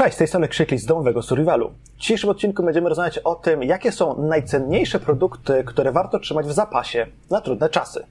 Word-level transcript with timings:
Cześć, 0.00 0.14
z 0.14 0.18
tej 0.18 0.28
strony 0.28 0.48
Krzykli 0.48 0.78
z 0.78 0.86
domowego 0.86 1.22
Survivalu. 1.22 1.72
W 1.96 2.00
dzisiejszym 2.00 2.30
odcinku 2.30 2.62
będziemy 2.62 2.88
rozmawiać 2.88 3.18
o 3.18 3.34
tym, 3.34 3.62
jakie 3.62 3.92
są 3.92 4.22
najcenniejsze 4.22 5.00
produkty, 5.00 5.64
które 5.66 5.92
warto 5.92 6.18
trzymać 6.18 6.46
w 6.46 6.52
zapasie 6.52 7.06
na 7.30 7.40
trudne 7.40 7.68
czasy. 7.68 8.06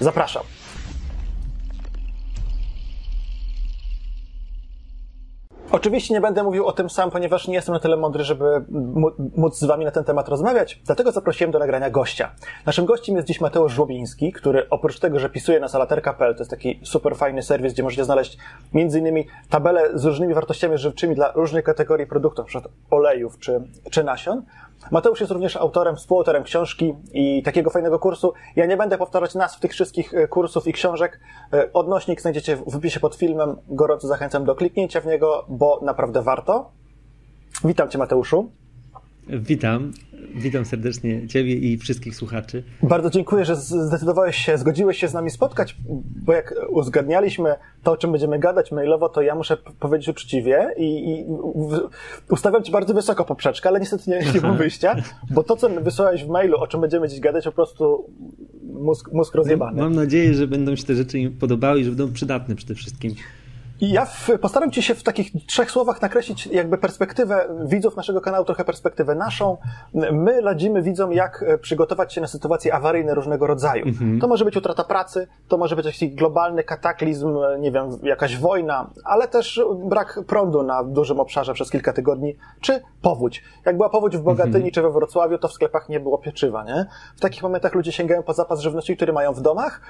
Zapraszam. 0.00 0.42
Oczywiście 5.74 6.14
nie 6.14 6.20
będę 6.20 6.42
mówił 6.42 6.66
o 6.66 6.72
tym 6.72 6.90
sam, 6.90 7.10
ponieważ 7.10 7.48
nie 7.48 7.54
jestem 7.54 7.72
na 7.72 7.80
tyle 7.80 7.96
mądry, 7.96 8.24
żeby 8.24 8.64
móc 9.36 9.58
z 9.58 9.64
wami 9.64 9.84
na 9.84 9.90
ten 9.90 10.04
temat 10.04 10.28
rozmawiać, 10.28 10.80
dlatego 10.86 11.12
zaprosiłem 11.12 11.50
do 11.50 11.58
nagrania 11.58 11.90
gościa. 11.90 12.30
Naszym 12.66 12.84
gościem 12.84 13.16
jest 13.16 13.28
dziś 13.28 13.40
Mateusz 13.40 13.72
Żłobiński, 13.72 14.32
który 14.32 14.68
oprócz 14.70 14.98
tego, 14.98 15.18
że 15.18 15.30
pisuje 15.30 15.60
na 15.60 15.68
salaterka.pl, 15.68 16.34
to 16.34 16.40
jest 16.40 16.50
taki 16.50 16.80
super 16.82 17.16
fajny 17.16 17.42
serwis, 17.42 17.72
gdzie 17.72 17.82
możecie 17.82 18.04
znaleźć 18.04 18.38
innymi 18.74 19.26
tabele 19.50 19.98
z 19.98 20.04
różnymi 20.04 20.34
wartościami 20.34 20.78
żywczymi 20.78 21.14
dla 21.14 21.32
różnych 21.32 21.64
kategorii 21.64 22.06
produktów, 22.06 22.46
np. 22.54 22.68
olejów 22.90 23.38
czy, 23.38 23.60
czy 23.90 24.04
nasion, 24.04 24.42
Mateusz 24.90 25.20
jest 25.20 25.32
również 25.32 25.56
autorem, 25.56 25.96
współautorem 25.96 26.42
książki 26.42 26.94
i 27.12 27.42
takiego 27.42 27.70
fajnego 27.70 27.98
kursu. 27.98 28.32
Ja 28.56 28.66
nie 28.66 28.76
będę 28.76 28.98
powtarzać 28.98 29.34
nazw 29.34 29.60
tych 29.60 29.72
wszystkich 29.72 30.14
e, 30.14 30.28
kursów 30.28 30.66
i 30.66 30.72
książek. 30.72 31.20
E, 31.52 31.72
odnośnik 31.72 32.20
znajdziecie 32.20 32.56
w 32.56 32.70
wypisie 32.72 33.00
pod 33.00 33.14
filmem. 33.14 33.56
Gorąco 33.68 34.08
zachęcam 34.08 34.44
do 34.44 34.54
kliknięcia 34.54 35.00
w 35.00 35.06
niego, 35.06 35.44
bo 35.48 35.80
naprawdę 35.82 36.22
warto. 36.22 36.70
Witam 37.64 37.88
Cię, 37.90 37.98
Mateuszu. 37.98 38.50
Witam. 39.28 39.92
Witam 40.34 40.64
serdecznie 40.64 41.28
Ciebie 41.28 41.54
i 41.54 41.78
wszystkich 41.78 42.16
słuchaczy. 42.16 42.62
Bardzo 42.82 43.10
dziękuję, 43.10 43.44
że 43.44 43.56
zdecydowałeś 43.56 44.36
się, 44.36 44.58
zgodziłeś 44.58 44.98
się 44.98 45.08
z 45.08 45.14
nami 45.14 45.30
spotkać, 45.30 45.76
bo 46.24 46.32
jak 46.32 46.54
uzgadnialiśmy 46.68 47.54
to, 47.82 47.92
o 47.92 47.96
czym 47.96 48.12
będziemy 48.12 48.38
gadać 48.38 48.72
mailowo, 48.72 49.08
to 49.08 49.22
ja 49.22 49.34
muszę 49.34 49.56
powiedzieć 49.80 50.08
uczciwie 50.08 50.74
i, 50.76 51.10
i 51.10 51.24
ustawiam 52.30 52.62
Ci 52.62 52.72
bardzo 52.72 52.94
wysoko 52.94 53.24
poprzeczkę, 53.24 53.68
ale 53.68 53.80
niestety 53.80 54.10
nie, 54.10 54.32
nie 54.34 54.40
było 54.40 54.54
wyjścia, 54.64 54.96
bo 55.30 55.42
to, 55.42 55.56
co 55.56 55.68
wysłałeś 55.68 56.24
w 56.24 56.28
mailu, 56.28 56.56
o 56.56 56.66
czym 56.66 56.80
będziemy 56.80 57.08
dziś 57.08 57.20
gadać, 57.20 57.44
po 57.44 57.52
prostu 57.52 58.10
mózg, 58.62 59.12
mózg 59.12 59.34
rozjebany. 59.34 59.82
Mam 59.82 59.94
nadzieję, 59.94 60.34
że 60.34 60.46
będą 60.46 60.76
się 60.76 60.84
te 60.84 60.94
rzeczy 60.94 61.18
im 61.18 61.32
podobały 61.32 61.80
i 61.80 61.84
że 61.84 61.90
będą 61.90 62.12
przydatne 62.12 62.54
przede 62.54 62.74
wszystkim. 62.74 63.14
I 63.80 63.90
ja 63.90 64.04
w, 64.04 64.30
postaram 64.40 64.70
Ci 64.70 64.82
się 64.82 64.94
w 64.94 65.02
takich 65.02 65.46
trzech 65.46 65.70
słowach 65.70 66.02
nakreślić 66.02 66.46
jakby 66.46 66.78
perspektywę 66.78 67.48
widzów 67.64 67.96
naszego 67.96 68.20
kanału, 68.20 68.44
trochę 68.44 68.64
perspektywę 68.64 69.14
naszą. 69.14 69.56
My 70.12 70.40
radzimy 70.40 70.82
widzom, 70.82 71.12
jak 71.12 71.44
e, 71.46 71.58
przygotować 71.58 72.14
się 72.14 72.20
na 72.20 72.26
sytuacje 72.26 72.74
awaryjne 72.74 73.14
różnego 73.14 73.46
rodzaju. 73.46 73.86
Mhm. 73.86 74.20
To 74.20 74.28
może 74.28 74.44
być 74.44 74.56
utrata 74.56 74.84
pracy, 74.84 75.26
to 75.48 75.56
może 75.56 75.76
być 75.76 75.86
jakiś 75.86 76.14
globalny 76.14 76.64
kataklizm, 76.64 77.38
e, 77.38 77.58
nie 77.58 77.72
wiem, 77.72 77.88
jakaś 78.02 78.38
wojna, 78.38 78.90
ale 79.04 79.28
też 79.28 79.60
brak 79.84 80.20
prądu 80.26 80.62
na 80.62 80.84
dużym 80.84 81.20
obszarze 81.20 81.54
przez 81.54 81.70
kilka 81.70 81.92
tygodni, 81.92 82.36
czy 82.60 82.82
powódź. 83.02 83.42
Jak 83.66 83.76
była 83.76 83.88
powódź 83.88 84.16
w 84.16 84.22
Bogatyni 84.22 84.56
mhm. 84.56 84.72
czy 84.72 84.82
we 84.82 84.90
Wrocławiu, 84.90 85.38
to 85.38 85.48
w 85.48 85.52
sklepach 85.52 85.88
nie 85.88 86.00
było 86.00 86.18
pieczywa, 86.18 86.64
nie? 86.64 86.86
W 87.16 87.20
takich 87.20 87.42
momentach 87.42 87.74
ludzie 87.74 87.92
sięgają 87.92 88.22
po 88.22 88.32
zapas 88.32 88.60
żywności, 88.60 88.96
który 88.96 89.12
mają 89.12 89.32
w 89.32 89.40
domach 89.40 89.80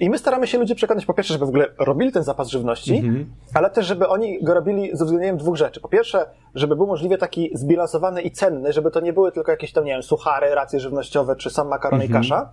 i 0.00 0.10
my 0.10 0.18
staramy 0.18 0.46
się 0.46 0.58
ludzi 0.58 0.74
przekonać 0.74 1.06
po 1.06 1.14
pierwsze, 1.14 1.32
żeby 1.32 1.46
w 1.46 1.48
ogóle 1.48 1.68
robili 1.78 2.12
ten 2.12 2.22
zapas 2.22 2.48
żywności, 2.48 2.96
mhm 2.96 3.31
ale 3.54 3.70
też, 3.70 3.86
żeby 3.86 4.08
oni 4.08 4.44
go 4.44 4.54
robili 4.54 4.90
ze 4.96 5.04
względem 5.04 5.36
dwóch 5.36 5.56
rzeczy. 5.56 5.80
Po 5.80 5.88
pierwsze, 5.88 6.26
żeby 6.54 6.76
był 6.76 6.86
możliwie 6.86 7.18
taki 7.18 7.50
zbilansowany 7.54 8.22
i 8.22 8.30
cenny, 8.30 8.72
żeby 8.72 8.90
to 8.90 9.00
nie 9.00 9.12
były 9.12 9.32
tylko 9.32 9.50
jakieś 9.50 9.72
tam, 9.72 9.84
nie 9.84 9.92
wiem, 9.92 10.02
suchary, 10.02 10.54
racje 10.54 10.80
żywnościowe, 10.80 11.36
czy 11.36 11.50
sam 11.50 11.68
makaron 11.68 12.00
mhm. 12.00 12.10
i 12.10 12.14
kasza, 12.14 12.52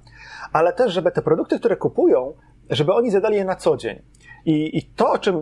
ale 0.54 0.74
też, 0.74 0.94
żeby 0.94 1.12
te 1.12 1.22
produkty, 1.22 1.60
które 1.60 1.76
kupują, 1.76 2.34
żeby 2.70 2.94
oni 2.94 3.12
zjadali 3.12 3.36
je 3.36 3.46
na 3.46 3.56
co 3.56 3.78
dzień. 3.78 4.02
I, 4.46 4.78
I 4.78 4.84
to, 4.84 5.12
o 5.12 5.18
czym 5.18 5.36
e, 5.36 5.42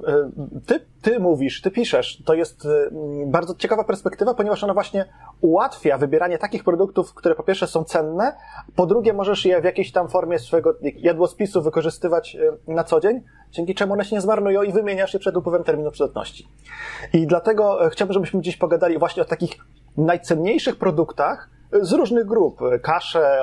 ty, 0.66 0.80
ty 1.02 1.20
mówisz, 1.20 1.62
ty 1.62 1.72
piszesz, 1.72 2.24
to 2.26 2.34
jest 2.34 2.66
e, 2.66 2.90
bardzo 3.26 3.56
ciekawa 3.56 3.84
perspektywa, 3.84 4.34
ponieważ 4.34 4.64
ona 4.64 4.74
właśnie 4.74 5.06
ułatwia 5.42 5.98
wybieranie 5.98 6.38
takich 6.38 6.64
produktów, 6.64 7.14
które 7.14 7.36
po 7.36 7.44
pierwsze 7.44 7.68
są 7.68 7.84
cenne, 7.84 8.36
po 8.76 8.86
drugie 8.86 9.14
możesz 9.14 9.46
je 9.46 9.62
w 9.62 9.64
jakiejś 9.64 9.92
tam 9.92 10.10
formie 10.10 10.40
swojego 10.40 10.76
jadłospisu 10.96 11.62
wykorzystywać 11.62 12.36
e, 12.68 12.74
na 12.74 12.84
co 12.84 13.00
dzień, 13.00 13.22
dzięki 13.52 13.76
czemu 13.76 13.94
one 13.94 14.06
się 14.06 14.16
nie 14.16 14.22
zmarnują 14.22 14.62
i 14.64 14.72
wymieniasz 14.72 15.14
je 15.14 15.20
przed 15.20 15.38
upływem 15.38 15.64
terminu 15.64 15.92
przydatności. 15.92 16.48
I 17.14 17.28
dlatego 17.28 17.80
chciałbym, 17.92 18.14
żebyśmy 18.14 18.42
dziś 18.42 18.58
pogadali 18.58 19.00
właśnie 19.00 19.24
o 19.24 19.26
takich 19.26 19.58
najcenniejszych 19.98 20.76
produktach, 20.76 21.50
z 21.82 21.92
różnych 21.92 22.26
grup. 22.26 22.60
Kasze, 22.82 23.40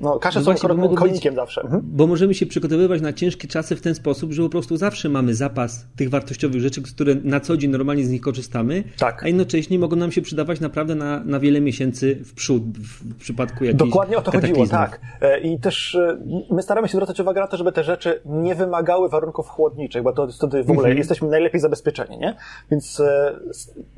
no, 0.00 0.18
kasze 0.18 0.40
no 0.40 0.56
są 0.56 0.94
konikiem 0.94 1.34
zawsze. 1.34 1.62
Mhm. 1.62 1.82
Bo 1.84 2.06
możemy 2.06 2.34
się 2.34 2.46
przygotowywać 2.46 3.00
na 3.00 3.12
ciężkie 3.12 3.48
czasy 3.48 3.76
w 3.76 3.80
ten 3.80 3.94
sposób, 3.94 4.32
że 4.32 4.42
po 4.42 4.48
prostu 4.48 4.76
zawsze 4.76 5.08
mamy 5.08 5.34
zapas 5.34 5.86
tych 5.96 6.10
wartościowych 6.10 6.60
rzeczy, 6.60 6.82
które 6.82 7.14
na 7.24 7.40
co 7.40 7.56
dzień 7.56 7.70
normalnie 7.70 8.04
z 8.04 8.10
nich 8.10 8.20
korzystamy, 8.20 8.84
tak. 8.98 9.22
a 9.22 9.26
jednocześnie 9.26 9.78
mogą 9.78 9.96
nam 9.96 10.12
się 10.12 10.22
przydawać 10.22 10.60
naprawdę 10.60 10.94
na, 10.94 11.24
na 11.24 11.40
wiele 11.40 11.60
miesięcy 11.60 12.14
w 12.24 12.34
przód 12.34 12.62
w 12.78 13.16
przypadku 13.18 13.64
jakichś 13.64 13.84
Dokładnie 13.84 14.18
o 14.18 14.22
to 14.22 14.32
chodziło, 14.32 14.66
tak. 14.66 15.00
E, 15.20 15.40
I 15.40 15.60
też 15.60 15.94
e, 15.94 16.18
my 16.50 16.62
staramy 16.62 16.88
się 16.88 16.92
zwracać 16.92 17.20
uwagę 17.20 17.40
na 17.40 17.46
to, 17.46 17.56
żeby 17.56 17.72
te 17.72 17.84
rzeczy 17.84 18.20
nie 18.24 18.54
wymagały 18.54 19.08
warunków 19.08 19.48
chłodniczych, 19.48 20.02
bo 20.02 20.12
to 20.12 20.28
wtedy 20.28 20.62
w 20.62 20.70
ogóle 20.70 20.86
mhm. 20.86 20.98
jesteśmy 20.98 21.28
najlepiej 21.28 21.60
zabezpieczeni, 21.60 22.18
nie? 22.18 22.36
Więc 22.70 23.00
e, 23.00 23.40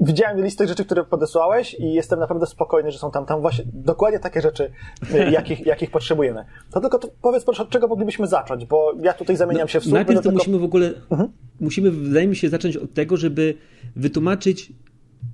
widziałem 0.00 0.44
listę 0.44 0.66
rzeczy, 0.66 0.84
które 0.84 1.04
podesłałeś 1.04 1.74
i 1.74 1.92
jestem 1.92 2.20
naprawdę 2.20 2.46
spokojny, 2.46 2.90
że 2.90 2.98
są 2.98 3.10
tam, 3.16 3.26
tam 3.26 3.40
właśnie 3.40 3.64
dokładnie 3.72 4.18
takie 4.18 4.40
rzeczy, 4.40 4.70
y, 5.14 5.30
jakich, 5.38 5.66
jakich 5.66 5.90
potrzebujemy. 5.90 6.44
To 6.70 6.80
tylko 6.80 6.98
to 6.98 7.08
powiedz 7.22 7.44
proszę, 7.44 7.62
od 7.62 7.70
czego 7.70 7.88
moglibyśmy 7.88 8.26
zacząć, 8.26 8.66
bo 8.66 8.92
ja 9.02 9.12
tutaj 9.12 9.36
zamieniam 9.36 9.62
no, 9.62 9.68
się 9.68 9.80
w 9.80 9.82
słupy. 9.82 9.94
Najpierw 9.94 10.18
to 10.18 10.22
tylko... 10.22 10.38
musimy 10.38 10.58
w 10.58 10.64
ogóle, 10.64 10.94
mhm. 11.10 11.30
musimy, 11.60 11.90
wydaje 11.90 12.26
mi 12.26 12.36
się, 12.36 12.48
zacząć 12.48 12.76
od 12.76 12.94
tego, 12.94 13.16
żeby 13.16 13.54
wytłumaczyć, 13.96 14.72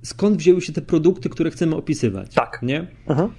skąd 0.03 0.37
wzięły 0.37 0.61
się 0.61 0.73
te 0.73 0.81
produkty, 0.81 1.29
które 1.29 1.51
chcemy 1.51 1.75
opisywać. 1.75 2.33
Tak. 2.33 2.59
Nie? 2.61 2.87
Mhm. 3.07 3.29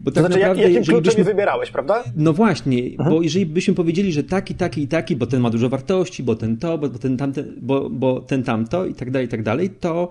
Bo 0.00 0.10
tak 0.10 0.14
to 0.14 0.20
znaczy, 0.20 0.40
naprawdę, 0.40 0.62
jakim 0.62 0.84
kluczem 0.84 1.02
byśmy... 1.02 1.24
wybierałeś, 1.24 1.70
prawda? 1.70 2.04
No 2.16 2.32
właśnie, 2.32 2.82
mhm. 2.84 3.10
bo 3.10 3.22
jeżeli 3.22 3.46
byśmy 3.46 3.74
powiedzieli, 3.74 4.12
że 4.12 4.24
taki, 4.24 4.54
taki 4.54 4.82
i 4.82 4.88
taki, 4.88 5.16
bo 5.16 5.26
ten 5.26 5.40
ma 5.40 5.50
dużo 5.50 5.68
wartości, 5.68 6.22
bo 6.22 6.34
ten 6.34 6.56
to, 6.56 6.78
bo 6.78 6.88
ten 6.88 7.16
tamten, 7.16 7.54
bo, 7.60 7.90
bo 7.90 8.20
ten 8.20 8.42
tamto 8.42 8.86
i 8.86 8.94
tak 8.94 9.10
dalej, 9.10 9.26
i 9.26 9.30
tak 9.30 9.42
dalej, 9.42 9.70
to 9.70 10.08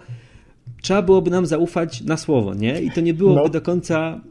trzeba 0.82 1.02
byłoby 1.02 1.32
nam 1.32 1.46
zaufać 1.46 2.02
na 2.02 2.18
słowo, 2.18 2.54
nie? 2.54 2.82
I 2.82 2.92
to 2.92 3.02
nie 3.02 3.14
byłoby 3.14 3.42
no. 3.42 3.50
do 3.50 3.62
końca. 3.62 4.22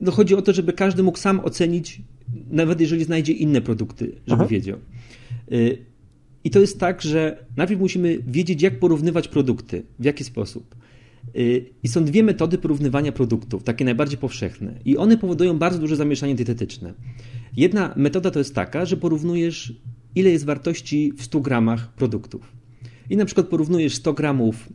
No 0.00 0.12
chodzi 0.12 0.34
o 0.34 0.42
to, 0.42 0.52
żeby 0.52 0.72
każdy 0.72 1.02
mógł 1.02 1.18
sam 1.18 1.40
ocenić, 1.40 2.02
nawet 2.50 2.80
jeżeli 2.80 3.04
znajdzie 3.04 3.32
inne 3.32 3.60
produkty, 3.60 4.12
żeby 4.26 4.42
Aha. 4.42 4.46
wiedział. 4.46 4.78
Y, 5.52 5.78
I 6.44 6.50
to 6.50 6.60
jest 6.60 6.80
tak, 6.80 7.02
że 7.02 7.44
najpierw 7.56 7.80
musimy 7.80 8.18
wiedzieć, 8.26 8.62
jak 8.62 8.78
porównywać 8.78 9.28
produkty, 9.28 9.82
w 9.98 10.04
jaki 10.04 10.24
sposób. 10.24 10.74
Y, 11.36 11.64
I 11.82 11.88
są 11.88 12.04
dwie 12.04 12.22
metody 12.22 12.58
porównywania 12.58 13.12
produktów, 13.12 13.62
takie 13.62 13.84
najbardziej 13.84 14.18
powszechne. 14.18 14.74
I 14.84 14.96
one 14.96 15.16
powodują 15.16 15.58
bardzo 15.58 15.78
duże 15.78 15.96
zamieszanie 15.96 16.34
dietetyczne. 16.34 16.94
Jedna 17.56 17.94
metoda 17.96 18.30
to 18.30 18.38
jest 18.38 18.54
taka, 18.54 18.84
że 18.84 18.96
porównujesz, 18.96 19.74
ile 20.14 20.30
jest 20.30 20.44
wartości 20.44 21.12
w 21.16 21.22
100 21.22 21.40
gramach 21.40 21.92
produktów 21.92 22.59
i 23.10 23.16
na 23.16 23.24
przykład 23.24 23.46
porównujesz 23.46 23.94
100 23.94 24.12
gramów, 24.12 24.68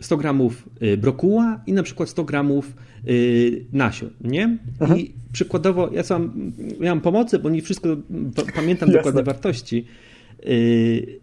100 0.00 0.14
mm, 0.14 0.20
gramów 0.20 0.68
y, 0.82 0.96
brokuła 0.96 1.60
i 1.66 1.72
na 1.72 1.82
przykład 1.82 2.08
100 2.08 2.24
gramów 2.24 2.74
y, 3.08 3.64
nasion, 3.72 4.10
nie? 4.20 4.58
Aha. 4.80 4.96
I 4.96 5.12
przykładowo, 5.32 5.90
ja 5.92 6.02
sam 6.02 6.52
miałem 6.80 7.00
pomocy, 7.00 7.38
bo 7.38 7.50
nie 7.50 7.62
wszystko 7.62 7.96
pamiętam 8.54 8.90
dokładne 8.90 9.22
wartości. 9.22 9.84
Y, 10.46 11.20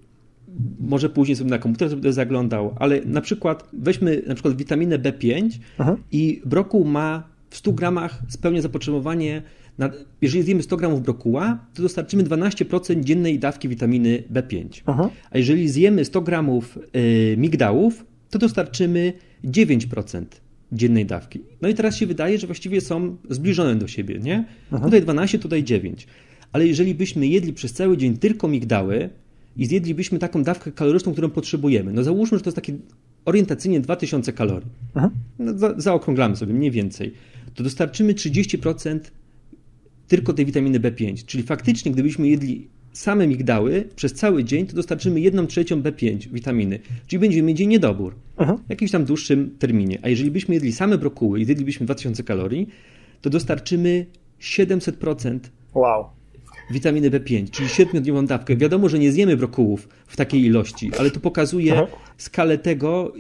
może 0.79 1.09
później 1.09 1.35
sobie 1.35 1.49
na 1.49 1.59
komputer 1.59 1.89
będę 1.89 2.13
zaglądał, 2.13 2.75
ale 2.79 3.01
na 3.05 3.21
przykład 3.21 3.69
weźmy 3.73 4.21
na 4.27 4.33
przykład 4.33 4.57
witaminę 4.57 4.99
B5 4.99 5.49
Aha. 5.77 5.95
i 6.11 6.41
brokuł 6.45 6.85
ma 6.85 7.23
w 7.49 7.57
100 7.57 7.71
gramach 7.71 8.21
spełnia 8.27 8.61
zapotrzebowanie 8.61 9.41
jeżeli 10.21 10.43
zjemy 10.43 10.63
100 10.63 10.77
gramów 10.77 11.01
brokuła, 11.01 11.65
to 11.73 11.81
dostarczymy 11.81 12.23
12% 12.23 13.03
dziennej 13.03 13.39
dawki 13.39 13.69
witaminy 13.69 14.23
B5. 14.33 14.81
Aha. 14.85 15.09
A 15.31 15.37
jeżeli 15.37 15.69
zjemy 15.69 16.05
100 16.05 16.21
gramów 16.21 16.79
y, 16.95 17.35
migdałów, 17.37 18.05
to 18.29 18.39
dostarczymy 18.39 19.13
9% 19.45 20.25
dziennej 20.71 21.05
dawki. 21.05 21.39
No 21.61 21.69
i 21.69 21.73
teraz 21.73 21.97
się 21.97 22.07
wydaje, 22.07 22.37
że 22.37 22.47
właściwie 22.47 22.81
są 22.81 23.17
zbliżone 23.29 23.75
do 23.75 23.87
siebie, 23.87 24.19
nie? 24.19 24.45
Aha. 24.71 24.85
Tutaj 24.85 25.01
12, 25.01 25.39
tutaj 25.39 25.63
9. 25.63 26.07
Ale 26.51 26.67
jeżeli 26.67 26.95
byśmy 26.95 27.27
jedli 27.27 27.53
przez 27.53 27.73
cały 27.73 27.97
dzień 27.97 28.17
tylko 28.17 28.47
migdały 28.47 29.09
i 29.57 29.65
zjedlibyśmy 29.65 30.19
taką 30.19 30.43
dawkę 30.43 30.71
kaloryczną, 30.71 31.11
którą 31.11 31.29
potrzebujemy, 31.29 31.93
no 31.93 32.03
załóżmy, 32.03 32.37
że 32.37 32.43
to 32.43 32.49
jest 32.49 32.55
takie 32.55 32.73
orientacyjnie 33.25 33.79
2000 33.79 34.33
kalorii. 34.33 34.69
No, 35.39 35.57
za, 35.57 35.73
zaokrąglamy 35.77 36.35
sobie 36.35 36.53
mniej 36.53 36.71
więcej. 36.71 37.13
To 37.55 37.63
dostarczymy 37.63 38.13
30% 38.13 38.99
tylko 40.13 40.33
tej 40.33 40.45
witaminy 40.45 40.79
B5. 40.79 41.25
Czyli 41.25 41.43
faktycznie, 41.43 41.91
gdybyśmy 41.91 42.27
jedli 42.27 42.67
same 42.91 43.27
migdały 43.27 43.89
przez 43.95 44.13
cały 44.13 44.43
dzień, 44.43 44.65
to 44.67 44.75
dostarczymy 44.75 45.19
1 45.19 45.47
trzecią 45.47 45.81
B5 45.81 46.27
witaminy. 46.31 46.79
Czyli 47.07 47.19
będziemy 47.19 47.47
mieć 47.47 47.59
niedobór 47.59 48.15
Aha. 48.37 48.57
w 48.67 48.69
jakimś 48.69 48.91
tam 48.91 49.05
dłuższym 49.05 49.55
terminie. 49.59 49.99
A 50.01 50.09
jeżeli 50.09 50.31
byśmy 50.31 50.53
jedli 50.53 50.71
same 50.71 50.97
brokuły 50.97 51.39
i 51.39 51.45
zjedlibyśmy 51.45 51.85
2000 51.85 52.23
kalorii, 52.23 52.69
to 53.21 53.29
dostarczymy 53.29 54.05
700%. 54.41 55.39
Wow. 55.73 56.05
witaminy 56.71 57.11
B5, 57.11 57.49
czyli 57.49 57.69
siedmiodniową 57.69 58.25
dawkę. 58.25 58.55
Wiadomo, 58.55 58.89
że 58.89 58.99
nie 58.99 59.11
zjemy 59.11 59.37
brokułów 59.37 59.89
w 60.07 60.15
takiej 60.15 60.41
ilości, 60.41 60.91
ale 60.99 61.11
to 61.11 61.19
pokazuje 61.19 61.73
Aha. 61.73 61.87
skalę 62.17 62.57
tego, 62.57 63.13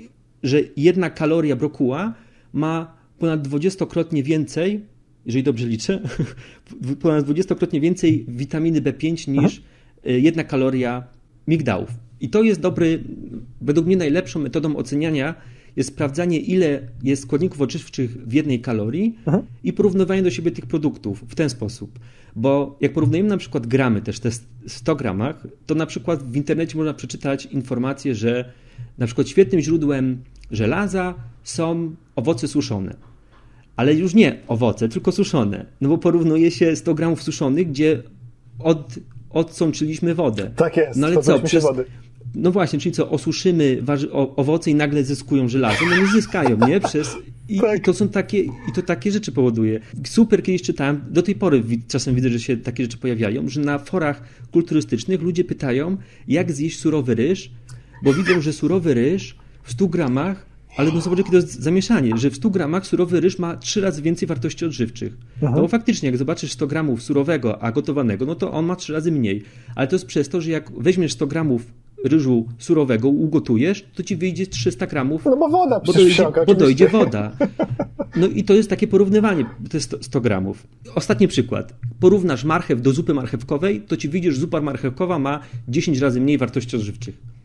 że 0.43 0.59
jedna 0.77 1.09
kaloria 1.09 1.55
brokuła 1.55 2.13
ma 2.53 2.97
ponad 3.19 3.41
dwudziestokrotnie 3.41 4.23
więcej, 4.23 4.92
jeżeli 5.25 5.43
dobrze 5.43 5.67
liczę, 5.67 5.99
ponad 7.01 7.23
dwudziestokrotnie 7.23 7.81
więcej 7.81 8.25
witaminy 8.27 8.81
B5 8.81 9.27
niż 9.27 9.61
Aha. 10.05 10.09
Y, 10.11 10.19
jedna 10.19 10.43
kaloria 10.43 11.03
migdałów. 11.47 11.89
I 12.21 12.29
to 12.29 12.43
jest 12.43 12.59
dobry, 12.59 13.03
według 13.61 13.87
mnie 13.87 13.97
najlepszą 13.97 14.39
metodą 14.39 14.75
oceniania 14.75 15.35
jest 15.75 15.89
sprawdzanie, 15.89 16.39
ile 16.39 16.81
jest 17.03 17.21
składników 17.23 17.61
odżywczych 17.61 18.27
w 18.27 18.33
jednej 18.33 18.59
kalorii 18.59 19.15
Aha. 19.25 19.41
i 19.63 19.73
porównywanie 19.73 20.23
do 20.23 20.31
siebie 20.31 20.51
tych 20.51 20.65
produktów 20.65 21.23
w 21.27 21.35
ten 21.35 21.49
sposób. 21.49 21.99
Bo 22.35 22.77
jak 22.81 22.93
porównujemy 22.93 23.29
na 23.29 23.37
przykład 23.37 23.67
gramy, 23.67 24.01
też 24.01 24.19
te 24.19 24.29
100 24.67 24.95
gramach, 24.95 25.47
to 25.65 25.75
na 25.75 25.85
przykład 25.85 26.23
w 26.23 26.35
internecie 26.35 26.77
można 26.77 26.93
przeczytać 26.93 27.45
informację, 27.45 28.15
że 28.15 28.51
na 28.97 29.05
przykład 29.05 29.29
świetnym 29.29 29.61
źródłem 29.61 30.23
żelaza 30.51 31.13
są 31.43 31.95
owoce 32.15 32.47
suszone. 32.47 32.95
Ale 33.75 33.93
już 33.93 34.13
nie 34.13 34.39
owoce, 34.47 34.89
tylko 34.89 35.11
suszone. 35.11 35.65
No 35.81 35.89
bo 35.89 35.97
porównuje 35.97 36.51
się 36.51 36.75
100 36.75 36.93
gramów 36.93 37.23
suszonych, 37.23 37.69
gdzie 37.69 38.03
od, 38.59 38.99
odsączyliśmy 39.29 40.15
wodę. 40.15 40.51
Tak 40.55 40.77
jest, 40.77 40.99
no 40.99 41.07
ale 41.07 41.21
co, 41.21 41.39
przez, 41.39 41.63
wody. 41.63 41.85
No 42.35 42.51
właśnie, 42.51 42.79
czyli 42.79 42.95
co, 42.95 43.09
osuszymy 43.09 43.83
owoce 44.35 44.71
i 44.71 44.75
nagle 44.75 45.03
zyskują 45.03 45.49
żelazo? 45.49 45.85
No 45.89 45.97
nie 45.97 46.07
zyskają, 46.07 46.67
nie? 46.67 46.79
Przez... 46.79 47.15
I, 47.49 47.59
tak. 47.59 47.79
I, 47.79 47.81
to 47.81 47.93
są 47.93 48.09
takie, 48.09 48.39
i 48.39 48.71
to 48.75 48.81
takie 48.81 49.11
rzeczy 49.11 49.31
powoduje. 49.31 49.79
Super 50.05 50.43
kiedyś 50.43 50.61
czytałem, 50.61 51.01
do 51.09 51.21
tej 51.21 51.35
pory 51.35 51.63
czasem 51.87 52.15
widzę, 52.15 52.29
że 52.29 52.39
się 52.39 52.57
takie 52.57 52.83
rzeczy 52.83 52.97
pojawiają, 52.97 53.49
że 53.49 53.61
na 53.61 53.79
forach 53.79 54.23
kulturystycznych 54.51 55.21
ludzie 55.21 55.43
pytają, 55.43 55.97
jak 56.27 56.51
zjeść 56.51 56.79
surowy 56.79 57.15
ryż, 57.15 57.51
bo 58.03 58.13
widzą, 58.13 58.41
że 58.41 58.53
surowy 58.53 58.93
ryż 58.93 59.35
w 59.63 59.71
100 59.71 59.87
gramach 59.87 60.52
ale 60.77 60.91
no 60.91 61.01
zobacz, 61.01 61.17
jakie 61.17 61.31
to 61.31 61.35
jest 61.35 61.61
zamieszanie, 61.61 62.17
że 62.17 62.29
w 62.29 62.35
100 62.35 62.49
gramach 62.49 62.87
surowy 62.87 63.19
ryż 63.19 63.39
ma 63.39 63.57
3 63.57 63.81
razy 63.81 64.01
więcej 64.01 64.27
wartości 64.27 64.65
odżywczych. 64.65 65.17
Aha. 65.43 65.53
No 65.55 65.61
bo 65.61 65.67
faktycznie, 65.67 66.09
jak 66.09 66.17
zobaczysz 66.17 66.51
100 66.51 66.67
gramów 66.67 67.03
surowego, 67.03 67.63
a 67.63 67.71
gotowanego, 67.71 68.25
no 68.25 68.35
to 68.35 68.51
on 68.51 68.65
ma 68.65 68.75
3 68.75 68.93
razy 68.93 69.11
mniej. 69.11 69.43
Ale 69.75 69.87
to 69.87 69.95
jest 69.95 70.05
przez 70.05 70.29
to, 70.29 70.41
że 70.41 70.51
jak 70.51 70.71
weźmiesz 70.77 71.11
100 71.11 71.27
gramów 71.27 71.65
ryżu 72.05 72.47
surowego, 72.57 73.09
ugotujesz, 73.09 73.85
to 73.95 74.03
ci 74.03 74.15
wyjdzie 74.15 74.47
300 74.47 74.87
gramów. 74.87 75.25
No 75.25 75.37
bo 75.37 75.49
woda 75.49 75.79
bo 75.85 75.93
dojdzie, 75.93 76.25
bo 76.47 76.53
dojdzie 76.53 76.87
woda. 76.87 77.31
No 78.15 78.27
i 78.27 78.43
to 78.43 78.53
jest 78.53 78.69
takie 78.69 78.87
porównywanie, 78.87 79.45
to 79.69 79.77
jest 79.77 79.95
100 80.01 80.21
gramów. 80.21 80.67
Ostatni 80.95 81.27
przykład. 81.27 81.73
Porównasz 81.99 82.43
marchew 82.43 82.81
do 82.81 82.91
zupy 82.91 83.13
marchewkowej, 83.13 83.81
to 83.81 83.97
ci 83.97 84.09
widzisz, 84.09 84.33
że 84.33 84.41
zupa 84.41 84.61
marchewkowa 84.61 85.19
ma 85.19 85.39
10 85.67 85.99
razy 85.99 86.21
mniej 86.21 86.37
wartości 86.37 86.75
odżywczych 86.75 87.42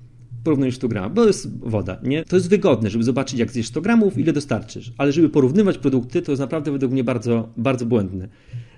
porównujesz 0.49 0.77
100 0.77 0.89
gramów, 0.89 1.15
bo 1.15 1.27
jest 1.27 1.59
woda, 1.59 2.01
nie? 2.03 2.25
To 2.25 2.37
jest 2.37 2.51
wygodne, 2.51 2.91
żeby 2.91 3.05
zobaczyć, 3.05 3.39
jak 3.39 3.51
zjesz 3.51 3.67
100 3.67 3.81
gramów, 3.81 4.19
ile 4.19 4.33
dostarczysz. 4.33 4.93
Ale 4.99 5.13
żeby 5.13 5.29
porównywać 5.29 5.79
produkty, 5.79 6.23
to 6.23 6.33
jest 6.33 6.41
naprawdę 6.41 6.73
według 6.73 6.93
mnie 6.93 7.05
bardzo, 7.05 7.49
bardzo 7.57 7.87
błędne. 7.87 8.29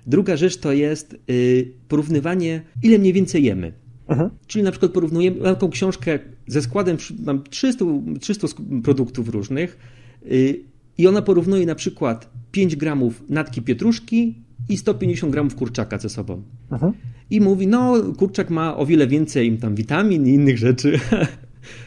Druga 0.07 0.37
rzecz 0.37 0.57
to 0.57 0.71
jest 0.71 1.17
yy, 1.27 1.71
porównywanie, 1.87 2.61
ile 2.83 2.99
mniej 2.99 3.13
więcej 3.13 3.43
jemy. 3.43 3.73
Aha. 4.07 4.29
Czyli 4.47 4.63
na 4.63 4.71
przykład 4.71 4.91
porównujemy, 4.91 5.37
mam 5.37 5.55
taką 5.55 5.69
książkę 5.69 6.19
ze 6.47 6.61
składem, 6.61 6.97
mam 7.25 7.43
300, 7.43 7.85
300 8.19 8.47
produktów 8.83 9.29
różnych 9.29 9.77
yy, 10.25 10.59
i 10.97 11.07
ona 11.07 11.21
porównuje 11.21 11.65
na 11.65 11.75
przykład 11.75 12.29
5 12.51 12.75
gramów 12.75 13.23
natki 13.29 13.61
pietruszki 13.61 14.35
i 14.69 14.77
150 14.77 15.33
gramów 15.33 15.55
kurczaka 15.55 15.97
ze 15.97 16.09
sobą. 16.09 16.41
Aha. 16.69 16.91
I 17.29 17.41
mówi, 17.41 17.67
no 17.67 18.03
kurczak 18.17 18.49
ma 18.49 18.77
o 18.77 18.85
wiele 18.85 19.07
więcej 19.07 19.57
tam 19.57 19.75
witamin 19.75 20.27
i 20.27 20.29
innych 20.29 20.57
rzeczy. 20.57 20.99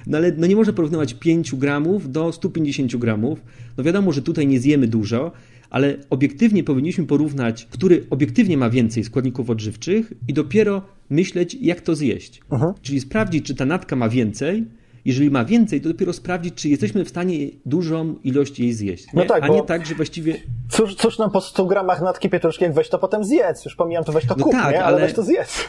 No 0.07 0.19
ale 0.19 0.33
no 0.33 0.47
nie 0.47 0.57
można 0.57 0.73
porównywać 0.73 1.15
5 1.15 1.55
gramów 1.55 2.13
do 2.13 2.33
150 2.33 2.97
gramów. 2.97 3.41
No 3.77 3.85
wiadomo, 3.85 4.13
że 4.13 4.23
tutaj 4.23 4.47
nie 4.47 4.61
zjemy 4.61 4.87
dużo, 4.87 5.33
ale 5.71 5.97
obiektywnie 6.11 6.65
powinniśmy 6.65 7.07
porównać, 7.07 7.67
który 7.71 8.07
obiektywnie 8.11 8.57
ma 8.57 8.71
więcej 8.71 9.05
składników 9.05 9.51
odżywczych 9.51 10.13
i 10.29 10.33
dopiero 10.33 10.83
myśleć, 11.11 11.57
jak 11.61 11.81
to 11.81 11.95
zjeść. 11.95 12.41
Aha. 12.51 12.75
Czyli 12.83 13.01
sprawdzić, 13.01 13.47
czy 13.47 13.55
ta 13.55 13.65
natka 13.65 13.97
ma 13.97 14.09
więcej. 14.09 14.65
Jeżeli 15.05 15.31
ma 15.31 15.45
więcej, 15.45 15.81
to 15.81 15.89
dopiero 15.89 16.13
sprawdzić, 16.13 16.55
czy 16.55 16.69
jesteśmy 16.69 17.05
w 17.05 17.09
stanie 17.09 17.37
dużą 17.67 18.15
ilość 18.25 18.61
jej 18.61 18.73
zjeść. 18.73 19.07
Nie? 19.07 19.13
No 19.15 19.25
tak, 19.25 19.43
A 19.43 19.49
nie 19.49 19.63
tak, 19.63 19.87
że 19.87 19.95
właściwie. 19.95 20.37
Cóż, 20.69 20.95
cóż 20.95 21.19
nam 21.19 21.31
po 21.31 21.41
100 21.41 21.67
gramach 21.67 22.03
natki 22.03 22.31
pietruszki, 22.31 22.65
jak 22.65 22.75
weź 22.75 22.89
to 22.89 22.99
potem 22.99 23.25
zjedz. 23.25 23.65
Już 23.65 23.77
pomijam 23.77 24.05
to 24.05 24.13
weź 24.13 24.27
to 24.27 24.35
no 24.39 24.45
kup, 24.45 24.53
tak, 24.53 24.73
nie? 24.73 24.85
ale, 24.85 24.85
ale 24.85 25.01
weź 25.01 25.13
to 25.13 25.23
zjedz 25.23 25.67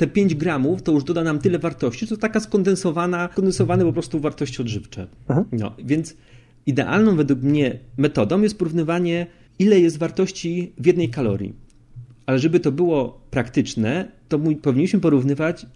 te 0.00 0.06
5 0.06 0.34
gramów 0.34 0.82
to 0.82 0.92
już 0.92 1.04
doda 1.04 1.24
nam 1.24 1.38
tyle 1.38 1.58
wartości, 1.58 2.06
to 2.06 2.16
taka 2.16 2.40
skondensowana, 2.40 3.28
skondensowane 3.32 3.84
po 3.84 3.92
prostu 3.92 4.20
wartości 4.20 4.62
odżywcze. 4.62 5.06
Aha. 5.28 5.44
No, 5.52 5.72
więc 5.84 6.16
idealną 6.66 7.16
według 7.16 7.42
mnie 7.42 7.78
metodą 7.96 8.42
jest 8.42 8.58
porównywanie, 8.58 9.26
ile 9.58 9.80
jest 9.80 9.98
wartości 9.98 10.72
w 10.78 10.86
jednej 10.86 11.08
kalorii. 11.08 11.52
Ale 12.26 12.38
żeby 12.38 12.60
to 12.60 12.72
było 12.72 13.20
praktyczne, 13.30 14.12
to 14.28 14.38
powinniśmy 14.62 15.00
porównywać 15.00 15.66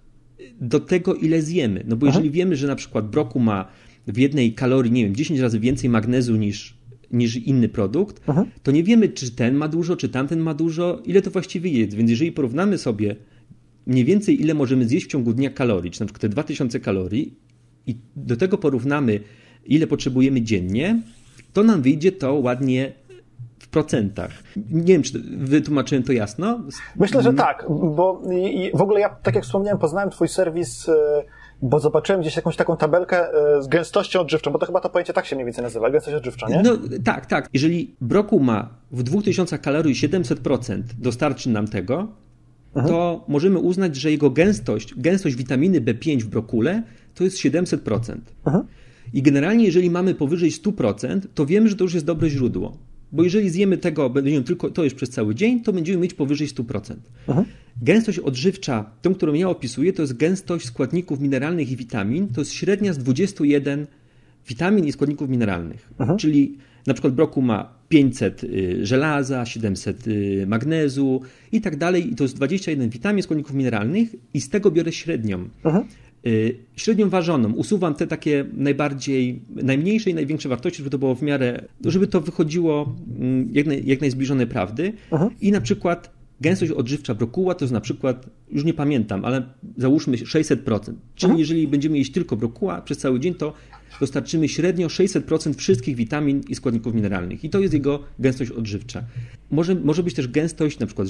do 0.60 0.80
tego, 0.80 1.14
ile 1.14 1.42
zjemy. 1.42 1.84
No 1.88 1.96
bo 1.96 2.06
Aha. 2.06 2.14
jeżeli 2.14 2.30
wiemy, 2.30 2.56
że 2.56 2.66
na 2.66 2.76
przykład 2.76 3.10
broku 3.10 3.40
ma 3.40 3.68
w 4.06 4.18
jednej 4.18 4.52
kalorii, 4.52 4.92
nie 4.92 5.04
wiem, 5.04 5.16
10 5.16 5.40
razy 5.40 5.60
więcej 5.60 5.90
magnezu 5.90 6.36
niż, 6.36 6.74
niż 7.12 7.36
inny 7.36 7.68
produkt, 7.68 8.22
Aha. 8.26 8.44
to 8.62 8.70
nie 8.70 8.82
wiemy, 8.82 9.08
czy 9.08 9.30
ten 9.30 9.54
ma 9.54 9.68
dużo, 9.68 9.96
czy 9.96 10.08
tamten 10.08 10.40
ma 10.40 10.54
dużo, 10.54 11.02
ile 11.04 11.22
to 11.22 11.30
właściwie 11.30 11.70
jest. 11.70 11.94
Więc 11.96 12.10
jeżeli 12.10 12.32
porównamy 12.32 12.78
sobie 12.78 13.16
mniej 13.86 14.04
więcej 14.04 14.42
ile 14.42 14.54
możemy 14.54 14.88
zjeść 14.88 15.06
w 15.06 15.08
ciągu 15.08 15.32
dnia 15.32 15.50
kalorii, 15.50 15.90
czy 15.90 16.00
na 16.00 16.06
przykład 16.06 16.20
te 16.20 16.28
2000 16.28 16.80
kalorii 16.80 17.38
i 17.86 17.96
do 18.16 18.36
tego 18.36 18.58
porównamy 18.58 19.20
ile 19.66 19.86
potrzebujemy 19.86 20.42
dziennie, 20.42 21.02
to 21.52 21.62
nam 21.62 21.82
wyjdzie 21.82 22.12
to 22.12 22.34
ładnie 22.34 22.92
w 23.58 23.68
procentach. 23.68 24.30
Nie 24.70 24.92
wiem, 24.92 25.02
czy 25.02 25.18
wytłumaczyłem 25.36 26.04
to 26.04 26.12
jasno? 26.12 26.60
Myślę, 26.96 27.22
że 27.22 27.32
tak, 27.32 27.66
bo 27.68 28.22
w 28.74 28.82
ogóle 28.82 29.00
ja, 29.00 29.08
tak 29.08 29.34
jak 29.34 29.44
wspomniałem, 29.44 29.78
poznałem 29.78 30.10
twój 30.10 30.28
serwis 30.28 30.88
e, 30.88 30.94
bo 31.62 31.80
zobaczyłem 31.80 32.20
gdzieś 32.20 32.36
jakąś 32.36 32.56
taką 32.56 32.76
tabelkę 32.76 33.32
e, 33.32 33.62
z 33.62 33.68
gęstością 33.68 34.20
odżywczą, 34.20 34.50
bo 34.50 34.58
to 34.58 34.66
chyba 34.66 34.80
to 34.80 34.90
pojęcie 34.90 35.12
tak 35.12 35.26
się 35.26 35.36
mniej 35.36 35.46
więcej 35.46 35.64
nazywa, 35.64 35.90
gęstość 35.90 36.16
odżywcza, 36.16 36.48
nie? 36.48 36.62
No 36.62 36.78
tak, 37.04 37.26
tak. 37.26 37.48
Jeżeli 37.52 37.96
broku 38.00 38.40
ma 38.40 38.68
w 38.90 39.02
2000 39.02 39.58
kalorii 39.58 39.94
700% 39.94 40.82
dostarczy 40.98 41.50
nam 41.50 41.68
tego, 41.68 42.08
Aha. 42.74 42.88
to 42.88 43.24
możemy 43.28 43.58
uznać, 43.58 43.96
że 43.96 44.10
jego 44.10 44.30
gęstość, 44.30 44.94
gęstość 44.96 45.36
witaminy 45.36 45.80
B5 45.80 46.22
w 46.22 46.26
brokule 46.26 46.82
to 47.14 47.24
jest 47.24 47.36
700%. 47.36 48.16
Aha. 48.44 48.64
I 49.12 49.22
generalnie, 49.22 49.64
jeżeli 49.64 49.90
mamy 49.90 50.14
powyżej 50.14 50.50
100%, 50.50 51.20
to 51.34 51.46
wiemy, 51.46 51.68
że 51.68 51.76
to 51.76 51.84
już 51.84 51.94
jest 51.94 52.06
dobre 52.06 52.30
źródło. 52.30 52.78
Bo 53.12 53.24
jeżeli 53.24 53.50
zjemy 53.50 53.78
tego, 53.78 54.10
będziemy 54.10 54.44
tylko 54.44 54.70
to 54.70 54.84
już 54.84 54.94
przez 54.94 55.10
cały 55.10 55.34
dzień, 55.34 55.60
to 55.60 55.72
będziemy 55.72 55.98
mieć 55.98 56.14
powyżej 56.14 56.48
100%. 56.48 56.94
Aha. 57.28 57.44
Gęstość 57.82 58.18
odżywcza, 58.18 58.90
tą, 59.02 59.14
którą 59.14 59.32
ja 59.32 59.48
opisuję, 59.48 59.92
to 59.92 60.02
jest 60.02 60.16
gęstość 60.16 60.66
składników 60.66 61.20
mineralnych 61.20 61.70
i 61.70 61.76
witamin. 61.76 62.28
To 62.28 62.40
jest 62.40 62.52
średnia 62.52 62.92
z 62.92 62.98
21 62.98 63.86
witamin 64.48 64.84
i 64.84 64.92
składników 64.92 65.28
mineralnych. 65.28 65.90
Aha. 65.98 66.16
Czyli 66.16 66.58
na 66.86 66.94
przykład 66.94 67.14
broku 67.14 67.42
ma 67.42 67.74
500 67.88 68.44
y, 68.44 68.86
żelaza, 68.86 69.46
700 69.46 70.06
y, 70.06 70.44
magnezu 70.46 71.20
i 71.52 71.60
tak 71.60 71.76
dalej. 71.76 72.12
I 72.12 72.14
to 72.14 72.24
jest 72.24 72.36
21 72.36 72.88
witamin, 72.88 73.22
składników 73.22 73.54
mineralnych 73.54 74.08
i 74.34 74.40
z 74.40 74.48
tego 74.48 74.70
biorę 74.70 74.92
średnią. 74.92 75.48
Aha. 75.64 75.84
Y, 76.26 76.56
średnią 76.76 77.08
ważoną. 77.08 77.52
Usuwam 77.52 77.94
te 77.94 78.06
takie 78.06 78.44
najbardziej, 78.52 79.42
najmniejsze 79.48 80.10
i 80.10 80.14
największe 80.14 80.48
wartości, 80.48 80.78
żeby 80.78 80.90
to 80.90 80.98
było 80.98 81.14
w 81.14 81.22
miarę, 81.22 81.64
żeby 81.84 82.06
to 82.06 82.20
wychodziło 82.20 82.96
mm, 83.20 83.48
jak, 83.52 83.66
naj, 83.66 83.82
jak 83.86 84.00
najzbliżone 84.00 84.46
prawdy. 84.46 84.92
Aha. 85.10 85.30
I 85.40 85.52
na 85.52 85.60
przykład 85.60 86.10
gęstość 86.40 86.72
odżywcza 86.72 87.14
brokuła 87.14 87.54
to 87.54 87.64
jest 87.64 87.72
na 87.72 87.80
przykład, 87.80 88.26
już 88.50 88.64
nie 88.64 88.74
pamiętam, 88.74 89.24
ale 89.24 89.42
załóżmy 89.76 90.16
600%. 90.16 90.92
Czyli 91.14 91.30
Aha. 91.30 91.38
jeżeli 91.38 91.68
będziemy 91.68 91.98
jeść 91.98 92.12
tylko 92.12 92.36
brokuła 92.36 92.82
przez 92.82 92.98
cały 92.98 93.20
dzień, 93.20 93.34
to 93.34 93.52
dostarczymy 94.00 94.48
średnio 94.48 94.86
600% 94.86 95.54
wszystkich 95.54 95.96
witamin 95.96 96.40
i 96.48 96.54
składników 96.54 96.94
mineralnych. 96.94 97.44
I 97.44 97.50
to 97.50 97.60
jest 97.60 97.74
jego 97.74 98.00
gęstość 98.18 98.50
odżywcza. 98.50 99.02
Może, 99.50 99.74
może 99.74 100.02
być 100.02 100.14
też 100.14 100.28
gęstość 100.28 100.78
na 100.78 100.86
przykład 100.86 101.08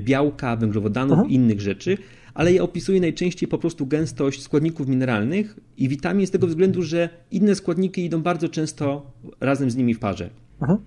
białka, 0.00 0.56
węglowodanów 0.56 1.30
i 1.30 1.34
innych 1.34 1.60
rzeczy, 1.60 1.98
ale 2.34 2.52
ja 2.52 2.62
opisuję 2.62 3.00
najczęściej 3.00 3.48
po 3.48 3.58
prostu 3.58 3.86
gęstość 3.86 4.42
składników 4.42 4.88
mineralnych 4.88 5.56
i 5.76 5.88
witamin 5.88 6.26
z 6.26 6.30
tego 6.30 6.46
względu, 6.46 6.82
że 6.82 7.08
inne 7.30 7.54
składniki 7.54 8.04
idą 8.04 8.22
bardzo 8.22 8.48
często 8.48 9.12
razem 9.40 9.70
z 9.70 9.76
nimi 9.76 9.94
w 9.94 9.98
parze. 9.98 10.30
Aha. 10.60 10.78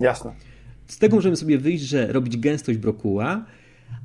Jasne. 0.00 0.32
Z 0.86 0.98
tego 0.98 1.16
możemy 1.16 1.36
sobie 1.36 1.58
wyjść, 1.58 1.84
że 1.84 2.12
robić 2.12 2.36
gęstość 2.36 2.78
brokuła, 2.78 3.44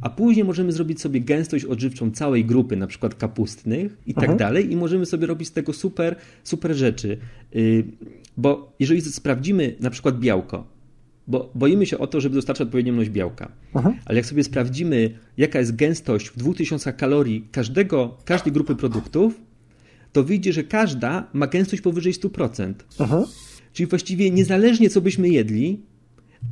a 0.02 0.10
później 0.10 0.46
możemy 0.46 0.72
zrobić 0.72 1.02
sobie 1.02 1.22
gęstość 1.22 1.66
odżywczą 1.66 2.12
całej 2.12 2.46
grupy, 2.46 2.76
na 2.76 2.88
przykład 2.88 3.16
kapustnych 3.16 3.98
i 4.06 4.14
tak 4.14 4.36
dalej 4.36 4.72
i 4.72 4.76
możemy 4.76 5.06
sobie 5.06 5.28
robić 5.28 5.48
z 5.48 5.52
tego 5.52 5.74
super, 5.74 6.16
super 6.44 6.76
rzeczy. 6.76 7.18
Y, 7.56 7.84
bo 8.38 8.74
jeżeli 8.80 9.02
sprawdzimy 9.02 9.76
na 9.80 9.90
przykład 9.90 10.20
białko, 10.20 10.68
bo 11.28 11.52
boimy 11.56 11.86
się 11.86 11.98
o 11.98 12.08
to, 12.08 12.22
żeby 12.22 12.36
dostarczać 12.36 12.68
odpowiednią 12.68 12.94
ilość 12.94 13.10
białka. 13.10 13.52
Mhm. 13.76 13.96
Ale 14.06 14.18
jak 14.18 14.26
sobie 14.26 14.44
sprawdzimy, 14.44 15.20
jaka 15.38 15.60
jest 15.60 15.76
gęstość 15.76 16.28
w 16.28 16.38
2000 16.38 16.94
kalorii 16.94 17.48
każdego, 17.52 18.18
każdej 18.26 18.54
grupy 18.54 18.76
produktów, 18.76 19.42
to 20.12 20.24
wyjdzie, 20.24 20.54
że 20.54 20.64
każda 20.64 21.28
ma 21.34 21.48
gęstość 21.48 21.82
powyżej 21.82 22.14
100%. 22.14 22.74
Mhm. 23.00 23.24
Czyli 23.74 23.88
właściwie 23.88 24.32
niezależnie 24.32 24.90
co 24.90 25.02
byśmy 25.02 25.30
jedli 25.30 25.80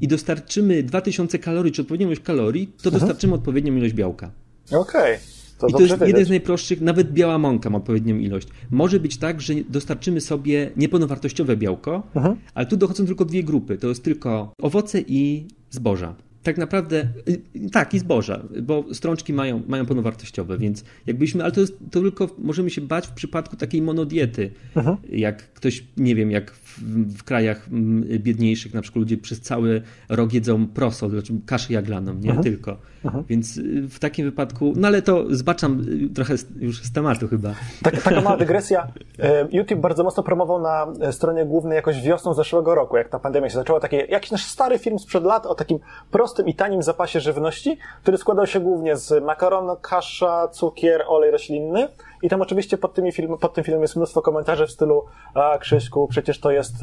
i 0.01 0.07
dostarczymy 0.07 0.83
2000 0.83 1.39
kalorii 1.39 1.71
czy 1.71 1.81
odpowiednią 1.81 2.07
ilość 2.07 2.21
kalorii, 2.21 2.67
to 2.67 2.89
mhm. 2.89 2.99
dostarczymy 2.99 3.33
odpowiednią 3.33 3.75
ilość 3.75 3.93
białka. 3.93 4.31
Okej. 4.71 4.79
Okay. 4.79 5.17
To 5.59 5.67
I 5.67 5.73
to 5.73 5.81
jest 5.81 5.93
wiedzieć. 5.93 6.07
jeden 6.07 6.25
z 6.25 6.29
najprostszych, 6.29 6.81
nawet 6.81 7.11
biała 7.13 7.37
mąka 7.37 7.69
ma 7.69 7.77
odpowiednią 7.77 8.17
ilość. 8.17 8.47
Może 8.71 8.99
być 8.99 9.17
tak, 9.17 9.41
że 9.41 9.53
dostarczymy 9.69 10.21
sobie 10.21 10.71
niepełnowartościowe 10.77 11.57
białko, 11.57 12.03
mhm. 12.15 12.35
ale 12.53 12.65
tu 12.65 12.77
dochodzą 12.77 13.05
tylko 13.05 13.25
dwie 13.25 13.43
grupy. 13.43 13.77
To 13.77 13.87
jest 13.87 14.03
tylko 14.03 14.53
owoce 14.61 15.01
i 15.07 15.47
zboża 15.69 16.15
tak 16.43 16.57
naprawdę, 16.57 17.07
y, 17.29 17.69
tak, 17.71 17.93
i 17.93 17.99
zboża, 17.99 18.43
bo 18.63 18.85
strączki 18.93 19.33
mają, 19.33 19.63
mają 19.67 19.85
pełnowartościowe, 19.85 20.57
więc 20.57 20.83
jakbyśmy, 21.07 21.43
ale 21.43 21.51
to, 21.51 21.61
jest, 21.61 21.77
to 21.91 22.01
tylko 22.01 22.29
możemy 22.37 22.69
się 22.69 22.81
bać 22.81 23.07
w 23.07 23.11
przypadku 23.11 23.55
takiej 23.55 23.81
monodiety, 23.81 24.51
mhm. 24.75 24.97
jak 25.09 25.53
ktoś, 25.53 25.83
nie 25.97 26.15
wiem, 26.15 26.31
jak 26.31 26.51
w, 26.51 26.79
w, 27.17 27.23
krajach 27.23 27.67
mm, 27.71 28.03
biedniejszych, 28.19 28.73
na 28.73 28.81
przykład 28.81 28.99
ludzie 28.99 29.17
przez 29.17 29.41
cały 29.41 29.81
rok 30.09 30.33
jedzą 30.33 30.67
proso, 30.67 31.09
znaczy 31.09 31.33
kaszę 31.45 31.73
jaglaną, 31.73 32.13
nie 32.13 32.29
mhm. 32.29 32.43
tylko. 32.43 32.90
Mhm. 33.05 33.23
Więc 33.29 33.57
y, 33.57 33.87
w 33.89 33.99
takim 33.99 34.25
wypadku, 34.25 34.73
no 34.75 34.87
ale 34.87 35.01
to 35.01 35.23
zbaczam 35.29 35.85
y, 36.11 36.13
trochę 36.15 36.33
już 36.55 36.83
z 36.83 36.93
tematu 36.93 37.27
chyba. 37.27 37.49
Tak, 37.83 38.01
taka 38.01 38.21
mała 38.21 38.37
dygresja. 38.45 38.87
E, 39.19 39.47
YouTube 39.51 39.79
bardzo 39.79 40.03
mocno 40.03 40.23
promował 40.23 40.61
na 40.61 40.87
e, 41.01 41.13
stronie 41.13 41.45
głównej 41.45 41.75
jakoś 41.75 42.01
wiosną 42.01 42.33
zeszłego 42.33 42.75
roku, 42.75 42.97
jak 42.97 43.09
ta 43.09 43.19
pandemia 43.19 43.49
się 43.49 43.55
zaczęła, 43.55 43.79
taki 43.79 43.95
jakiś 44.09 44.31
nasz 44.31 44.45
stary 44.45 44.79
film 44.79 44.99
sprzed 44.99 45.23
lat 45.23 45.45
o 45.45 45.55
takim 45.55 45.79
prostym 46.11 46.47
i 46.47 46.55
tanim 46.55 46.83
zapasie 46.83 47.19
żywności, 47.19 47.77
który 48.01 48.17
składał 48.17 48.47
się 48.47 48.59
głównie 48.59 48.97
z 48.97 49.23
makaron, 49.23 49.77
kasza, 49.81 50.47
cukier, 50.47 51.03
olej 51.07 51.31
roślinny. 51.31 51.87
I 52.21 52.29
tam 52.29 52.41
oczywiście 52.41 52.77
pod, 52.77 52.93
tymi 52.93 53.11
film, 53.11 53.37
pod 53.37 53.53
tym 53.53 53.63
filmem 53.63 53.81
jest 53.81 53.95
mnóstwo 53.95 54.21
komentarzy 54.21 54.67
w 54.67 54.71
stylu 54.71 55.05
a 55.33 55.57
Krzyśku, 55.57 56.07
przecież 56.07 56.39
to 56.39 56.51
jest 56.51 56.75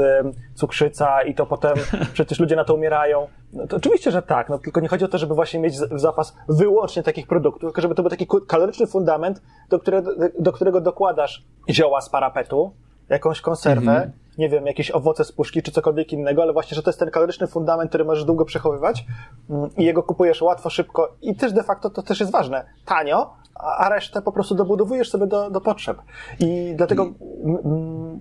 cukrzyca 0.54 1.22
i 1.22 1.34
to 1.34 1.46
potem 1.46 1.76
przecież 2.14 2.40
ludzie 2.40 2.56
na 2.56 2.64
to 2.64 2.74
umierają. 2.74 3.28
No 3.52 3.66
to 3.66 3.76
oczywiście, 3.76 4.10
że 4.10 4.22
tak, 4.22 4.48
no 4.48 4.58
tylko 4.58 4.80
nie 4.80 4.88
chodzi 4.88 5.04
o 5.04 5.08
to, 5.08 5.18
żeby 5.18 5.34
właśnie 5.34 5.60
mieć 5.60 5.74
w 5.76 6.00
zapas 6.00 6.36
wyłącznie 6.48 7.02
takich 7.02 7.26
produktów, 7.26 7.60
tylko 7.60 7.80
żeby 7.80 7.94
to 7.94 8.02
był 8.02 8.10
taki 8.10 8.26
kaloryczny 8.46 8.86
fundament, 8.86 9.42
do, 9.68 9.78
którego, 9.78 10.10
do 10.38 10.52
którego 10.52 10.80
dokładasz 10.80 11.44
zioła 11.70 12.00
z 12.00 12.10
parapetu, 12.10 12.72
jakąś 13.08 13.40
konserwę, 13.40 13.90
mhm. 13.90 14.12
nie 14.38 14.48
wiem, 14.48 14.66
jakieś 14.66 14.90
owoce 14.90 15.24
z 15.24 15.32
puszki 15.32 15.62
czy 15.62 15.72
cokolwiek 15.72 16.12
innego, 16.12 16.42
ale 16.42 16.52
właśnie, 16.52 16.74
że 16.74 16.82
to 16.82 16.90
jest 16.90 16.98
ten 16.98 17.10
kaloryczny 17.10 17.46
fundament, 17.46 17.88
który 17.88 18.04
możesz 18.04 18.24
długo 18.24 18.44
przechowywać 18.44 19.04
mm, 19.50 19.70
i 19.76 19.84
jego 19.84 20.02
kupujesz 20.02 20.42
łatwo, 20.42 20.70
szybko 20.70 21.16
i 21.22 21.36
też 21.36 21.52
de 21.52 21.62
facto 21.62 21.90
to 21.90 22.02
też 22.02 22.20
jest 22.20 22.32
ważne, 22.32 22.64
tanio, 22.84 23.34
a 23.58 23.88
resztę 23.88 24.22
po 24.22 24.32
prostu 24.32 24.54
dobudowujesz 24.54 25.10
sobie 25.10 25.26
do, 25.26 25.50
do 25.50 25.60
potrzeb. 25.60 25.98
I 26.40 26.72
dlatego 26.76 27.12
mm, 27.44 28.20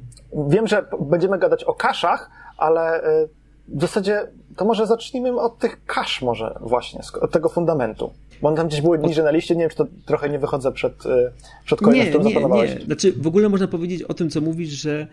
wiem, 0.49 0.67
że 0.67 0.85
będziemy 1.01 1.39
gadać 1.39 1.63
o 1.63 1.73
kaszach, 1.73 2.29
ale 2.57 3.03
y, 3.23 3.29
w 3.67 3.81
zasadzie 3.81 4.27
to 4.55 4.65
może 4.65 4.87
zacznijmy 4.87 5.39
od 5.39 5.57
tych 5.57 5.85
kasz 5.85 6.21
może 6.21 6.59
właśnie, 6.61 7.01
od 7.21 7.31
tego 7.31 7.49
fundamentu. 7.49 8.11
Bo 8.41 8.47
on 8.49 8.55
tam 8.55 8.67
gdzieś 8.67 8.81
były 8.81 8.99
niżej 8.99 9.23
na 9.23 9.31
liście, 9.31 9.55
nie 9.55 9.61
wiem, 9.61 9.69
czy 9.69 9.75
to 9.75 9.85
trochę 10.05 10.29
nie 10.29 10.39
wychodzę 10.39 10.71
przed, 10.71 11.05
y, 11.05 11.31
przed 11.65 11.81
kolejną, 11.81 12.19
którą 12.19 12.55
nie. 12.55 12.61
Nie, 12.61 12.81
znaczy 12.85 13.13
w 13.13 13.27
ogóle 13.27 13.49
można 13.49 13.67
powiedzieć 13.67 14.03
o 14.03 14.13
tym, 14.13 14.29
co 14.29 14.41
mówisz, 14.41 14.69
że 14.69 15.07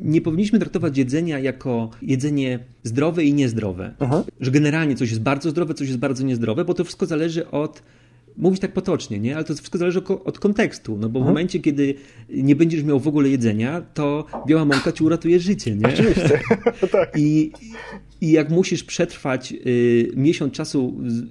nie 0.00 0.20
powinniśmy 0.20 0.58
traktować 0.58 0.98
jedzenia 0.98 1.38
jako 1.38 1.90
jedzenie 2.02 2.58
zdrowe 2.82 3.24
i 3.24 3.34
niezdrowe. 3.34 3.94
Uh-huh. 4.00 4.22
Że 4.40 4.50
generalnie 4.50 4.96
coś 4.96 5.10
jest 5.10 5.22
bardzo 5.22 5.50
zdrowe, 5.50 5.74
coś 5.74 5.88
jest 5.88 6.00
bardzo 6.00 6.24
niezdrowe, 6.24 6.64
bo 6.64 6.74
to 6.74 6.84
wszystko 6.84 7.06
zależy 7.06 7.50
od 7.50 7.82
mówić 8.36 8.60
tak 8.60 8.72
potocznie, 8.72 9.18
nie? 9.20 9.34
ale 9.36 9.44
to 9.44 9.54
wszystko 9.54 9.78
zależy 9.78 10.04
od 10.04 10.38
kontekstu, 10.38 10.96
no 10.96 11.08
bo 11.08 11.20
w 11.20 11.22
mhm. 11.22 11.34
momencie, 11.34 11.60
kiedy 11.60 11.94
nie 12.28 12.56
będziesz 12.56 12.84
miał 12.84 13.00
w 13.00 13.08
ogóle 13.08 13.28
jedzenia, 13.28 13.80
to 13.94 14.26
biała 14.46 14.64
mąka 14.64 14.92
ci 14.92 15.04
uratuje 15.04 15.40
życie, 15.40 15.76
nie? 15.76 15.88
Oczywiście, 15.88 16.40
tak. 16.92 17.12
I, 17.16 17.52
I 18.20 18.32
jak 18.32 18.50
musisz 18.50 18.84
przetrwać 18.84 19.52
y, 19.66 20.12
miesiąc 20.16 20.52
czasu 20.52 21.00
z, 21.06 21.24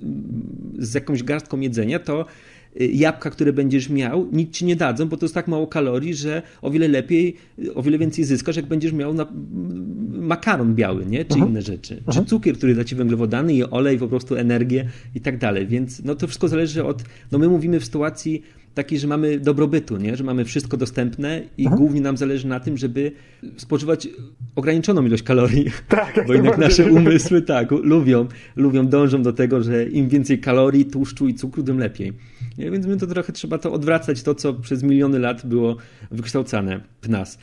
z 0.90 0.94
jakąś 0.94 1.24
garstką 1.24 1.60
jedzenia, 1.60 2.00
to 2.00 2.26
jabłka, 2.76 3.30
które 3.30 3.54
będziesz 3.54 3.90
miał, 3.90 4.28
nic 4.32 4.54
ci 4.54 4.66
nie 4.66 4.76
dadzą, 4.76 5.10
bo 5.10 5.18
to 5.18 5.26
jest 5.26 5.36
tak 5.36 5.48
mało 5.48 5.68
kalorii, 5.68 6.14
że 6.14 6.42
o 6.62 6.72
wiele 6.72 6.88
lepiej, 6.88 7.36
y, 7.60 7.74
o 7.74 7.82
wiele 7.82 7.98
więcej 7.98 8.26
zyskasz, 8.26 8.56
jak 8.56 8.66
będziesz 8.66 8.94
miał 8.94 9.14
na 9.14 9.28
makaron 10.12 10.76
biały, 10.76 11.06
nie? 11.06 11.26
czy 11.26 11.34
mhm. 11.34 11.52
inne 11.52 11.62
rzeczy. 11.62 11.96
Czy 11.96 12.08
mhm. 12.08 12.26
cukier, 12.26 12.58
który 12.58 12.76
da 12.76 12.84
ci 12.84 12.96
węglowodany 12.96 13.54
i 13.54 13.64
olej, 13.64 13.98
po 13.98 14.08
prostu 14.08 14.36
energię 14.36 14.90
i 15.16 15.22
tak 15.22 15.38
dalej. 15.38 15.68
Więc 15.68 16.04
no, 16.04 16.16
to 16.16 16.28
wszystko 16.28 16.48
zależy 16.48 16.84
od, 16.84 17.04
no 17.32 17.40
my 17.40 17.50
mówimy 17.50 17.80
w 17.80 17.86
sytuacji 17.86 18.44
taki, 18.74 19.00
że 19.00 19.08
mamy 19.08 19.40
dobrobytu, 19.40 19.98
nie? 19.98 20.16
że 20.16 20.24
mamy 20.24 20.46
wszystko 20.46 20.78
dostępne 20.78 21.42
i 21.58 21.64
mhm. 21.64 21.82
głównie 21.82 22.02
nam 22.02 22.18
zależy 22.18 22.48
na 22.48 22.60
tym, 22.60 22.78
żeby 22.78 23.12
spożywać 23.58 24.08
ograniczoną 24.56 25.06
ilość 25.06 25.24
kalorii. 25.24 25.66
Tak, 25.88 26.28
bo 26.28 26.34
jednak 26.34 26.58
nasze 26.58 26.92
umysły 26.92 27.42
tak 27.42 27.72
lubią, 27.72 28.28
lubią, 28.56 28.88
dążą 28.88 29.22
do 29.22 29.34
tego, 29.34 29.64
że 29.64 29.86
im 29.86 30.10
więcej 30.10 30.40
kalorii, 30.40 30.86
tłuszczu 30.86 31.28
i 31.28 31.34
cukru, 31.34 31.64
tym 31.64 31.80
lepiej. 31.80 32.14
Nie? 32.58 32.72
Więc 32.72 32.86
my 32.86 32.98
to 32.98 33.08
trochę 33.08 33.34
trzeba 33.34 33.58
to 33.58 33.74
odwracać, 33.74 34.24
to 34.24 34.36
co 34.36 34.54
przez 34.54 34.84
miliony 34.84 35.20
lat 35.20 35.46
było 35.46 35.76
wykształcane 36.12 36.82
w 37.02 37.10
nas. 37.10 37.38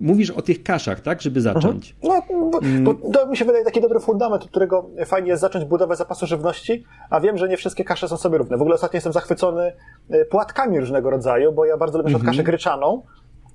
Mówisz 0.00 0.30
o 0.30 0.42
tych 0.42 0.62
kaszach, 0.62 1.00
tak, 1.00 1.22
żeby 1.22 1.40
zacząć. 1.40 1.96
Mhm. 2.02 2.22
No, 2.30 2.50
bo, 2.50 2.58
mm. 2.58 2.84
bo 2.84 2.94
to 2.94 3.26
mi 3.26 3.36
się 3.36 3.44
wydaje 3.44 3.64
taki 3.64 3.80
dobry 3.80 4.00
fundament, 4.00 4.42
od 4.42 4.50
którego 4.50 4.90
fajnie 5.06 5.28
jest 5.28 5.40
zacząć 5.40 5.64
budowę 5.64 5.96
zapasu 5.96 6.26
żywności, 6.26 6.84
a 7.10 7.20
wiem, 7.20 7.38
że 7.38 7.48
nie 7.48 7.56
wszystkie 7.56 7.84
kasze 7.84 8.08
są 8.08 8.16
sobie 8.16 8.38
równe. 8.38 8.56
W 8.56 8.60
ogóle 8.60 8.74
ostatnio 8.74 8.96
jestem 8.96 9.12
zachwycony 9.12 9.72
y, 10.10 10.24
płatkami 10.30 10.80
różnego 10.80 11.10
rodzaju, 11.10 11.52
bo 11.52 11.64
ja 11.64 11.76
bardzo 11.76 11.98
lubię 11.98 12.14
-hmm. 12.14 12.24
kaszę 12.24 12.42
gryczaną, 12.42 13.02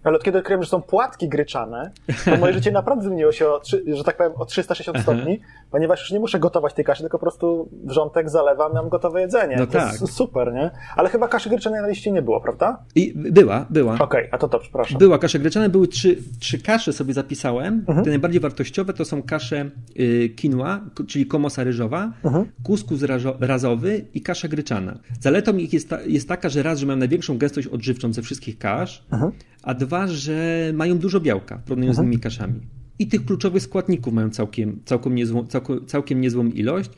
ale 0.04 0.16
od 0.16 0.24
kiedy 0.24 0.38
odkryłem, 0.38 0.64
że 0.64 0.70
są 0.70 0.82
płatki 0.82 1.30
gryczane, 1.30 1.92
to 2.26 2.38
moje 2.38 2.54
życie 2.54 2.72
naprawdę 2.72 3.06
zmieniło 3.06 3.32
się, 3.32 3.48
o, 3.48 3.62
że 3.94 4.04
tak 4.04 4.18
powiem, 4.18 4.34
o 4.36 4.46
360 4.46 5.00
stopni, 5.00 5.40
ponieważ 5.72 6.00
już 6.00 6.12
nie 6.12 6.20
muszę 6.20 6.40
gotować 6.40 6.74
tej 6.74 6.86
kaszy, 6.86 7.02
tylko 7.02 7.18
po 7.18 7.22
prostu 7.22 7.70
wrzątek 7.84 8.30
zalewam, 8.30 8.74
mam 8.74 8.90
gotowe 8.90 9.22
jedzenie. 9.22 9.56
No 9.60 9.66
to 9.66 9.72
tak. 9.72 10.02
jest 10.02 10.14
super, 10.14 10.54
nie? 10.54 10.72
Ale 10.96 11.10
chyba 11.10 11.28
kaszy 11.28 11.50
gryczanej 11.50 11.82
na 11.82 11.88
liście 11.88 12.12
nie 12.12 12.22
było, 12.22 12.42
prawda? 12.42 12.84
I 12.96 13.14
była, 13.16 13.66
była. 13.70 13.94
Okej, 13.94 14.06
okay, 14.06 14.30
a 14.32 14.38
to 14.38 14.50
to, 14.50 14.60
przepraszam. 14.60 14.98
Była 14.98 15.20
kasza 15.20 15.40
gryczana, 15.40 15.70
były 15.70 15.88
trzy, 15.88 16.18
trzy 16.40 16.60
kasze 16.60 16.94
sobie 16.94 17.14
zapisałem. 17.14 17.86
Mhm. 17.88 18.04
Te 18.04 18.10
najbardziej 18.10 18.42
wartościowe 18.42 18.94
to 18.94 19.06
są 19.06 19.24
kasze 19.24 19.70
y, 20.00 20.30
quinoa, 20.42 20.82
czyli 21.08 21.26
komosa 21.26 21.64
ryżowa, 21.64 22.12
mhm. 22.24 22.46
kuskus 22.64 23.02
razowy 23.40 24.06
i 24.14 24.22
kasza 24.22 24.48
gryczana. 24.48 25.00
Zaletą 25.20 25.58
ich 25.58 25.74
jest, 25.74 25.90
ta, 25.90 26.02
jest 26.02 26.28
taka, 26.28 26.50
że 26.50 26.64
raz, 26.64 26.80
że 26.80 26.86
mają 26.86 27.00
największą 27.00 27.38
gęstość 27.38 27.68
odżywczą 27.68 28.14
ze 28.14 28.22
wszystkich 28.22 28.58
kasz, 28.58 29.06
mhm. 29.12 29.32
A 29.64 29.74
dwa, 29.74 30.08
że 30.08 30.72
mają 30.76 30.98
dużo 30.98 31.20
białka 31.20 31.58
w 31.58 31.64
porównaniu 31.64 31.94
z 31.94 31.98
innymi 31.98 32.20
kaszami 32.20 32.60
i 33.00 33.08
tych 33.08 33.26
kluczowych 33.26 33.64
składników 33.64 34.14
mają 34.14 34.30
całkiem, 34.30 34.80
całkiem, 34.86 35.16
niezłą, 35.16 35.48
całkiem, 35.48 35.86
całkiem 35.86 36.22
niezłą 36.22 36.46
ilość. 36.46 36.90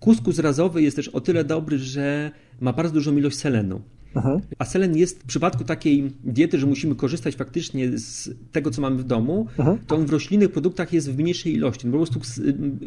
Kuskus 0.00 0.38
razowy 0.38 0.82
jest 0.82 0.96
też 0.96 1.08
o 1.08 1.20
tyle 1.20 1.44
dobry, 1.44 1.78
że 1.78 2.30
ma 2.60 2.72
bardzo 2.72 2.94
dużą 2.94 3.16
ilość 3.16 3.36
selenu. 3.36 3.80
Aha. 4.14 4.40
A 4.58 4.64
selen 4.64 4.96
jest 4.96 5.22
w 5.22 5.26
przypadku 5.26 5.64
takiej 5.64 6.12
diety, 6.24 6.58
że 6.58 6.66
musimy 6.66 6.94
korzystać 6.94 7.36
faktycznie 7.36 7.98
z 7.98 8.30
tego, 8.52 8.70
co 8.70 8.82
mamy 8.82 8.96
w 8.96 9.04
domu, 9.04 9.46
Aha. 9.58 9.78
to 9.86 9.96
on 9.96 10.06
w 10.06 10.10
roślinnych 10.10 10.52
produktach 10.52 10.92
jest 10.92 11.12
w 11.12 11.18
mniejszej 11.18 11.54
ilości. 11.54 11.86
Po 11.86 11.96
prostu 11.96 12.20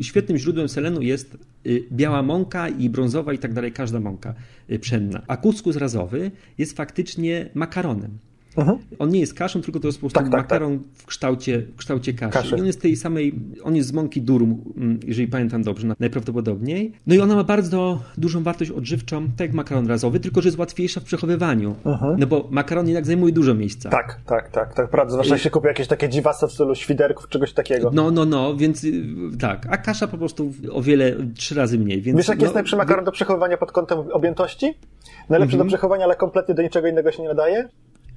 świetnym 0.02 0.38
źródłem 0.38 0.70
selenu 0.70 1.02
jest 1.02 1.38
y, 1.68 1.84
biała 1.92 2.24
mąka 2.24 2.70
i 2.70 2.90
brązowa 2.90 3.34
i 3.34 3.38
tak 3.38 3.54
dalej, 3.54 3.72
każda 3.72 4.00
mąka 4.00 4.34
y, 4.72 4.80
pszenna. 4.80 5.22
A 5.28 5.38
kuskus 5.38 5.76
razowy 5.76 6.32
jest 6.58 6.78
faktycznie 6.78 7.50
makaronem. 7.54 8.18
Mhm. 8.58 8.78
On 9.00 9.10
nie 9.10 9.20
jest 9.20 9.34
kaszą, 9.34 9.62
tylko 9.62 9.80
to 9.80 9.88
jest 9.88 9.98
po 9.98 10.02
prostu 10.02 10.20
tak, 10.20 10.32
tak, 10.32 10.42
makaron 10.42 10.80
tak. 10.80 10.88
W, 10.94 11.06
kształcie, 11.06 11.60
w 11.60 11.76
kształcie 11.76 12.14
kaszy. 12.14 12.32
kaszy. 12.32 12.56
I 12.56 12.60
on 12.60 12.66
jest 12.66 12.82
tej 12.82 12.96
samej, 12.96 13.36
on 13.64 13.76
jest 13.76 13.90
z 13.90 13.94
mąki 13.94 14.22
durum, 14.22 14.74
mm, 14.78 15.00
jeżeli 15.08 15.28
pamiętam 15.28 15.64
dobrze, 15.64 15.88
najprawdopodobniej. 16.00 16.94
No 17.08 17.16
i 17.16 17.20
ona 17.20 17.36
ma 17.36 17.44
bardzo 17.44 18.02
dużą 18.18 18.44
wartość 18.44 18.72
odżywczą, 18.72 19.28
tak 19.28 19.40
jak 19.40 19.54
makaron 19.54 19.88
razowy, 19.88 20.20
tylko 20.20 20.42
że 20.42 20.48
jest 20.48 20.60
łatwiejsza 20.60 21.00
w 21.00 21.04
przechowywaniu. 21.04 21.76
Mhm. 21.86 22.16
No 22.20 22.28
bo 22.28 22.48
makaron 22.52 22.88
jednak 22.88 23.06
zajmuje 23.06 23.34
dużo 23.34 23.54
miejsca. 23.54 23.90
Tak, 23.90 24.20
tak, 24.26 24.50
tak, 24.50 24.74
tak, 24.74 24.90
prawda. 24.90 25.14
Zwłaszcza 25.14 25.36
I... 25.36 25.40
się 25.40 25.50
kupi 25.50 25.68
jakieś 25.68 25.88
takie 25.88 26.10
dziwasy 26.10 26.48
w 26.48 26.52
stylu 26.52 26.76
świderków, 26.76 27.30
czegoś 27.30 27.54
takiego. 27.54 27.92
No, 27.94 28.12
no, 28.12 28.26
no, 28.26 28.56
więc 28.56 28.84
y, 28.84 29.04
tak. 29.40 29.68
A 29.70 29.78
kasza 29.78 30.08
po 30.08 30.18
prostu 30.18 30.54
o 30.72 30.82
wiele, 30.82 31.16
trzy 31.36 31.56
razy 31.56 31.80
mniej. 31.80 32.02
Więc, 32.02 32.18
Wiesz, 32.18 32.28
jaki 32.28 32.40
no, 32.40 32.46
jest 32.46 32.56
najlepszy 32.56 32.76
makaron 32.76 33.06
do 33.06 33.12
przechowywania 33.12 33.58
pod 33.58 33.72
kątem 33.72 34.00
objętości? 34.00 34.74
Najlepszy 35.30 35.56
mhm. 35.56 35.68
do 35.68 35.72
przechowywania, 35.72 36.06
ale 36.06 36.16
kompletnie 36.16 36.56
do 36.56 36.62
niczego 36.62 36.88
innego 36.88 37.12
się 37.12 37.22
nie 37.22 37.30
nadaje? 37.30 37.70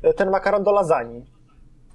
E, 0.03 0.15
ten 0.15 0.31
makaron 0.31 0.65
do 0.65 0.73
lasagne. 0.73 1.21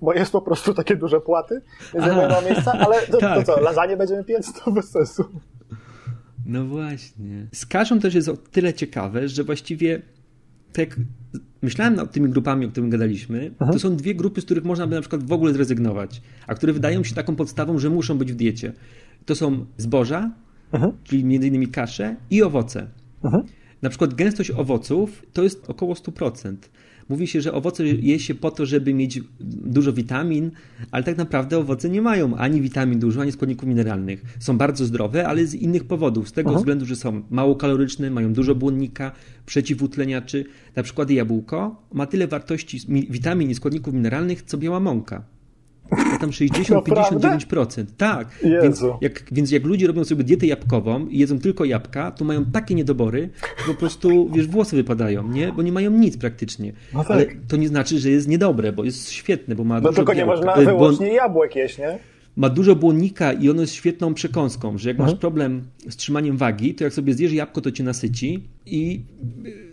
Bo 0.01 0.13
jest 0.13 0.31
po 0.31 0.41
prostu 0.41 0.74
takie 0.74 0.95
duże 0.95 1.22
płaty, 1.22 1.62
nie 1.93 2.01
zajmują 2.01 2.29
mało 2.29 2.41
miejsca, 2.41 2.72
ale 2.72 3.07
to, 3.07 3.17
tak. 3.27 3.45
to 3.45 3.55
co, 3.55 3.62
lasagne 3.62 3.98
będziemy 3.98 4.24
piec, 4.24 4.53
to 4.53 4.72
bez 4.72 4.89
sensu. 4.89 5.24
No 6.45 6.65
właśnie. 6.65 7.48
Z 7.53 7.65
kaszą 7.65 8.00
też 8.00 8.13
jest 8.13 8.29
o 8.29 8.38
tyle 8.38 8.74
ciekawe, 8.74 9.27
że 9.27 9.43
właściwie 9.43 10.01
tak 10.74 10.95
myślałem 11.62 11.95
nad 11.95 12.12
tymi 12.12 12.29
grupami, 12.29 12.65
o 12.65 12.69
których 12.69 12.89
gadaliśmy, 12.89 13.51
Aha. 13.60 13.72
to 13.72 13.79
są 13.79 13.95
dwie 13.95 14.15
grupy, 14.15 14.41
z 14.41 14.45
których 14.45 14.63
można 14.63 14.88
by 14.88 14.95
na 14.95 15.01
przykład 15.01 15.24
w 15.24 15.31
ogóle 15.31 15.53
zrezygnować, 15.53 16.22
a 16.48 16.55
które 16.55 16.74
wydają 16.74 17.03
się 17.03 17.15
taką 17.15 17.36
podstawą, 17.36 17.79
że 17.79 17.89
muszą 17.89 18.17
być 18.17 18.33
w 18.33 18.36
diecie. 18.36 18.74
To 19.25 19.36
są 19.36 19.65
zboża 19.77 20.31
czyli 21.03 21.25
między 21.25 21.48
innymi 21.48 21.67
kasze 21.67 22.15
i 22.29 22.43
owoce. 22.43 22.88
Na 23.81 23.89
przykład 23.89 24.13
gęstość 24.13 24.51
owoców 24.51 25.25
to 25.33 25.43
jest 25.43 25.69
około 25.69 25.93
100%. 25.93 26.55
Mówi 27.10 27.27
się, 27.27 27.41
że 27.41 27.53
owoce 27.53 27.86
je 27.88 28.19
się 28.19 28.36
po 28.36 28.51
to, 28.51 28.65
żeby 28.65 28.93
mieć 28.93 29.22
dużo 29.39 29.93
witamin, 29.93 30.51
ale 30.91 31.03
tak 31.03 31.17
naprawdę 31.17 31.57
owoce 31.57 31.89
nie 31.89 32.01
mają 32.01 32.36
ani 32.36 32.62
witamin 32.62 33.00
dużo, 33.00 33.22
ani 33.22 33.31
składników 33.31 33.69
mineralnych. 33.69 34.24
Są 34.39 34.57
bardzo 34.57 34.86
zdrowe, 34.86 35.27
ale 35.27 35.45
z 35.45 35.55
innych 35.55 35.83
powodów. 35.83 36.29
Z 36.29 36.31
tego 36.31 36.50
Aha. 36.50 36.60
względu, 36.60 36.86
że 36.86 36.95
są 36.95 37.22
mało 37.29 37.55
kaloryczne, 37.55 38.10
mają 38.10 38.33
dużo 38.33 38.55
błonnika, 38.55 39.12
przeciwutleniaczy. 39.45 40.45
Na 40.75 40.83
przykład 40.83 41.10
jabłko 41.10 41.83
ma 41.93 42.05
tyle 42.05 42.27
wartości 42.27 42.79
witamin 43.10 43.50
i 43.50 43.55
składników 43.55 43.93
mineralnych, 43.93 44.41
co 44.41 44.57
biała 44.57 44.79
mąka 44.79 45.32
tam 46.23 46.31
60-59%. 46.31 47.85
Tak. 47.97 48.27
Więc 48.43 48.83
jak, 49.01 49.23
więc 49.31 49.51
jak 49.51 49.63
ludzie 49.63 49.87
robią 49.87 50.03
sobie 50.03 50.23
dietę 50.23 50.45
jabłkową 50.47 51.07
i 51.07 51.19
jedzą 51.19 51.39
tylko 51.39 51.65
jabłka, 51.65 52.11
to 52.11 52.25
mają 52.25 52.45
takie 52.45 52.75
niedobory, 52.75 53.29
że 53.67 53.73
po 53.73 53.79
prostu, 53.79 54.29
wiesz, 54.29 54.47
włosy 54.47 54.75
wypadają, 54.75 55.27
nie? 55.27 55.51
Bo 55.51 55.61
nie 55.61 55.71
mają 55.71 55.91
nic 55.91 56.17
praktycznie. 56.17 56.73
No 56.93 56.99
tak. 56.99 57.11
Ale 57.11 57.25
to 57.47 57.57
nie 57.57 57.67
znaczy, 57.67 57.99
że 57.99 58.09
jest 58.09 58.27
niedobre, 58.27 58.73
bo 58.73 58.83
jest 58.83 59.11
świetne, 59.11 59.55
bo 59.55 59.63
ma 59.63 59.81
No 59.81 59.93
tylko 59.93 60.13
nie 60.13 60.25
można 60.25 60.53
e, 60.53 60.65
wyłącznie 60.65 61.07
bo... 61.07 61.13
jabłek 61.13 61.55
jeść, 61.55 61.77
nie? 61.77 61.99
ma 62.35 62.49
dużo 62.49 62.75
błonnika 62.75 63.33
i 63.33 63.49
ono 63.49 63.61
jest 63.61 63.73
świetną 63.73 64.13
przekąską, 64.13 64.77
że 64.77 64.89
jak 64.89 64.95
mhm. 64.95 65.09
masz 65.09 65.19
problem 65.19 65.63
z 65.89 65.95
trzymaniem 65.95 66.37
wagi, 66.37 66.75
to 66.75 66.83
jak 66.83 66.93
sobie 66.93 67.13
zjesz 67.13 67.33
jabłko, 67.33 67.61
to 67.61 67.71
cię 67.71 67.83
nasyci 67.83 68.43
i 68.65 69.01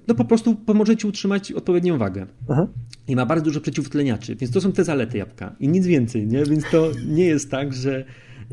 no 0.09 0.14
po 0.14 0.25
prostu 0.25 0.54
pomoże 0.54 0.97
ci 0.97 1.07
utrzymać 1.07 1.52
odpowiednią 1.52 1.99
wagę. 1.99 2.26
Mhm. 2.49 2.69
I 3.11 3.17
ma 3.17 3.26
bardzo 3.26 3.45
dużo 3.45 3.61
przeciwtleniaczy, 3.61 4.37
więc 4.37 4.52
to 4.52 4.61
są 4.61 4.73
te 4.73 4.85
zalety 4.85 5.19
jabłka 5.19 5.57
i 5.61 5.69
nic 5.69 5.87
więcej, 5.87 6.26
nie? 6.26 6.45
Więc 6.45 6.64
to 6.71 6.90
nie 7.07 7.25
jest 7.25 7.50
tak, 7.50 7.73
że, 7.73 8.05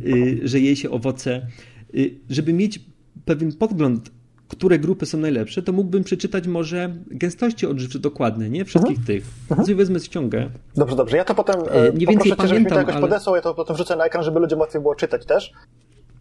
y, 0.05 0.39
że 0.43 0.59
je 0.59 0.75
się 0.75 0.89
owoce. 0.89 1.47
Y, 1.95 2.15
żeby 2.29 2.53
mieć 2.53 2.79
pewien 3.25 3.51
podgląd 3.51 4.11
które 4.47 4.79
grupy 4.79 5.05
są 5.05 5.17
najlepsze, 5.17 5.61
to 5.61 5.73
mógłbym 5.73 6.03
przeczytać 6.03 6.47
może 6.47 6.95
gęstości 7.07 7.65
odżywcze 7.65 7.99
dokładne, 7.99 8.49
nie? 8.49 8.65
Wszystkich 8.65 8.97
mhm. 8.97 9.07
tych. 9.07 9.25
Mhm. 9.49 9.65
Sobie 9.65 9.75
wezmę 9.75 9.99
ściągę. 9.99 10.49
Dobrze, 10.75 10.95
dobrze. 10.95 11.17
Ja 11.17 11.25
to 11.25 11.35
potem 11.35 11.55
e, 11.71 11.93
nie 11.93 12.07
więcej 12.07 12.17
pamiętam, 12.17 12.47
żebyś 12.47 12.63
mi 12.63 12.69
to 12.69 12.75
jakoś 12.75 12.95
ale... 12.95 13.01
podesłał, 13.01 13.35
ja 13.35 13.41
to 13.41 13.53
potem 13.53 13.75
wrzucę 13.75 13.95
na 13.95 14.05
ekran, 14.05 14.23
żeby 14.23 14.39
ludziom 14.39 14.59
łatwiej 14.59 14.81
było 14.81 14.95
czytać 14.95 15.25
też. 15.25 15.53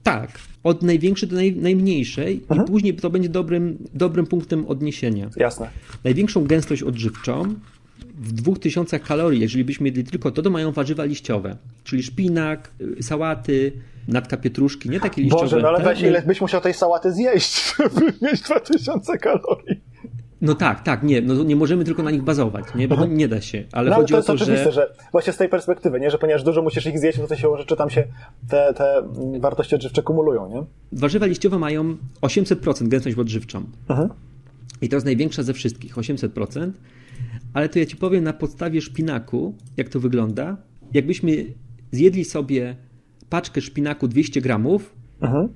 Tak, 0.03 0.31
od 0.65 0.83
największej 0.83 1.29
do 1.29 1.37
naj, 1.37 1.57
najmniejszej 1.57 2.41
mhm. 2.49 2.63
i 2.63 2.71
później 2.71 2.95
to 2.95 3.11
będzie 3.11 3.29
dobrym, 3.29 3.79
dobrym 3.95 4.27
punktem 4.27 4.67
odniesienia. 4.67 5.31
Jasne. 5.37 5.71
Największą 6.05 6.45
gęstość 6.45 6.83
odżywczą 6.83 7.55
w 8.17 8.33
2000 8.33 9.01
kalorii, 9.01 9.41
jeżeli 9.41 9.65
byśmy 9.65 9.89
jedli 9.89 10.05
tylko 10.05 10.31
to, 10.31 10.43
to 10.43 10.51
mają 10.51 10.73
warzywa 10.73 11.05
liściowe, 11.05 11.57
czyli 11.85 12.03
szpinak, 12.03 12.71
y, 12.99 13.03
sałaty, 13.03 13.73
natka 14.09 14.37
pietruszki, 14.37 14.91
nie 14.91 15.01
takie 15.01 15.23
liściowe. 15.23 15.43
Boże, 15.43 15.59
no 15.63 15.69
ale 15.69 15.85
weź, 15.85 16.03
ile 16.03 16.23
byś 16.23 16.41
musiał 16.41 16.61
tej 16.61 16.75
sałaty 16.75 17.13
zjeść, 17.13 17.65
żeby 17.79 18.13
mieć 18.23 18.41
2000 18.41 19.19
kalorii. 19.19 19.81
No 20.41 20.55
tak, 20.55 20.83
tak, 20.83 21.03
nie, 21.03 21.23
no 21.23 21.45
nie 21.45 21.57
możemy 21.57 21.85
tylko 21.85 22.03
na 22.03 22.11
nich 22.11 22.23
bazować, 22.23 22.65
nie, 22.75 22.89
bo 22.89 23.07
nie 23.07 23.29
da 23.29 23.41
się, 23.41 23.65
ale 23.73 23.91
no, 23.91 23.97
chodzi 23.97 24.13
to 24.13 24.19
o 24.19 24.23
to, 24.23 24.33
oczywiste, 24.33 24.65
że... 24.65 24.73
że... 24.73 24.95
właśnie 25.13 25.33
z 25.33 25.37
tej 25.37 25.49
perspektywy, 25.49 26.01
nie, 26.01 26.11
że 26.11 26.19
ponieważ 26.19 26.43
dużo 26.43 26.63
musisz 26.63 26.87
ich 26.87 26.99
zjeść, 26.99 27.19
no 27.19 27.27
to 27.27 27.37
się 27.37 27.57
rzeczy 27.57 27.77
tam 27.77 27.91
się 27.91 28.05
te, 28.49 28.75
te 28.75 29.03
wartości 29.41 29.75
odżywcze 29.75 30.03
kumulują, 30.03 30.49
nie? 30.49 30.63
Warzywa 30.93 31.27
liściowe 31.27 31.59
mają 31.59 31.97
800% 32.23 32.89
gęstość 32.89 33.19
odżywczą. 33.19 33.65
Mhm. 33.89 34.09
I 34.83 34.89
to 34.89 34.97
jest 34.97 35.07
największa 35.07 35.43
ze 35.43 35.53
wszystkich, 35.53 35.97
800%. 35.97 36.71
Ale 37.57 37.69
to 37.69 37.79
ja 37.79 37.87
ci 37.87 37.97
powiem 37.97 38.25
na 38.25 38.33
podstawie 38.33 38.81
szpinaku, 38.81 39.55
jak 39.77 39.89
to 39.89 40.01
wygląda. 40.01 40.57
Jakbyśmy 40.95 41.47
zjedli 41.93 42.25
sobie 42.25 42.77
paczkę 43.29 43.61
szpinaku 43.61 44.09
200 44.09 44.41
gramów, 44.41 44.97
mhm. 45.21 45.49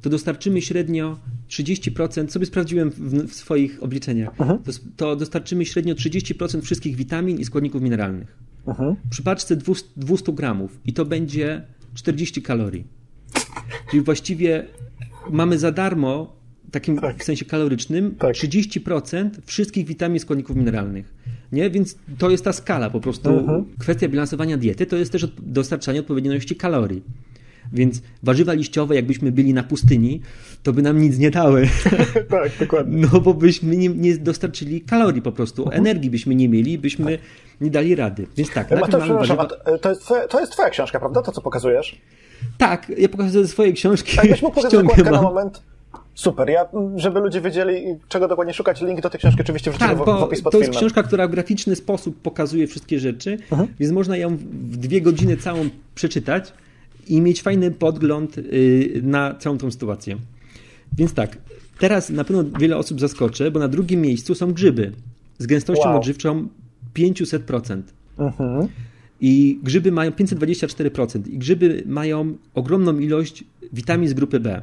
to 0.00 0.10
dostarczymy 0.10 0.62
średnio 0.62 1.18
30%, 1.48 2.28
sobie 2.28 2.46
sprawdziłem 2.46 2.90
w, 2.90 3.28
w 3.28 3.34
swoich 3.34 3.82
obliczeniach, 3.82 4.36
to, 4.36 4.72
to, 4.96 5.16
dostarczymy 5.16 5.64
średnio 5.66 5.94
30% 5.94 6.60
wszystkich 6.60 6.96
witamin 6.96 7.38
i 7.40 7.44
składników 7.44 7.82
mineralnych. 7.82 8.38
Mhm. 8.66 8.96
Przy 9.10 9.22
paczce 9.22 9.56
200, 9.56 9.88
200 9.96 10.32
gramów 10.32 10.80
i 10.84 10.92
to 10.92 11.04
będzie 11.04 11.64
40 11.94 12.42
kalorii. 12.42 12.84
Czyli 13.90 14.02
właściwie 14.02 14.66
mamy 15.30 15.58
za 15.58 15.72
darmo 15.72 16.41
takim 16.70 16.98
tak. 16.98 17.18
w 17.18 17.24
sensie 17.24 17.44
kalorycznym, 17.44 18.14
tak. 18.18 18.34
30% 18.34 19.30
wszystkich 19.46 19.86
witamin, 19.86 20.20
składników 20.20 20.56
mineralnych. 20.56 21.14
Nie? 21.52 21.70
Więc 21.70 21.98
to 22.18 22.30
jest 22.30 22.44
ta 22.44 22.52
skala 22.52 22.90
po 22.90 23.00
prostu. 23.00 23.30
Mhm. 23.30 23.64
Kwestia 23.78 24.08
bilansowania 24.08 24.56
diety 24.56 24.86
to 24.86 24.96
jest 24.96 25.12
też 25.12 25.26
dostarczanie 25.38 26.00
odpowiedniej 26.00 26.32
ilości 26.32 26.56
kalorii. 26.56 27.02
Więc 27.72 28.02
warzywa 28.22 28.52
liściowe, 28.52 28.94
jakbyśmy 28.94 29.32
byli 29.32 29.54
na 29.54 29.62
pustyni, 29.62 30.20
to 30.62 30.72
by 30.72 30.82
nam 30.82 31.00
nic 31.00 31.18
nie 31.18 31.30
dały. 31.30 31.68
tak, 32.30 32.52
dokładnie. 32.60 33.06
No 33.12 33.20
bo 33.20 33.34
byśmy 33.34 33.76
nie, 33.76 33.88
nie 33.88 34.18
dostarczyli 34.18 34.80
kalorii 34.80 35.22
po 35.22 35.32
prostu. 35.32 35.62
Mhm. 35.62 35.80
Energii 35.80 36.10
byśmy 36.10 36.34
nie 36.34 36.48
mieli, 36.48 36.78
byśmy 36.78 37.18
tak. 37.18 37.26
nie 37.60 37.70
dali 37.70 37.94
rady. 37.94 38.26
Więc 38.36 38.50
tak, 38.50 38.68
to, 38.68 38.98
warzywa... 38.98 39.48
to, 39.82 39.88
jest 39.88 40.02
twoja, 40.02 40.28
to 40.28 40.40
jest 40.40 40.52
twoja 40.52 40.70
książka, 40.70 40.98
prawda? 40.98 41.22
To, 41.22 41.32
co 41.32 41.40
pokazujesz? 41.40 42.00
Tak, 42.58 42.92
ja 42.98 43.08
pokazuję 43.08 43.46
swoje 43.46 43.72
książki. 43.72 44.16
Tak, 44.16 44.30
byś 44.30 44.42
mógł 44.42 44.54
pokazać 44.54 45.04
na 45.04 45.22
moment 45.22 45.62
Super. 46.14 46.48
Ja, 46.48 46.66
żeby 46.96 47.20
ludzie 47.20 47.40
wiedzieli, 47.40 47.84
czego 48.08 48.28
dokładnie 48.28 48.54
szukać, 48.54 48.82
link 48.82 49.00
do 49.00 49.10
tej 49.10 49.18
książki 49.18 49.40
oczywiście 49.40 49.70
wrzucę 49.70 49.86
tak, 49.86 49.98
w, 49.98 50.04
w 50.04 50.08
opis 50.08 50.42
pod 50.42 50.52
To 50.52 50.58
filmem. 50.58 50.72
jest 50.72 50.80
książka, 50.80 51.02
która 51.02 51.28
w 51.28 51.30
graficzny 51.30 51.76
sposób 51.76 52.20
pokazuje 52.20 52.66
wszystkie 52.66 53.00
rzeczy, 53.00 53.38
mhm. 53.50 53.68
więc 53.80 53.92
można 53.92 54.16
ją 54.16 54.36
w 54.36 54.76
dwie 54.76 55.00
godziny 55.00 55.36
całą 55.36 55.68
przeczytać 55.94 56.52
i 57.08 57.20
mieć 57.20 57.42
fajny 57.42 57.70
podgląd 57.70 58.38
y, 58.38 59.00
na 59.02 59.34
całą 59.34 59.58
tą 59.58 59.70
sytuację. 59.70 60.16
Więc 60.96 61.14
tak, 61.14 61.38
teraz 61.78 62.10
na 62.10 62.24
pewno 62.24 62.44
wiele 62.58 62.76
osób 62.76 63.00
zaskoczę, 63.00 63.50
bo 63.50 63.60
na 63.60 63.68
drugim 63.68 64.00
miejscu 64.00 64.34
są 64.34 64.52
grzyby 64.52 64.92
z 65.38 65.46
gęstością 65.46 65.88
wow. 65.88 65.96
odżywczą 65.96 66.48
500%. 66.94 67.82
Mhm. 68.18 68.68
I 69.20 69.60
grzyby 69.62 69.92
mają 69.92 70.10
524%. 70.10 71.28
I 71.28 71.38
grzyby 71.38 71.82
mają 71.86 72.36
ogromną 72.54 72.98
ilość 72.98 73.44
witamin 73.72 74.08
z 74.08 74.14
grupy 74.14 74.40
B 74.40 74.62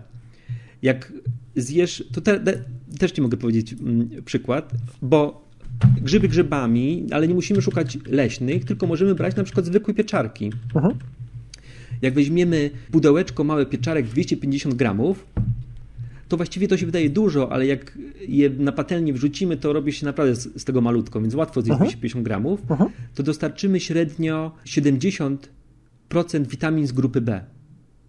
jak 0.82 1.14
zjesz, 1.62 2.04
to 2.14 2.22
te, 2.22 2.40
te, 2.40 2.64
też 3.00 3.12
ci 3.12 3.22
mogę 3.22 3.38
powiedzieć 3.38 3.74
mm, 3.74 4.10
przykład, 4.26 4.72
bo 5.02 5.50
grzyby 6.02 6.28
grzybami, 6.28 7.06
ale 7.12 7.28
nie 7.28 7.34
musimy 7.34 7.62
szukać 7.62 7.98
leśnych, 8.06 8.66
tylko 8.66 8.88
możemy 8.88 9.16
brać 9.16 9.36
na 9.36 9.44
przykład 9.44 9.66
zwykłe 9.66 9.94
pieczarki. 9.94 10.52
Mhm. 10.76 10.96
Jak 12.02 12.14
weźmiemy 12.14 12.70
pudełeczko 12.92 13.44
małe 13.44 13.66
pieczarek 13.66 14.08
250 14.08 14.76
gramów, 14.76 15.26
to 16.28 16.38
właściwie 16.38 16.68
to 16.68 16.78
się 16.78 16.86
wydaje 16.86 17.10
dużo, 17.10 17.52
ale 17.52 17.66
jak 17.66 17.98
je 18.28 18.50
na 18.50 18.72
patelnię 18.72 19.14
wrzucimy, 19.14 19.58
to 19.58 19.74
robi 19.74 19.94
się 19.94 20.06
naprawdę 20.06 20.36
z, 20.36 20.62
z 20.62 20.66
tego 20.66 20.82
malutko, 20.82 21.22
więc 21.22 21.36
łatwo 21.36 21.62
zjeść 21.62 21.80
250 21.80 22.26
gramów, 22.26 22.62
to 23.16 23.24
dostarczymy 23.24 23.80
średnio 23.80 24.52
70% 24.66 25.38
witamin 26.48 26.88
z 26.88 26.92
grupy 26.92 27.22
B. 27.22 27.42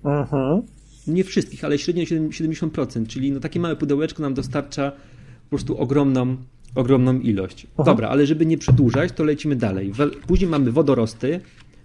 Mhm 0.05 0.63
nie 1.07 1.25
wszystkich, 1.25 1.65
ale 1.65 1.79
średnio 1.79 2.05
70%, 2.05 3.07
czyli 3.07 3.33
no 3.33 3.41
takie 3.41 3.61
małe 3.61 3.77
pudełeczko 3.77 4.23
nam 4.23 4.35
dostarcza 4.35 4.93
po 5.43 5.49
prostu 5.49 5.79
ogromną, 5.79 6.37
ogromną 6.75 7.21
ilość. 7.21 7.67
Aha. 7.75 7.85
Dobra, 7.85 8.09
ale 8.09 8.27
żeby 8.27 8.47
nie 8.47 8.59
przedłużać, 8.59 9.13
to 9.13 9.25
lecimy 9.25 9.57
dalej. 9.57 9.93
Później 10.27 10.51
mamy 10.51 10.73
wodorosty, 10.73 11.41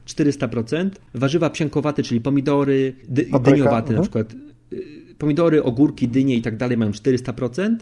400%, 0.08 0.89
warzywa 1.13 1.49
psiankowate, 1.49 2.04
czyli 2.04 2.21
pomidory, 2.21 2.95
dy, 3.10 3.28
dyniowate 3.43 3.93
na 3.93 4.01
przykład, 4.01 4.34
y, 4.73 4.84
pomidory, 5.17 5.63
ogórki, 5.63 6.08
dynie 6.08 6.36
i 6.36 6.41
tak 6.41 6.58
dalej 6.58 6.78
mają 6.78 6.91
400%, 6.91 7.75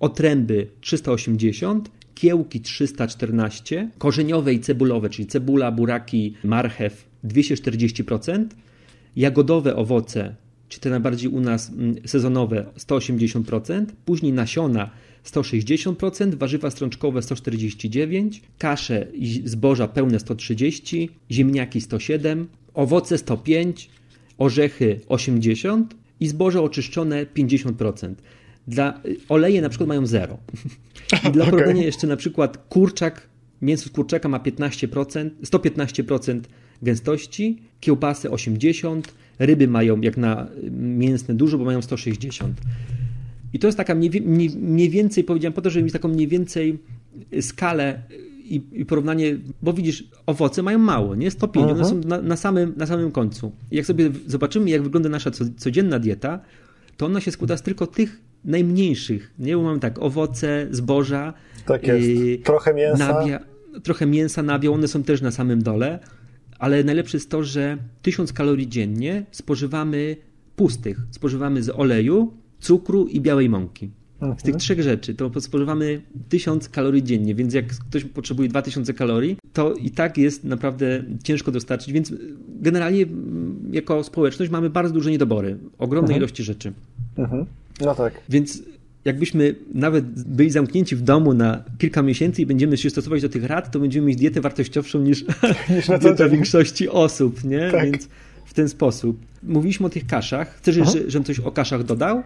otręby 0.00 0.66
380, 0.80 1.90
kiełki 2.14 2.60
314, 2.60 3.90
korzeniowe 3.98 4.54
i 4.54 4.60
cebulowe, 4.60 5.10
czyli 5.10 5.26
cebula, 5.26 5.72
buraki, 5.72 6.34
marchew 6.44 7.08
240%, 7.24 8.44
jagodowe 9.16 9.76
owoce 9.76 10.34
czy 10.68 10.80
te 10.80 10.90
najbardziej 10.90 11.30
u 11.30 11.40
nas 11.40 11.70
mm, 11.70 11.96
sezonowe 12.06 12.66
180%, 12.78 13.86
później 14.04 14.32
nasiona 14.32 14.90
160%, 15.24 16.34
warzywa 16.34 16.70
strączkowe 16.70 17.20
149%, 17.20 18.30
kasze 18.58 19.06
i 19.14 19.42
zboża 19.44 19.88
pełne 19.88 20.18
130%, 20.18 21.08
ziemniaki 21.30 21.80
107%, 21.80 22.44
owoce 22.74 23.16
105%, 23.16 23.72
orzechy 24.38 25.00
80% 25.08 25.84
i 26.20 26.28
zboże 26.28 26.62
oczyszczone 26.62 27.26
50%. 27.26 28.14
Dla 28.68 29.00
y, 29.06 29.16
oleje 29.28 29.62
na 29.62 29.68
przykład 29.68 29.88
mają 29.88 30.06
0. 30.06 30.38
I 31.28 31.30
dla 31.30 31.44
porównania 31.44 31.72
okay. 31.72 31.84
jeszcze 31.84 32.06
na 32.06 32.16
przykład 32.16 32.56
kurczak, 32.68 33.28
mięso 33.62 33.88
z 33.88 33.92
kurczaka 33.92 34.28
ma 34.28 34.38
15%, 34.38 35.30
115% 35.44 36.40
gęstości, 36.82 37.58
kiełbasy 37.80 38.28
80%, 38.28 39.02
Ryby 39.38 39.68
mają 39.68 40.00
jak 40.00 40.16
na 40.16 40.46
mięsne 40.72 41.34
dużo, 41.34 41.58
bo 41.58 41.64
mają 41.64 41.82
160. 41.82 42.60
I 43.52 43.58
to 43.58 43.66
jest 43.68 43.78
taka 43.78 43.94
mniej, 43.94 44.10
mniej, 44.20 44.50
mniej 44.50 44.90
więcej, 44.90 45.24
powiedziałem 45.24 45.52
po 45.52 45.62
to, 45.62 45.70
żeby 45.70 45.84
mieć 45.84 45.92
taką 45.92 46.08
mniej 46.08 46.28
więcej 46.28 46.78
skalę 47.40 48.02
i, 48.44 48.62
i, 48.72 48.84
porównanie, 48.84 49.38
bo 49.62 49.72
widzisz, 49.72 50.04
owoce 50.26 50.62
mają 50.62 50.78
mało, 50.78 51.14
nie? 51.14 51.30
105, 51.30 51.70
one 51.70 51.84
są 51.84 52.00
na, 52.00 52.22
na, 52.22 52.36
samym, 52.36 52.74
na 52.76 52.86
samym 52.86 53.12
końcu. 53.12 53.52
I 53.70 53.76
jak 53.76 53.86
sobie 53.86 54.10
zobaczymy, 54.26 54.70
jak 54.70 54.82
wygląda 54.82 55.08
nasza 55.08 55.30
codzienna 55.56 55.98
dieta, 55.98 56.40
to 56.96 57.06
ona 57.06 57.20
się 57.20 57.30
składa 57.30 57.56
z 57.56 57.62
tylko 57.62 57.86
tych 57.86 58.20
najmniejszych, 58.44 59.34
nie? 59.38 59.56
Bo 59.56 59.62
mamy 59.62 59.80
tak, 59.80 60.02
owoce, 60.02 60.66
zboża. 60.70 61.34
Tak 61.66 61.86
jest. 61.86 62.08
Yy, 62.08 62.38
trochę 62.38 62.74
mięsa. 62.74 63.08
Nawia, 63.08 63.40
trochę 63.82 64.06
mięsa, 64.06 64.42
nabiał, 64.42 64.74
one 64.74 64.88
są 64.88 65.02
też 65.02 65.20
na 65.20 65.30
samym 65.30 65.62
dole, 65.62 65.98
ale 66.58 66.84
najlepsze 66.84 67.16
jest 67.16 67.30
to, 67.30 67.44
że 67.44 67.78
1000 68.02 68.32
kalorii 68.32 68.68
dziennie 68.68 69.24
spożywamy 69.30 70.16
pustych. 70.56 71.00
Spożywamy 71.10 71.62
z 71.62 71.70
oleju, 71.70 72.32
cukru 72.60 73.06
i 73.06 73.20
białej 73.20 73.48
mąki. 73.48 73.90
Z 74.16 74.42
tych 74.42 74.54
mhm. 74.54 74.58
trzech 74.58 74.82
rzeczy 74.82 75.14
to 75.14 75.40
spożywamy 75.40 76.02
1000 76.28 76.68
kalorii 76.68 77.04
dziennie, 77.04 77.34
więc 77.34 77.54
jak 77.54 77.66
ktoś 77.66 78.04
potrzebuje 78.04 78.48
2000 78.48 78.94
kalorii, 78.94 79.36
to 79.52 79.74
i 79.74 79.90
tak 79.90 80.18
jest 80.18 80.44
naprawdę 80.44 81.04
ciężko 81.24 81.52
dostarczyć, 81.52 81.92
więc 81.92 82.12
generalnie 82.48 83.02
mm, 83.02 83.70
jako 83.72 84.04
społeczność 84.04 84.52
mamy 84.52 84.70
bardzo 84.70 84.94
duże 84.94 85.10
niedobory, 85.10 85.58
ogromne 85.78 86.06
mhm. 86.06 86.18
ilości 86.18 86.42
rzeczy. 86.42 86.72
Mhm. 87.16 87.46
No 87.80 87.94
tak. 87.94 88.20
Więc 88.28 88.62
jakbyśmy 89.06 89.54
nawet 89.74 90.04
byli 90.28 90.50
zamknięci 90.50 90.96
w 90.96 91.02
domu 91.02 91.34
na 91.34 91.62
kilka 91.78 92.02
miesięcy 92.02 92.42
i 92.42 92.46
będziemy 92.46 92.76
się 92.76 92.90
stosować 92.90 93.22
do 93.22 93.28
tych 93.28 93.44
rad, 93.44 93.70
to 93.70 93.80
będziemy 93.80 94.06
mieć 94.06 94.16
dietę 94.16 94.40
wartościowszą 94.40 94.98
niż, 94.98 95.24
niż 95.76 95.88
na 95.88 95.98
dieta 95.98 96.28
większości 96.28 96.88
osób, 96.88 97.44
nie? 97.44 97.70
Tak. 97.70 97.84
Więc 97.84 98.08
w 98.44 98.54
ten 98.54 98.68
sposób. 98.68 99.16
Mówiliśmy 99.42 99.86
o 99.86 99.90
tych 99.90 100.06
kaszach. 100.06 100.56
Chcesz, 100.56 100.76
żebym 101.06 101.24
coś 101.24 101.40
o 101.40 101.50
kaszach 101.50 101.82
dodał? 101.82 102.22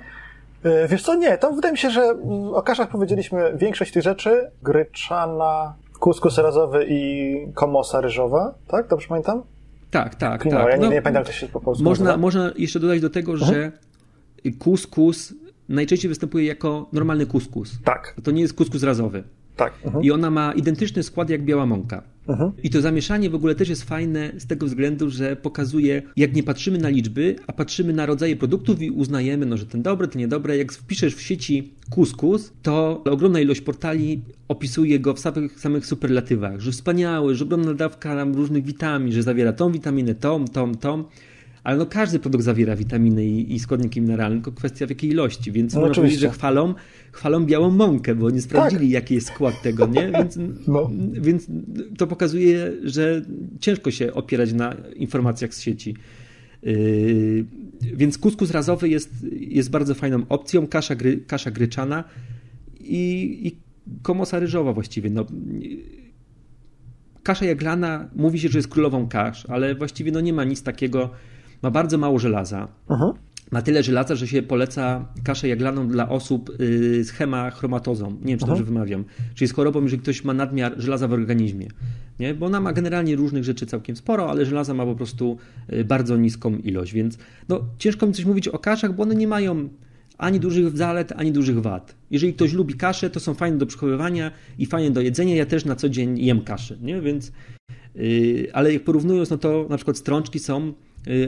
E, 0.62 0.88
wiesz 0.88 1.02
co, 1.02 1.14
nie, 1.14 1.38
to 1.38 1.52
wydaje 1.52 1.72
mi 1.72 1.78
się, 1.78 1.90
że 1.90 2.14
o 2.52 2.62
kaszach 2.62 2.88
powiedzieliśmy 2.88 3.52
większość 3.56 3.92
tych 3.92 4.02
rzeczy. 4.02 4.50
Gryczana, 4.62 5.74
kuskus 5.98 6.38
razowy 6.38 6.86
i 6.88 7.34
komosa 7.54 8.00
ryżowa, 8.00 8.54
tak? 8.68 8.88
Dobrze 8.88 9.08
pamiętam? 9.08 9.42
Tak, 9.90 10.14
tak, 10.14 10.44
no, 10.44 10.50
tak. 10.50 10.68
Ja 10.68 10.76
nie, 10.76 10.86
no, 10.86 10.92
nie 10.92 11.02
pamiętam, 11.02 11.20
jak 11.20 11.26
to 11.26 11.32
się 11.32 11.48
po 11.48 11.60
polsku 11.60 11.84
można, 11.84 12.16
można 12.16 12.52
jeszcze 12.56 12.80
dodać 12.80 13.00
do 13.00 13.10
tego, 13.10 13.32
mhm. 13.32 13.52
że 13.52 13.72
kuskus 14.58 15.34
najczęściej 15.74 16.08
występuje 16.08 16.44
jako 16.44 16.88
normalny 16.92 17.26
kuskus. 17.26 17.78
Tak. 17.84 18.16
To 18.22 18.30
nie 18.30 18.42
jest 18.42 18.54
kuskus 18.54 18.82
razowy. 18.82 19.24
Tak. 19.56 19.72
Mhm. 19.84 20.04
I 20.04 20.10
ona 20.10 20.30
ma 20.30 20.52
identyczny 20.52 21.02
skład 21.02 21.30
jak 21.30 21.44
biała 21.44 21.66
mąka. 21.66 22.02
Mhm. 22.28 22.52
I 22.62 22.70
to 22.70 22.80
zamieszanie 22.80 23.30
w 23.30 23.34
ogóle 23.34 23.54
też 23.54 23.68
jest 23.68 23.84
fajne 23.84 24.32
z 24.38 24.46
tego 24.46 24.66
względu, 24.66 25.10
że 25.10 25.36
pokazuje, 25.36 26.02
jak 26.16 26.34
nie 26.34 26.42
patrzymy 26.42 26.78
na 26.78 26.88
liczby, 26.88 27.36
a 27.46 27.52
patrzymy 27.52 27.92
na 27.92 28.06
rodzaje 28.06 28.36
produktów 28.36 28.82
i 28.82 28.90
uznajemy, 28.90 29.46
no, 29.46 29.56
że 29.56 29.66
ten 29.66 29.82
dobry, 29.82 30.08
ten 30.08 30.20
niedobry. 30.20 30.56
Jak 30.56 30.72
wpiszesz 30.72 31.14
w 31.14 31.22
sieci 31.22 31.74
kuskus, 31.90 32.52
to 32.62 33.02
ogromna 33.04 33.40
ilość 33.40 33.60
portali 33.60 34.22
opisuje 34.48 35.00
go 35.00 35.14
w 35.14 35.18
samych, 35.18 35.60
samych 35.60 35.86
superlatywach, 35.86 36.60
że 36.60 36.72
wspaniały, 36.72 37.34
że 37.34 37.44
ogromna 37.44 37.74
dawka 37.74 38.24
różnych 38.24 38.64
witamin, 38.64 39.12
że 39.12 39.22
zawiera 39.22 39.52
tą 39.52 39.72
witaminę, 39.72 40.14
tą, 40.14 40.44
tą, 40.44 40.74
tą. 40.74 41.04
Ale 41.64 41.76
no 41.76 41.86
każdy 41.86 42.18
produkt 42.18 42.44
zawiera 42.44 42.76
witaminy 42.76 43.26
i, 43.26 43.54
i 43.54 43.58
składniki 43.58 44.00
mineralne, 44.00 44.36
tylko 44.36 44.52
kwestia 44.52 44.86
w 44.86 44.88
jakiej 44.88 45.10
ilości, 45.10 45.52
więc 45.52 45.74
no 45.74 45.80
można 45.80 45.94
powiedzieć, 45.94 46.20
że 46.20 46.30
chwalą, 46.30 46.74
chwalą 47.12 47.46
białą 47.46 47.70
mąkę, 47.70 48.14
bo 48.14 48.30
nie 48.30 48.42
sprawdzili, 48.42 48.86
tak. 48.86 48.92
jaki 48.92 49.14
jest 49.14 49.26
skład 49.26 49.62
tego, 49.62 49.86
nie? 49.86 50.12
Więc, 50.12 50.38
no. 50.68 50.90
więc 51.12 51.46
to 51.98 52.06
pokazuje, 52.06 52.72
że 52.84 53.22
ciężko 53.60 53.90
się 53.90 54.14
opierać 54.14 54.52
na 54.52 54.76
informacjach 54.96 55.54
z 55.54 55.60
sieci. 55.60 55.96
Yy, 56.62 57.44
więc 57.82 58.18
kuskus 58.18 58.50
razowy 58.50 58.88
jest, 58.88 59.26
jest 59.40 59.70
bardzo 59.70 59.94
fajną 59.94 60.22
opcją, 60.28 60.66
kasza, 60.66 60.94
gry, 60.94 61.16
kasza 61.26 61.50
gryczana 61.50 62.04
i, 62.80 63.40
i 63.46 63.56
komosa 64.02 64.38
ryżowa 64.38 64.72
właściwie. 64.72 65.10
No, 65.10 65.26
kasza 67.22 67.44
jaglana 67.44 68.08
mówi 68.16 68.40
się, 68.40 68.48
że 68.48 68.58
jest 68.58 68.68
królową 68.68 69.08
kasz, 69.08 69.46
ale 69.46 69.74
właściwie 69.74 70.12
no 70.12 70.20
nie 70.20 70.32
ma 70.32 70.44
nic 70.44 70.62
takiego 70.62 71.10
ma 71.62 71.70
bardzo 71.70 71.98
mało 71.98 72.18
żelaza. 72.18 72.68
Aha. 72.88 73.14
Ma 73.50 73.62
tyle 73.62 73.82
żelaza, 73.82 74.14
że 74.14 74.26
się 74.26 74.42
poleca 74.42 75.08
kaszę 75.24 75.48
jaglaną 75.48 75.88
dla 75.88 76.08
osób 76.08 76.60
y, 76.60 77.04
z 77.04 77.10
hemachromatozą. 77.10 78.10
Nie 78.10 78.26
wiem, 78.26 78.38
czy 78.38 78.44
Aha. 78.44 78.52
dobrze 78.52 78.64
wymawiam. 78.64 79.04
Czyli 79.34 79.48
z 79.48 79.52
chorobą, 79.52 79.82
jeżeli 79.82 80.02
ktoś 80.02 80.24
ma 80.24 80.34
nadmiar 80.34 80.74
żelaza 80.76 81.08
w 81.08 81.12
organizmie. 81.12 81.68
Nie? 82.20 82.34
Bo 82.34 82.46
ona 82.46 82.60
ma 82.60 82.72
generalnie 82.72 83.16
różnych 83.16 83.44
rzeczy 83.44 83.66
całkiem 83.66 83.96
sporo, 83.96 84.30
ale 84.30 84.46
żelaza 84.46 84.74
ma 84.74 84.86
po 84.86 84.94
prostu 84.94 85.36
y, 85.72 85.84
bardzo 85.84 86.16
niską 86.16 86.56
ilość. 86.56 86.92
Więc 86.92 87.18
no, 87.48 87.60
ciężko 87.78 88.06
mi 88.06 88.12
coś 88.12 88.24
mówić 88.24 88.48
o 88.48 88.58
kaszach, 88.58 88.94
bo 88.94 89.02
one 89.02 89.14
nie 89.14 89.28
mają 89.28 89.68
ani 90.18 90.40
dużych 90.40 90.76
zalet, 90.76 91.12
ani 91.16 91.32
dużych 91.32 91.60
wad. 91.60 91.96
Jeżeli 92.10 92.34
ktoś 92.34 92.52
lubi 92.52 92.74
kaszę, 92.74 93.10
to 93.10 93.20
są 93.20 93.34
fajne 93.34 93.58
do 93.58 93.66
przechowywania 93.66 94.30
i 94.58 94.66
fajne 94.66 94.90
do 94.90 95.00
jedzenia. 95.00 95.36
Ja 95.36 95.46
też 95.46 95.64
na 95.64 95.76
co 95.76 95.88
dzień 95.88 96.18
jem 96.18 96.40
kaszę, 96.40 96.76
nie? 96.82 97.00
Więc, 97.00 97.32
yy, 97.94 98.48
ale 98.52 98.72
jak 98.72 98.84
porównując, 98.84 99.30
no 99.30 99.38
to 99.38 99.66
na 99.70 99.76
przykład 99.76 99.98
strączki 99.98 100.38
są 100.38 100.72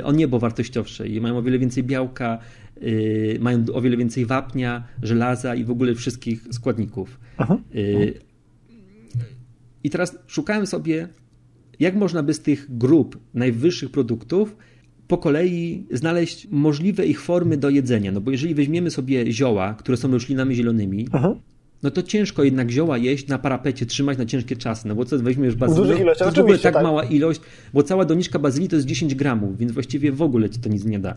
o 0.04 0.12
niebo 0.12 0.38
wartościowsze 0.38 1.08
i 1.08 1.20
mają 1.20 1.38
o 1.38 1.42
wiele 1.42 1.58
więcej 1.58 1.84
białka, 1.84 2.38
y, 2.82 3.38
mają 3.40 3.64
o 3.72 3.80
wiele 3.80 3.96
więcej 3.96 4.26
wapnia, 4.26 4.84
żelaza 5.02 5.54
i 5.54 5.64
w 5.64 5.70
ogóle 5.70 5.94
wszystkich 5.94 6.46
składników. 6.50 7.20
Aha. 7.36 7.58
Y, 7.74 8.14
I 9.84 9.90
teraz 9.90 10.18
szukałem 10.26 10.66
sobie, 10.66 11.08
jak 11.80 11.94
można 11.94 12.22
by 12.22 12.34
z 12.34 12.40
tych 12.40 12.78
grup 12.78 13.18
najwyższych 13.34 13.90
produktów 13.90 14.56
po 15.08 15.18
kolei 15.18 15.86
znaleźć 15.90 16.48
możliwe 16.50 17.06
ich 17.06 17.20
formy 17.20 17.56
do 17.56 17.70
jedzenia. 17.70 18.12
No 18.12 18.20
bo 18.20 18.30
jeżeli 18.30 18.54
weźmiemy 18.54 18.90
sobie 18.90 19.32
zioła, 19.32 19.74
które 19.74 19.96
są 19.96 20.10
roślinami 20.10 20.54
zielonymi, 20.54 21.08
Aha 21.12 21.34
no 21.82 21.90
to 21.90 22.02
ciężko 22.02 22.44
jednak 22.44 22.70
zioła 22.70 22.98
jeść 22.98 23.26
na 23.26 23.38
parapecie, 23.38 23.86
trzymać 23.86 24.18
na 24.18 24.26
ciężkie 24.26 24.56
czasy, 24.56 24.88
no 24.88 24.94
bo 24.94 25.04
co 25.04 25.18
weźmiesz 25.18 25.54
bazylii, 25.54 26.00
ilość, 26.00 26.18
to 26.18 26.24
jest 26.24 26.36
w 26.36 26.40
ogóle 26.40 26.58
tak, 26.58 26.74
tak, 26.74 26.82
mała 26.82 27.04
ilość, 27.04 27.40
bo 27.74 27.82
cała 27.82 28.04
doniczka 28.04 28.38
bazylii 28.38 28.68
to 28.68 28.76
jest 28.76 28.88
10 28.88 29.14
gramów, 29.14 29.58
więc 29.58 29.72
właściwie 29.72 30.12
w 30.12 30.22
ogóle 30.22 30.50
ci 30.50 30.60
to 30.60 30.68
nic 30.68 30.84
nie 30.84 30.98
da. 30.98 31.14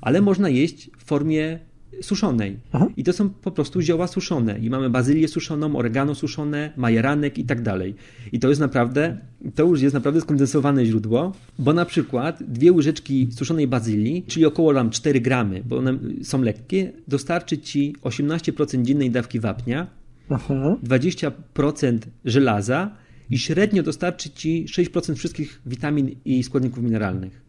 Ale 0.00 0.20
można 0.20 0.48
jeść 0.48 0.90
w 0.98 1.04
formie 1.04 1.58
suszonej. 2.02 2.56
Aha. 2.72 2.86
I 2.96 3.04
to 3.04 3.12
są 3.12 3.30
po 3.30 3.50
prostu 3.50 3.80
zioła 3.80 4.06
suszone. 4.06 4.58
I 4.58 4.70
mamy 4.70 4.90
bazylię 4.90 5.28
suszoną, 5.28 5.76
oregano 5.76 6.14
suszone, 6.14 6.72
majeranek 6.76 7.38
i 7.38 7.44
tak 7.44 7.62
dalej. 7.62 7.94
I 8.32 8.38
to 8.38 8.48
jest 8.48 8.60
naprawdę, 8.60 9.18
to 9.54 9.64
już 9.64 9.82
jest 9.82 9.94
naprawdę 9.94 10.20
skondensowane 10.20 10.86
źródło, 10.86 11.32
bo 11.58 11.72
na 11.72 11.84
przykład 11.84 12.42
dwie 12.42 12.72
łyżeczki 12.72 13.28
suszonej 13.30 13.68
bazylii, 13.68 14.24
czyli 14.26 14.46
około 14.46 14.74
tam 14.74 14.90
4 14.90 15.20
gramy, 15.20 15.62
bo 15.64 15.76
one 15.76 15.98
są 16.22 16.42
lekkie, 16.42 16.92
dostarczy 17.08 17.58
ci 17.58 17.94
18% 18.02 18.82
dziennej 18.82 19.10
dawki 19.10 19.40
wapnia, 19.40 19.86
Aha. 20.30 20.76
20% 20.84 21.98
żelaza 22.24 22.90
i 23.30 23.38
średnio 23.38 23.82
dostarczy 23.82 24.30
ci 24.30 24.66
6% 24.66 25.14
wszystkich 25.14 25.60
witamin 25.66 26.16
i 26.24 26.42
składników 26.42 26.82
mineralnych. 26.82 27.48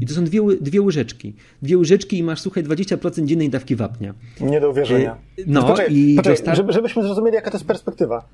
I 0.00 0.06
to 0.06 0.14
są 0.14 0.24
dwie, 0.24 0.40
dwie 0.60 0.82
łyżeczki. 0.82 1.34
Dwie 1.62 1.78
łyżeczki 1.78 2.18
i 2.18 2.22
masz, 2.22 2.40
słuchaj, 2.40 2.64
20% 2.64 3.24
dziennej 3.24 3.50
dawki 3.50 3.76
wapnia. 3.76 4.14
Nie 4.40 4.60
do 4.60 4.70
uwierzenia. 4.70 5.16
No, 5.46 5.62
poczekaj, 5.62 5.94
i 5.94 6.16
poczekaj, 6.16 6.36
dostar... 6.36 6.56
żeby, 6.56 6.72
żebyśmy 6.72 7.02
zrozumieli, 7.02 7.34
jaka 7.34 7.50
to 7.50 7.56
jest 7.56 7.66
perspektywa. 7.66 8.28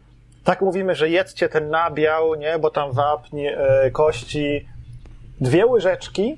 Tak 0.45 0.63
mówimy, 0.63 0.95
że 0.95 1.11
jedzcie 1.11 1.49
ten 1.49 1.71
nabiał, 1.71 2.35
nie, 2.35 2.59
bo 2.59 2.71
tam 2.71 2.93
wapń, 2.93 3.41
e, 3.41 3.91
kości. 3.91 4.67
Dwie 5.41 5.67
łyżeczki 5.67 6.37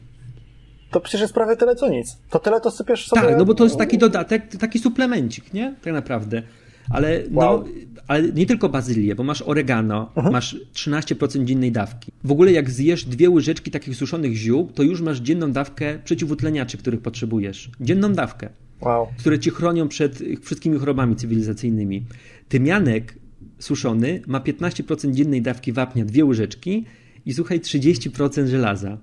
to 0.95 1.01
przecież 1.01 1.21
jest 1.21 1.35
prawie 1.35 1.57
tyle 1.57 1.77
co 1.77 1.89
nic. 1.89 2.19
To 2.31 2.39
tyle 2.39 2.61
to 2.61 2.71
sypiesz 2.71 3.09
sobie... 3.09 3.23
Tak, 3.23 3.39
no 3.39 3.45
bo 3.45 3.55
to 3.55 3.65
jest 3.65 3.77
taki 3.77 3.99
dodatek, 3.99 4.57
taki 4.57 4.79
suplemencik, 4.79 5.53
nie? 5.53 5.75
Tak 5.85 5.93
naprawdę. 5.93 6.43
Ale, 6.91 7.23
no, 7.31 7.41
wow. 7.41 7.65
no, 7.65 7.71
ale 8.09 8.33
nie 8.33 8.47
tylko 8.47 8.69
bazylię, 8.69 9.15
bo 9.15 9.25
masz 9.25 9.43
oregano, 9.43 10.13
Aha. 10.17 10.31
masz 10.31 10.57
13% 10.75 11.45
dziennej 11.45 11.73
dawki. 11.73 12.13
W 12.25 12.33
ogóle 12.33 12.53
jak 12.53 12.71
zjesz 12.71 13.05
dwie 13.05 13.31
łyżeczki 13.31 13.71
takich 13.71 13.97
suszonych 13.97 14.37
ziół, 14.37 14.71
to 14.75 14.83
już 14.83 15.01
masz 15.01 15.21
dzienną 15.21 15.53
dawkę 15.53 15.99
przeciwutleniaczy, 16.05 16.79
których 16.79 17.01
potrzebujesz. 17.01 17.71
Dzienną 17.81 18.13
dawkę. 18.13 18.49
Wow. 18.81 19.07
Które 19.19 19.39
ci 19.39 19.51
chronią 19.51 19.89
przed 19.89 20.23
wszystkimi 20.43 20.79
chorobami 20.79 21.17
cywilizacyjnymi. 21.17 22.05
Tymianek 22.49 23.15
suszony 23.59 24.21
ma 24.27 24.41
15% 24.41 25.13
dziennej 25.13 25.43
dawki 25.43 25.73
wapnia, 25.73 26.05
dwie 26.05 26.25
łyżeczki 26.25 26.85
i 27.27 27.35
słuchaj, 27.35 27.61
30% 27.61 28.47
żelaza. 28.47 28.99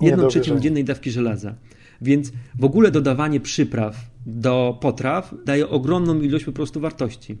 Jedną 0.00 0.28
trzecią 0.28 0.60
dziennej 0.60 0.84
dawki 0.84 1.10
żelaza. 1.10 1.54
Więc 2.02 2.32
w 2.58 2.64
ogóle 2.64 2.90
dodawanie 2.90 3.40
przypraw 3.40 4.11
do 4.26 4.78
potraw 4.80 5.34
daje 5.44 5.68
ogromną 5.68 6.20
ilość 6.20 6.44
po 6.44 6.52
prostu 6.52 6.80
wartości. 6.80 7.38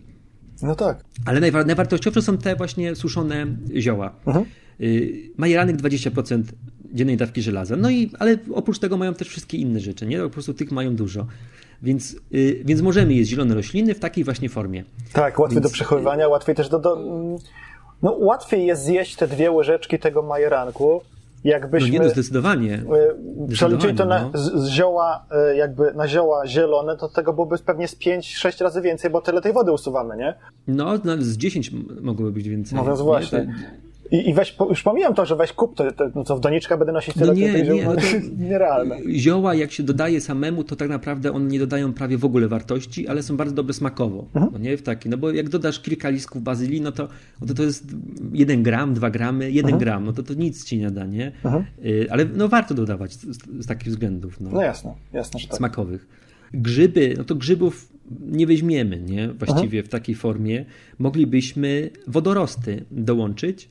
No 0.62 0.74
tak. 0.74 1.04
Ale 1.26 1.40
najwartościowsze 1.40 2.22
są 2.22 2.38
te 2.38 2.56
właśnie 2.56 2.94
suszone 2.96 3.46
zioła. 3.76 4.12
Mhm. 4.26 4.46
Y, 4.80 5.30
majeranek 5.36 5.76
20% 5.76 6.42
dziennej 6.92 7.16
dawki 7.16 7.42
żelaza. 7.42 7.76
No 7.76 7.90
i, 7.90 8.10
ale 8.18 8.36
oprócz 8.54 8.78
tego 8.78 8.96
mają 8.96 9.14
też 9.14 9.28
wszystkie 9.28 9.58
inne 9.58 9.80
rzeczy, 9.80 10.06
nie? 10.06 10.18
Po 10.18 10.30
prostu 10.30 10.54
tych 10.54 10.72
mają 10.72 10.96
dużo. 10.96 11.26
Więc, 11.82 12.16
yy, 12.30 12.62
więc 12.64 12.80
możemy 12.80 13.14
jeść 13.14 13.30
zielone 13.30 13.54
rośliny 13.54 13.94
w 13.94 13.98
takiej 13.98 14.24
właśnie 14.24 14.48
formie. 14.48 14.84
Tak, 15.12 15.38
łatwiej 15.38 15.56
więc... 15.56 15.66
do 15.66 15.72
przechowywania, 15.72 16.28
łatwiej 16.28 16.54
też 16.54 16.68
do, 16.68 16.78
do... 16.78 16.96
No, 18.02 18.12
łatwiej 18.12 18.66
jest 18.66 18.84
zjeść 18.84 19.16
te 19.16 19.28
dwie 19.28 19.50
łyżeczki 19.50 19.98
tego 19.98 20.22
majeranku, 20.22 21.00
Jakbyśmy, 21.44 21.88
no 21.88 21.92
nie, 21.92 22.00
no 22.00 22.08
zdecydowanie. 22.08 22.82
Przeliczyli 23.48 23.94
to 23.94 24.04
na, 24.04 24.22
no. 24.22 24.30
z, 24.38 24.68
zioła, 24.68 25.26
e, 25.30 25.56
jakby 25.56 25.94
na 25.94 26.08
zioła 26.08 26.46
zielone, 26.46 26.96
to 26.96 27.08
tego 27.08 27.32
byłoby 27.32 27.58
pewnie 27.58 27.88
z 27.88 27.96
5-6 27.96 28.64
razy 28.64 28.80
więcej, 28.80 29.10
bo 29.10 29.20
tyle 29.20 29.40
tej 29.40 29.52
wody 29.52 29.72
usuwamy, 29.72 30.16
nie? 30.16 30.34
No, 30.68 30.98
z 31.18 31.36
10 31.36 31.70
mogłoby 32.00 32.32
być 32.32 32.48
więcej. 32.48 32.78
No 32.78 32.84
więc 32.84 33.00
właśnie. 33.00 33.54
I, 34.12 34.28
i 34.28 34.34
weź, 34.34 34.56
już 34.70 34.82
pomijam 34.82 35.14
to, 35.14 35.26
że 35.26 35.36
weź 35.36 35.52
kup, 35.52 35.76
to, 35.76 35.92
to 35.92 36.10
no 36.14 36.24
co 36.24 36.36
w 36.36 36.40
doniczkach 36.40 36.78
będę 36.78 36.92
nosić 36.92 37.14
tyle 37.14 37.26
No 37.26 37.32
nie, 37.32 37.64
ziół, 37.64 37.76
nie, 37.76 37.84
no, 37.84 37.96
to- 37.96 38.02
nierealne. 38.48 38.98
Zioła, 39.16 39.54
jak 39.54 39.72
się 39.72 39.82
dodaje 39.82 40.20
samemu, 40.20 40.64
to 40.64 40.76
tak 40.76 40.88
naprawdę 40.88 41.32
one 41.32 41.46
nie 41.46 41.58
dodają 41.58 41.92
prawie 41.92 42.18
w 42.18 42.24
ogóle 42.24 42.48
wartości, 42.48 43.08
ale 43.08 43.22
są 43.22 43.36
bardzo 43.36 43.54
dobre 43.54 43.74
smakowo. 43.74 44.26
No 44.34 44.58
nie 44.58 44.76
w 44.76 44.82
taki, 44.82 45.08
no 45.08 45.16
bo 45.16 45.30
jak 45.30 45.48
dodasz 45.48 45.80
kilka 45.80 46.08
listków 46.08 46.42
bazylii, 46.42 46.80
no 46.80 46.92
to, 46.92 47.08
no 47.40 47.46
to 47.46 47.54
to 47.54 47.62
jest 47.62 47.86
1 48.32 48.62
gram, 48.62 48.94
2 48.94 49.10
gramy, 49.10 49.50
1 49.50 49.78
gram, 49.78 50.04
no 50.04 50.12
to 50.12 50.22
to 50.22 50.34
nic 50.34 50.64
ci 50.64 50.78
nie 50.78 50.90
da, 50.90 51.06
nie? 51.06 51.32
Y, 51.84 52.06
Ale 52.10 52.24
no 52.24 52.48
warto 52.48 52.74
dodawać 52.74 53.12
z, 53.12 53.20
z, 53.20 53.64
z 53.64 53.66
takich 53.66 53.88
względów. 53.88 54.40
No. 54.40 54.50
No 54.52 54.62
jasne, 54.62 54.94
jasne, 55.12 55.40
że 55.40 55.48
tak. 55.48 55.56
smakowych. 55.56 56.06
Grzyby, 56.54 57.14
no 57.18 57.24
to 57.24 57.34
grzybów 57.34 57.88
nie 58.20 58.46
weźmiemy, 58.46 59.00
nie? 59.00 59.28
Właściwie 59.28 59.82
w 59.82 59.88
takiej 59.88 60.14
formie. 60.14 60.64
Moglibyśmy 60.98 61.90
wodorosty 62.06 62.84
dołączyć, 62.90 63.68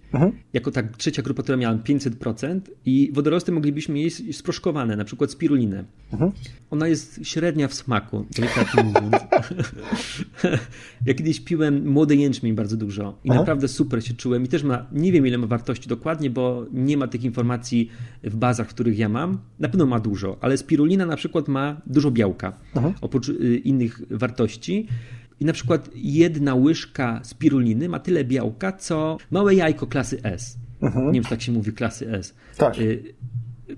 jako 0.54 0.72
ta 0.72 0.84
trzecia 0.84 1.22
grupa, 1.22 1.44
która 1.44 1.58
miała 1.58 1.76
500% 1.76 2.60
i 2.86 3.12
wodorosty 3.14 3.52
moglibyśmy 3.52 4.00
jeść 4.00 4.36
sproszkowane, 4.38 4.96
na 4.96 5.06
przykład 5.06 5.32
spirulinę. 5.32 5.84
Ona 6.72 6.88
jest 6.88 7.20
średnia 7.24 7.68
w 7.68 7.74
smaku, 7.74 8.26
delikatnie 8.36 8.84
mówiąc. 8.84 9.14
ja 11.08 11.14
kiedyś 11.14 11.40
piłem 11.40 11.88
młody 11.90 12.16
jęczmień 12.16 12.54
bardzo 12.56 12.78
dużo 12.78 13.20
i 13.24 13.30
Aha. 13.30 13.40
naprawdę 13.40 13.68
super 13.68 14.06
się 14.06 14.14
czułem 14.14 14.44
i 14.44 14.48
też 14.48 14.64
ma, 14.64 14.86
nie 14.92 15.12
wiem 15.12 15.28
ile 15.28 15.38
ma 15.38 15.48
wartości 15.48 15.90
dokładnie, 15.90 16.30
bo 16.30 16.66
nie 16.74 16.98
ma 16.98 17.08
tych 17.08 17.24
informacji 17.24 17.90
w 18.24 18.36
bazach, 18.36 18.68
w 18.68 18.74
których 18.74 18.98
ja 18.98 19.10
mam. 19.10 19.38
Na 19.60 19.70
pewno 19.70 19.86
ma 19.86 20.00
dużo, 20.00 20.38
ale 20.42 20.58
spirulina 20.58 21.06
na 21.06 21.16
przykład 21.16 21.48
ma 21.48 21.82
dużo 21.86 22.12
białka, 22.12 22.54
oprócz 23.02 23.30
y, 23.30 23.62
innych 23.64 24.02
wartości. 24.10 24.31
I 25.40 25.46
na 25.46 25.54
przykład 25.54 25.90
jedna 25.96 26.56
łyżka 26.56 27.20
spiruliny 27.24 27.90
ma 27.90 28.00
tyle 28.00 28.24
białka, 28.26 28.72
co 28.72 29.18
małe 29.32 29.56
jajko 29.56 29.88
klasy 29.88 30.20
S. 30.24 30.58
Nie 30.82 31.12
wiem, 31.12 31.24
czy 31.24 31.30
tak 31.30 31.42
się 31.42 31.52
mówi 31.52 31.74
klasy 31.74 32.12
S. 32.12 32.34
Tak. 32.58 32.80
Y, 32.80 33.04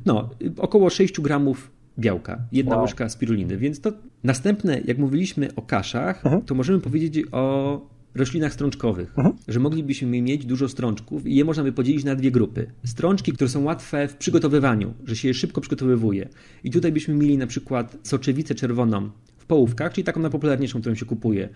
No, 0.06 0.30
około 0.58 0.90
6 0.90 1.22
gramów 1.22 1.72
białka, 2.00 2.42
jedna 2.52 2.76
Wow. 2.76 2.82
łyżka 2.84 3.10
spiruliny. 3.10 3.58
Więc 3.58 3.82
to 3.82 3.92
następne, 4.24 4.82
jak 4.86 4.98
mówiliśmy 4.98 5.56
o 5.56 5.62
kaszach, 5.62 6.24
to 6.46 6.56
możemy 6.56 6.80
powiedzieć 6.80 7.26
o 7.32 7.82
roślinach 8.16 8.54
strączkowych, 8.54 9.14
że 9.48 9.60
moglibyśmy 9.60 10.22
mieć 10.22 10.46
dużo 10.46 10.70
strączków 10.70 11.28
i 11.28 11.36
je 11.36 11.46
można 11.46 11.64
by 11.64 11.72
podzielić 11.72 12.04
na 12.04 12.16
dwie 12.16 12.32
grupy. 12.32 12.68
Strączki, 12.86 13.32
które 13.34 13.50
są 13.50 13.64
łatwe 13.64 14.08
w 14.08 14.16
przygotowywaniu, 14.16 14.94
że 15.06 15.16
się 15.16 15.28
je 15.28 15.34
szybko 15.34 15.62
przygotowywuje. 15.62 16.30
I 16.64 16.72
tutaj 16.72 16.92
byśmy 16.92 17.14
mieli 17.14 17.38
na 17.38 17.48
przykład 17.48 17.98
soczewicę 18.04 18.56
czerwoną 18.56 19.10
w 19.44 19.46
połówkach, 19.46 19.94
czyli 19.94 20.06
taką 20.06 20.20
najpopularniejszą, 20.22 20.80
którą 20.80 20.96
się 20.96 21.06
kupuje. 21.06 21.50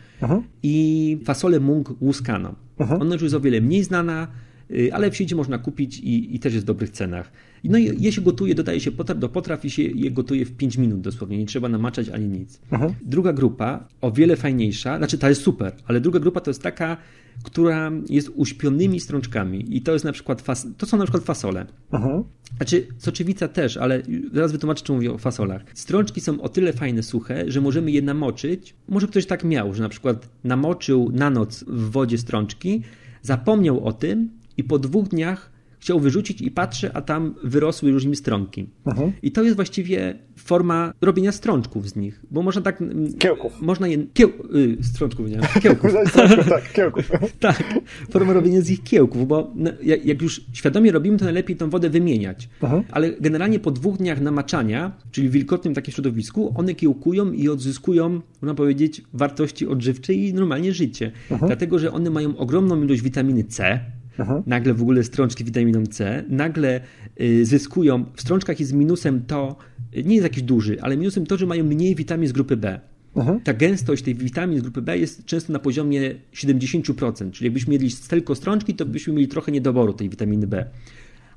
I 0.63 1.17
fasolę 1.25 1.59
mung 1.59 2.01
łuskaną. 2.01 2.55
Ona 3.01 3.13
już 3.13 3.21
jest 3.23 3.35
o 3.35 3.39
wiele 3.39 3.61
mniej 3.61 3.83
znana, 3.83 4.27
y, 4.71 4.93
ale 4.93 5.11
w 5.11 5.15
sieci 5.17 5.35
można 5.35 5.57
kupić 5.57 5.99
i, 5.99 6.35
i 6.35 6.39
też 6.39 6.53
jest 6.53 6.65
w 6.65 6.67
dobrych 6.67 6.89
cenach. 6.89 7.31
No 7.63 7.77
i 7.77 8.03
je 8.03 8.11
się 8.11 8.21
gotuje, 8.21 8.55
dodaje 8.55 8.79
się 8.79 8.91
potraw 8.91 9.19
do 9.19 9.29
potraw 9.29 9.65
i 9.65 9.69
się 9.69 9.83
je 9.83 10.11
gotuje 10.11 10.45
w 10.45 10.51
5 10.57 10.77
minut 10.77 11.01
dosłownie, 11.01 11.37
nie 11.37 11.45
trzeba 11.45 11.69
namaczać 11.69 12.09
ani 12.09 12.27
nic. 12.27 12.61
Druga 13.05 13.33
grupa, 13.33 13.87
o 14.01 14.11
wiele 14.11 14.35
fajniejsza, 14.35 14.97
znaczy 14.97 15.17
ta 15.17 15.29
jest 15.29 15.41
super, 15.41 15.75
ale 15.85 16.01
druga 16.01 16.19
grupa 16.19 16.39
to 16.39 16.49
jest 16.49 16.61
taka, 16.63 16.97
która 17.43 17.91
jest 18.09 18.29
uśpionymi 18.35 18.99
strączkami 18.99 19.77
i 19.77 19.81
to 19.81 19.93
jest 19.93 20.05
na 20.05 20.11
przykład, 20.11 20.43
fas- 20.43 20.67
to 20.77 20.85
są 20.85 20.97
na 20.97 21.03
przykład 21.03 21.23
fasole. 21.23 21.65
Znaczy, 22.57 22.87
soczewica 22.97 23.47
też, 23.47 23.77
ale 23.77 24.01
zaraz 24.33 24.51
wytłumaczę, 24.51 24.83
czemu 24.83 24.97
mówię 24.97 25.11
o 25.13 25.17
fasolach. 25.17 25.61
Strączki 25.73 26.21
są 26.21 26.41
o 26.41 26.49
tyle 26.49 26.73
fajne, 26.73 27.03
suche, 27.03 27.51
że 27.51 27.61
możemy 27.61 27.91
je 27.91 28.01
namoczyć. 28.01 28.75
Może 28.89 29.07
ktoś 29.07 29.25
tak 29.25 29.43
miał, 29.43 29.73
że 29.73 29.83
na 29.83 29.89
przykład 29.89 30.29
namoczył 30.43 31.11
na 31.13 31.29
noc 31.29 31.63
w 31.67 31.91
wodzie 31.91 32.17
strączki, 32.17 32.81
zapomniał 33.21 33.85
o 33.85 33.93
tym 33.93 34.29
i 34.57 34.63
po 34.63 34.79
dwóch 34.79 35.07
dniach 35.07 35.51
chciał 35.87 35.99
wyrzucić 35.99 36.41
i 36.41 36.51
patrzy, 36.51 36.93
a 36.93 37.01
tam 37.01 37.35
wyrosły 37.43 37.89
już 37.89 38.05
nim 38.05 38.15
strąki. 38.15 38.69
I 39.21 39.31
to 39.31 39.43
jest 39.43 39.55
właściwie 39.55 40.19
forma 40.35 40.93
robienia 41.01 41.31
strączków 41.31 41.89
z 41.89 41.95
nich, 41.95 42.21
bo 42.31 42.41
można 42.41 42.61
tak... 42.61 42.81
mm, 42.81 43.13
Kiełków. 43.13 43.61
Można 43.61 43.87
je... 43.87 43.97
Kieł... 44.13 44.29
Y, 44.55 44.83
strączków, 44.83 45.29
nie? 45.29 45.39
Kiełków. 45.63 45.91
tak, 46.49 46.73
kiełków. 46.73 47.11
Tak, 47.39 47.63
formę 48.09 48.33
robienia 48.33 48.61
z 48.61 48.69
ich 48.69 48.83
kiełków, 48.83 49.27
bo 49.27 49.51
no, 49.55 49.71
jak 50.05 50.21
już 50.21 50.41
świadomie 50.53 50.91
robimy, 50.91 51.17
to 51.17 51.25
najlepiej 51.25 51.55
tą 51.55 51.69
wodę 51.69 51.89
wymieniać. 51.89 52.49
Ale 52.91 53.11
generalnie 53.11 53.59
po 53.59 53.71
dwóch 53.71 53.97
dniach 53.97 54.21
namaczania, 54.21 54.91
czyli 55.11 55.29
w 55.29 55.31
wilgotnym 55.31 55.73
takim 55.73 55.93
środowisku, 55.93 56.53
one 56.55 56.75
kiełkują 56.75 57.31
i 57.31 57.49
odzyskują, 57.49 58.21
można 58.41 58.55
powiedzieć, 58.55 59.01
wartości 59.13 59.67
odżywcze 59.67 60.13
i 60.13 60.33
normalnie 60.33 60.73
życie. 60.73 61.11
Dlatego, 61.47 61.79
że 61.79 61.91
one 61.91 62.09
mają 62.09 62.37
ogromną 62.37 62.83
ilość 62.83 63.01
witaminy 63.01 63.43
C, 63.43 63.79
nagle 64.45 64.73
w 64.73 64.81
ogóle 64.81 65.03
strączki 65.03 65.43
witaminą 65.43 65.85
C, 65.85 66.23
nagle 66.29 66.81
y, 67.21 67.45
zyskują, 67.45 68.05
w 68.15 68.21
strączkach 68.21 68.59
jest 68.59 68.73
minusem 68.73 69.21
to, 69.27 69.55
y, 69.97 70.03
nie 70.03 70.15
jest 70.15 70.23
jakiś 70.23 70.43
duży, 70.43 70.81
ale 70.81 70.97
minusem 70.97 71.25
to, 71.25 71.37
że 71.37 71.45
mają 71.45 71.63
mniej 71.63 71.95
witamin 71.95 72.27
z 72.27 72.31
grupy 72.31 72.57
B. 72.57 72.79
Ta 73.43 73.53
gęstość 73.53 74.03
tej 74.03 74.15
witamin 74.15 74.59
z 74.59 74.61
grupy 74.61 74.81
B 74.81 74.97
jest 74.97 75.25
często 75.25 75.53
na 75.53 75.59
poziomie 75.59 76.15
70%, 76.33 77.31
czyli 77.31 77.45
jakbyśmy 77.45 77.71
mieli 77.71 77.89
tylko 78.09 78.35
strączki, 78.35 78.75
to 78.75 78.85
byśmy 78.85 79.13
mieli 79.13 79.27
trochę 79.27 79.51
niedoboru 79.51 79.93
tej 79.93 80.09
witaminy 80.09 80.47
B. 80.47 80.65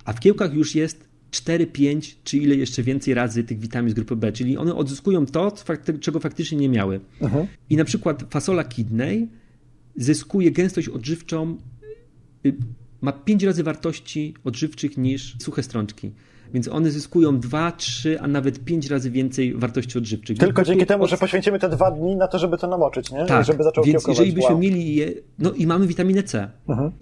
A 0.04 0.12
w 0.12 0.20
kiełkach 0.20 0.54
już 0.54 0.74
jest 0.74 1.10
4, 1.30 1.66
5 1.66 2.16
czy 2.24 2.38
ile 2.38 2.54
jeszcze 2.54 2.82
więcej 2.82 3.14
razy 3.14 3.44
tych 3.44 3.58
witamin 3.60 3.90
z 3.90 3.94
grupy 3.94 4.16
B, 4.16 4.32
czyli 4.32 4.56
one 4.56 4.74
odzyskują 4.74 5.26
to, 5.26 5.52
czego 6.00 6.20
faktycznie 6.20 6.58
nie 6.58 6.68
miały. 6.68 7.00
I 7.70 7.76
na 7.76 7.84
przykład 7.84 8.24
fasola 8.30 8.64
kidney 8.64 9.28
zyskuje 9.96 10.50
gęstość 10.50 10.88
odżywczą 10.88 11.56
ma 13.00 13.12
5 13.12 13.42
razy 13.42 13.62
wartości 13.62 14.34
odżywczych 14.44 14.98
niż 14.98 15.36
suche 15.42 15.62
strączki. 15.62 16.10
Więc 16.54 16.68
one 16.68 16.90
zyskują 16.90 17.40
2, 17.40 17.72
3, 17.72 18.20
a 18.20 18.28
nawet 18.28 18.64
5 18.64 18.88
razy 18.90 19.10
więcej 19.10 19.54
wartości 19.54 19.98
odżywczych. 19.98 20.38
Tylko 20.38 20.64
dzięki 20.64 20.82
od- 20.82 20.88
temu, 20.88 21.06
że 21.06 21.16
poświęcimy 21.16 21.58
te 21.58 21.68
dwa 21.68 21.90
dni 21.90 22.16
na 22.16 22.28
to, 22.28 22.38
żeby 22.38 22.58
to 22.58 22.66
namoczyć, 22.66 23.10
nie? 23.12 23.26
tak, 23.26 23.44
Żeby 23.46 23.64
zaczął 23.64 23.84
więc 23.84 23.92
kiełkować. 23.94 24.18
jeżeli 24.18 24.32
byśmy 24.32 24.50
Wow. 24.50 24.58
mieli 24.60 24.94
je, 24.94 25.12
no 25.38 25.52
i 25.52 25.66
mamy 25.66 25.86
witaminę 25.86 26.22
C. 26.22 26.50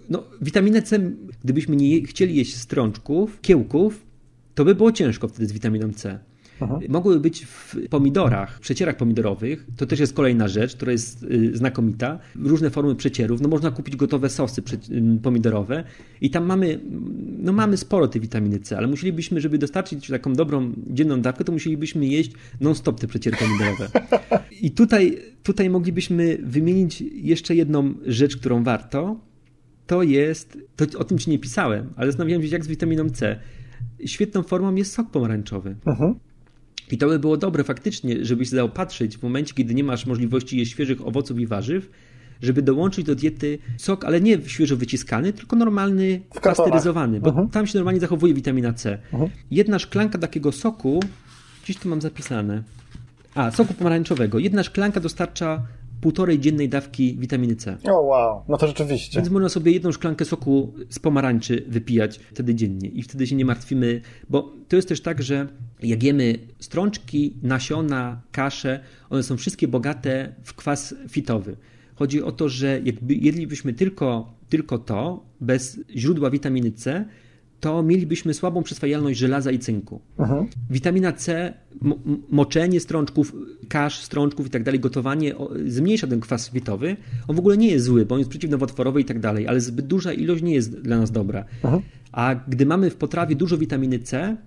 No, 0.09 0.23
witaminę 0.41 0.81
C, 0.81 0.99
gdybyśmy 1.43 1.75
nie 1.75 2.01
chcieli 2.01 2.35
jeść 2.35 2.55
strączków, 2.55 3.41
kiełków, 3.41 4.05
to 4.55 4.65
by 4.65 4.75
było 4.75 4.91
ciężko 4.91 5.27
wtedy 5.27 5.45
z 5.47 5.51
witaminą 5.51 5.93
C. 5.93 6.19
Mogłyby 6.89 7.19
być 7.19 7.45
w 7.45 7.75
pomidorach, 7.89 8.59
przecierach 8.59 8.97
pomidorowych, 8.97 9.65
to 9.77 9.85
też 9.85 9.99
jest 9.99 10.13
kolejna 10.13 10.47
rzecz, 10.47 10.75
która 10.75 10.91
jest 10.91 11.23
y, 11.23 11.57
znakomita. 11.57 12.19
Różne 12.35 12.69
formy 12.69 12.95
przecierów, 12.95 13.41
no 13.41 13.49
można 13.49 13.71
kupić 13.71 13.95
gotowe 13.95 14.29
sosy 14.29 14.61
y, 14.91 15.19
pomidorowe 15.23 15.83
i 16.21 16.29
tam 16.29 16.45
mamy, 16.45 16.79
no 17.37 17.53
mamy 17.53 17.77
sporo 17.77 18.07
tej 18.07 18.21
witaminy 18.21 18.59
C, 18.59 18.77
ale 18.77 18.87
musielibyśmy, 18.87 19.41
żeby 19.41 19.57
dostarczyć 19.57 20.07
taką 20.07 20.33
dobrą 20.33 20.73
dzienną 20.87 21.21
dawkę, 21.21 21.43
to 21.43 21.51
musielibyśmy 21.51 22.05
jeść 22.05 22.31
non-stop 22.61 22.99
te 22.99 23.07
przeciery 23.07 23.37
pomidorowe. 23.37 23.89
I 24.61 24.71
tutaj, 24.71 25.17
tutaj 25.43 25.69
moglibyśmy 25.69 26.37
wymienić 26.43 27.01
jeszcze 27.01 27.55
jedną 27.55 27.93
rzecz, 28.05 28.37
którą 28.37 28.63
warto, 28.63 29.19
to 29.87 30.03
jest, 30.03 30.57
to 30.75 30.99
o 30.99 31.03
tym 31.03 31.17
ci 31.17 31.29
nie 31.29 31.39
pisałem, 31.39 31.93
ale 31.95 32.07
zastanawiałem 32.07 32.43
się 32.43 32.49
jak 32.49 32.65
z 32.65 32.67
witaminą 32.67 33.09
C. 33.09 33.39
Świetną 34.05 34.43
formą 34.43 34.75
jest 34.75 34.93
sok 34.93 35.11
pomarańczowy. 35.11 35.75
I 36.91 36.97
to 36.97 37.07
by 37.07 37.19
było 37.19 37.37
dobre 37.37 37.63
faktycznie, 37.63 38.25
żebyś 38.25 38.49
dał 38.49 38.69
patrzeć 38.69 39.17
w 39.17 39.23
momencie, 39.23 39.53
kiedy 39.53 39.73
nie 39.73 39.83
masz 39.83 40.05
możliwości 40.05 40.57
jeść 40.57 40.71
świeżych 40.71 41.07
owoców 41.07 41.39
i 41.39 41.47
warzyw, 41.47 41.89
żeby 42.41 42.61
dołączyć 42.61 43.05
do 43.05 43.15
diety 43.15 43.57
sok, 43.77 44.05
ale 44.05 44.21
nie 44.21 44.37
świeżo 44.47 44.77
wyciskany, 44.77 45.33
tylko 45.33 45.55
normalny, 45.55 46.21
pasteryzowany, 46.57 47.19
bo 47.19 47.29
Mhm. 47.29 47.49
tam 47.49 47.67
się 47.67 47.77
normalnie 47.77 47.99
zachowuje 47.99 48.33
witamina 48.33 48.73
C. 48.73 48.97
Jedna 49.51 49.79
szklanka 49.79 50.17
takiego 50.17 50.51
soku, 50.51 50.99
gdzieś 51.63 51.77
tu 51.77 51.89
mam 51.89 52.01
zapisane, 52.01 52.63
a, 53.35 53.51
soku 53.51 53.73
pomarańczowego, 53.73 54.39
jedna 54.39 54.63
szklanka 54.63 54.99
dostarcza 54.99 55.61
półtorej 56.01 56.39
dziennej 56.39 56.69
dawki 56.69 57.17
witaminy 57.19 57.55
C. 57.55 57.77
O 57.83 58.01
wow, 58.01 58.43
no 58.47 58.57
to 58.57 58.67
rzeczywiście. 58.67 59.19
Więc 59.19 59.29
można 59.29 59.49
sobie 59.49 59.71
jedną 59.71 59.91
szklankę 59.91 60.25
soku 60.25 60.73
z 60.89 60.99
pomarańczy 60.99 61.65
wypijać 61.67 62.19
wtedy 62.19 62.55
dziennie 62.55 62.89
i 62.89 63.03
wtedy 63.03 63.27
się 63.27 63.35
nie 63.35 63.45
martwimy, 63.45 64.01
bo 64.29 64.53
to 64.67 64.75
jest 64.75 64.87
też 64.87 65.01
tak, 65.01 65.21
że 65.23 65.47
jak 65.83 66.03
jemy 66.03 66.39
strączki, 66.59 67.37
nasiona, 67.43 68.21
kasze, 68.31 68.79
one 69.09 69.23
są 69.23 69.37
wszystkie 69.37 69.67
bogate 69.67 70.35
w 70.43 70.53
kwas 70.53 70.95
fitowy. 71.09 71.55
Chodzi 71.95 72.23
o 72.23 72.31
to, 72.31 72.49
że 72.49 72.81
jakby 72.83 73.15
jedlibyśmy 73.15 73.73
tylko, 73.73 74.33
tylko 74.49 74.77
to, 74.77 75.25
bez 75.41 75.79
źródła 75.95 76.29
witaminy 76.29 76.71
C, 76.71 77.05
to 77.59 77.83
mielibyśmy 77.83 78.33
słabą 78.33 78.63
przyswajalność 78.63 79.19
żelaza 79.19 79.51
i 79.51 79.59
cynku. 79.59 80.01
Witamina 80.69 81.11
C, 81.13 81.53
mo- 81.81 81.99
m- 82.05 82.17
moczenie 82.29 82.79
strączków, 82.79 83.35
kasz 83.69 83.99
strączków 84.01 84.47
i 84.47 84.49
tak 84.49 84.63
dalej, 84.63 84.79
gotowanie 84.79 85.35
zmniejsza 85.67 86.07
ten 86.07 86.19
kwas 86.19 86.49
fitowy. 86.49 86.97
On 87.27 87.35
w 87.35 87.39
ogóle 87.39 87.57
nie 87.57 87.67
jest 87.67 87.85
zły, 87.85 88.05
bo 88.05 88.15
on 88.15 88.19
jest 88.19 88.29
przeciwnowotworowy 88.29 89.01
i 89.01 89.05
tak 89.05 89.19
dalej, 89.19 89.47
ale 89.47 89.61
zbyt 89.61 89.87
duża 89.87 90.13
ilość 90.13 90.43
nie 90.43 90.53
jest 90.53 90.81
dla 90.81 90.99
nas 90.99 91.11
dobra. 91.11 91.45
A 92.11 92.35
gdy 92.47 92.65
mamy 92.65 92.89
w 92.89 92.95
potrawie 92.95 93.35
dużo 93.35 93.57
witaminy 93.57 93.99
C, 93.99 94.37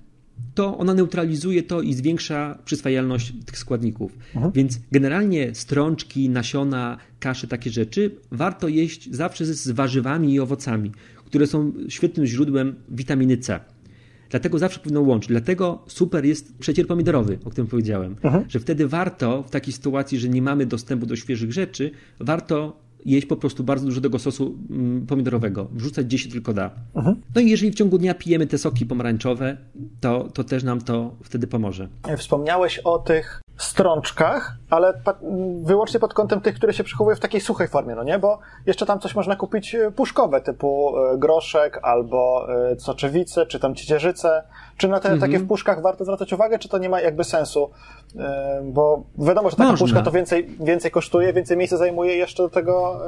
to 0.54 0.78
ona 0.78 0.94
neutralizuje 0.94 1.62
to 1.62 1.82
i 1.82 1.94
zwiększa 1.94 2.58
przyswajalność 2.64 3.32
tych 3.46 3.58
składników. 3.58 4.18
Więc 4.54 4.80
generalnie 4.92 5.54
strączki, 5.54 6.28
nasiona, 6.28 6.96
kasze, 7.20 7.46
takie 7.46 7.70
rzeczy 7.70 8.10
warto 8.30 8.68
jeść 8.68 9.08
zawsze 9.14 9.44
z 9.46 9.70
warzywami 9.70 10.32
i 10.34 10.40
owocami, 10.40 10.92
które 11.32 11.46
są 11.46 11.72
świetnym 11.88 12.26
źródłem 12.26 12.74
witaminy 12.88 13.36
C. 13.36 13.60
Dlatego 14.30 14.58
zawsze 14.58 14.80
powinno 14.80 15.00
łączyć. 15.00 15.28
Dlatego 15.28 15.84
super 15.86 16.24
jest 16.24 16.58
przecier 16.58 16.86
pomidorowy, 16.86 17.38
o 17.44 17.50
którym 17.50 17.68
powiedziałem. 17.68 18.16
Mhm. 18.22 18.44
Że 18.48 18.60
wtedy 18.60 18.88
warto 18.88 19.42
w 19.42 19.50
takiej 19.50 19.72
sytuacji, 19.72 20.18
że 20.18 20.28
nie 20.28 20.42
mamy 20.42 20.66
dostępu 20.66 21.06
do 21.06 21.16
świeżych 21.16 21.52
rzeczy, 21.52 21.90
warto 22.20 22.76
jeść 23.04 23.26
po 23.26 23.36
prostu 23.36 23.64
bardzo 23.64 23.86
dużo 23.86 24.00
tego 24.00 24.18
sosu 24.18 24.58
mm, 24.70 25.06
pomidorowego, 25.06 25.68
wrzucać 25.72 26.06
gdzie 26.06 26.18
się 26.18 26.30
tylko 26.30 26.52
da. 26.52 26.70
Mhm. 26.94 27.16
No 27.34 27.40
i 27.40 27.50
jeżeli 27.50 27.72
w 27.72 27.74
ciągu 27.74 27.98
dnia 27.98 28.14
pijemy 28.14 28.46
te 28.46 28.58
soki 28.58 28.86
pomarańczowe, 28.86 29.56
to, 30.00 30.28
to 30.34 30.44
też 30.44 30.62
nam 30.62 30.80
to 30.80 31.16
wtedy 31.22 31.46
pomoże. 31.46 31.88
Wspomniałeś 32.16 32.78
o 32.78 32.98
tych 32.98 33.42
strączkach, 33.64 34.56
ale 34.70 35.00
wyłącznie 35.62 36.00
pod 36.00 36.14
kątem 36.14 36.40
tych, 36.40 36.54
które 36.54 36.72
się 36.72 36.84
przechowują 36.84 37.16
w 37.16 37.20
takiej 37.20 37.40
suchej 37.40 37.68
formie, 37.68 37.94
no 37.94 38.04
nie? 38.04 38.18
Bo 38.18 38.38
jeszcze 38.66 38.86
tam 38.86 39.00
coś 39.00 39.14
można 39.14 39.36
kupić 39.36 39.74
e, 39.74 39.90
puszkowe, 39.90 40.40
typu 40.40 40.94
e, 40.98 41.18
groszek 41.18 41.80
albo 41.82 42.46
e, 42.72 42.80
soczewice, 42.80 43.46
czy 43.46 43.60
tam 43.60 43.74
ciecierzyce. 43.74 44.42
Czy 44.76 44.88
na 44.88 45.00
te 45.00 45.08
mhm. 45.08 45.20
takie 45.20 45.44
w 45.44 45.48
puszkach 45.48 45.82
warto 45.82 46.04
zwracać 46.04 46.32
uwagę, 46.32 46.58
czy 46.58 46.68
to 46.68 46.78
nie 46.78 46.88
ma 46.88 47.00
jakby 47.00 47.24
sensu? 47.24 47.70
Bo 48.64 49.02
wiadomo, 49.18 49.50
że 49.50 49.56
taka 49.56 49.70
można. 49.70 49.86
puszka 49.86 50.02
to 50.02 50.10
więcej, 50.10 50.56
więcej 50.60 50.90
kosztuje, 50.90 51.32
więcej 51.32 51.56
miejsca 51.56 51.76
zajmuje 51.76 52.16
jeszcze 52.16 52.42
do 52.42 52.48
tego... 52.48 53.00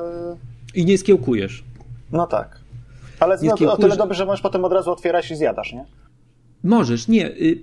I 0.74 0.84
nie 0.84 0.98
skiełkujesz. 0.98 1.64
No 2.12 2.26
tak. 2.26 2.60
Ale 3.20 3.38
no, 3.42 3.72
o 3.72 3.76
tyle 3.76 3.96
dobrze, 3.96 4.14
że 4.14 4.26
możesz 4.26 4.42
potem 4.42 4.64
od 4.64 4.72
razu 4.72 4.92
otwierać 4.92 5.30
i 5.30 5.36
zjadasz, 5.36 5.72
nie? 5.72 5.84
Możesz, 6.64 7.08
nie. 7.08 7.26
Y, 7.26 7.58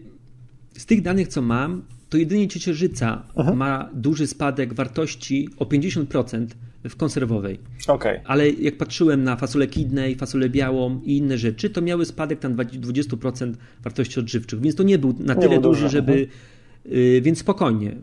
z 0.77 0.85
tych 0.85 1.01
danych, 1.01 1.27
co 1.27 1.41
mam, 1.41 1.83
to 2.11 2.17
jedynie 2.17 2.47
ciecierzyca 2.47 3.23
mhm. 3.37 3.57
ma 3.57 3.89
duży 3.93 4.27
spadek 4.27 4.73
wartości 4.73 5.49
o 5.57 5.65
50% 5.65 6.47
w 6.89 6.95
konserwowej. 6.95 7.59
Okay. 7.87 8.21
Ale 8.25 8.49
jak 8.49 8.77
patrzyłem 8.77 9.23
na 9.23 9.35
fasolę 9.35 9.67
kidney, 9.67 10.15
fasolę 10.15 10.49
białą 10.49 11.01
i 11.03 11.17
inne 11.17 11.37
rzeczy, 11.37 11.69
to 11.69 11.81
miały 11.81 12.05
spadek 12.05 12.39
tam 12.39 12.55
20% 12.55 13.53
wartości 13.83 14.19
odżywczych, 14.19 14.61
więc 14.61 14.75
to 14.75 14.83
nie 14.83 14.97
był 14.97 15.15
na 15.19 15.33
nie 15.33 15.41
tyle 15.41 15.61
duży, 15.61 15.89
żeby 15.89 16.27
więc 17.21 17.39
spokojnie, 17.39 17.95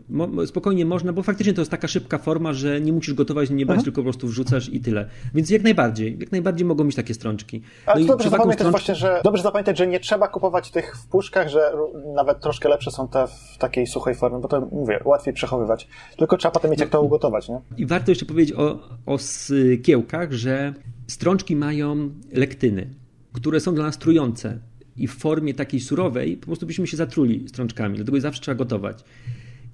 spokojnie 0.45 0.85
można, 0.85 1.13
bo 1.13 1.23
faktycznie 1.23 1.53
to 1.53 1.61
jest 1.61 1.71
taka 1.71 1.87
szybka 1.87 2.17
forma, 2.17 2.53
że 2.53 2.81
nie 2.81 2.93
musisz 2.93 3.13
gotować, 3.13 3.49
nie 3.49 3.65
brać, 3.65 3.75
mhm. 3.75 3.83
tylko 3.83 4.01
po 4.01 4.03
prostu 4.03 4.27
wrzucasz 4.27 4.69
i 4.69 4.79
tyle. 4.79 5.09
Więc 5.33 5.49
jak 5.49 5.63
najbardziej, 5.63 6.17
jak 6.19 6.31
najbardziej 6.31 6.67
mogą 6.67 6.83
mieć 6.83 6.95
takie 6.95 7.13
strączki. 7.13 7.61
No 7.87 7.93
Ale 7.93 8.05
dobrze 8.05 8.29
zapamiętać 8.29 8.59
strączki... 8.59 8.71
właśnie, 8.71 8.95
że 8.95 9.21
dobrze 9.23 9.43
zapamiętać, 9.43 9.77
że 9.77 9.87
nie 9.87 9.99
trzeba 9.99 10.27
kupować 10.27 10.71
tych 10.71 10.97
w 10.97 11.07
puszkach, 11.07 11.49
że 11.49 11.71
nawet 12.15 12.39
troszkę 12.39 12.69
lepsze 12.69 12.91
są 12.91 13.07
te 13.07 13.27
w 13.27 13.57
takiej 13.57 13.87
suchej 13.87 14.15
formie, 14.15 14.39
bo 14.39 14.47
to 14.47 14.61
mówię, 14.71 14.99
łatwiej 15.05 15.33
przechowywać. 15.33 15.87
Tylko 16.17 16.37
trzeba 16.37 16.51
potem 16.51 16.71
mieć 16.71 16.79
jak 16.79 16.89
to 16.89 17.01
ugotować, 17.01 17.49
nie? 17.49 17.61
I 17.77 17.85
warto 17.85 18.11
jeszcze 18.11 18.25
powiedzieć 18.25 18.55
o, 18.55 18.79
o 19.05 19.17
skiełkach, 19.17 20.31
że 20.31 20.73
strączki 21.07 21.55
mają 21.55 22.09
lektyny, 22.33 22.89
które 23.33 23.59
są 23.59 23.75
dla 23.75 23.83
nas 23.83 23.97
trujące 23.97 24.59
i 24.99 25.07
w 25.07 25.11
formie 25.11 25.53
takiej 25.53 25.79
surowej 25.79 26.37
po 26.37 26.45
prostu 26.45 26.65
byśmy 26.65 26.87
się 26.87 26.97
zatruli 26.97 27.49
strączkami, 27.49 27.95
dlatego 27.95 28.21
zawsze 28.21 28.41
trzeba 28.41 28.55
gotować. 28.55 29.03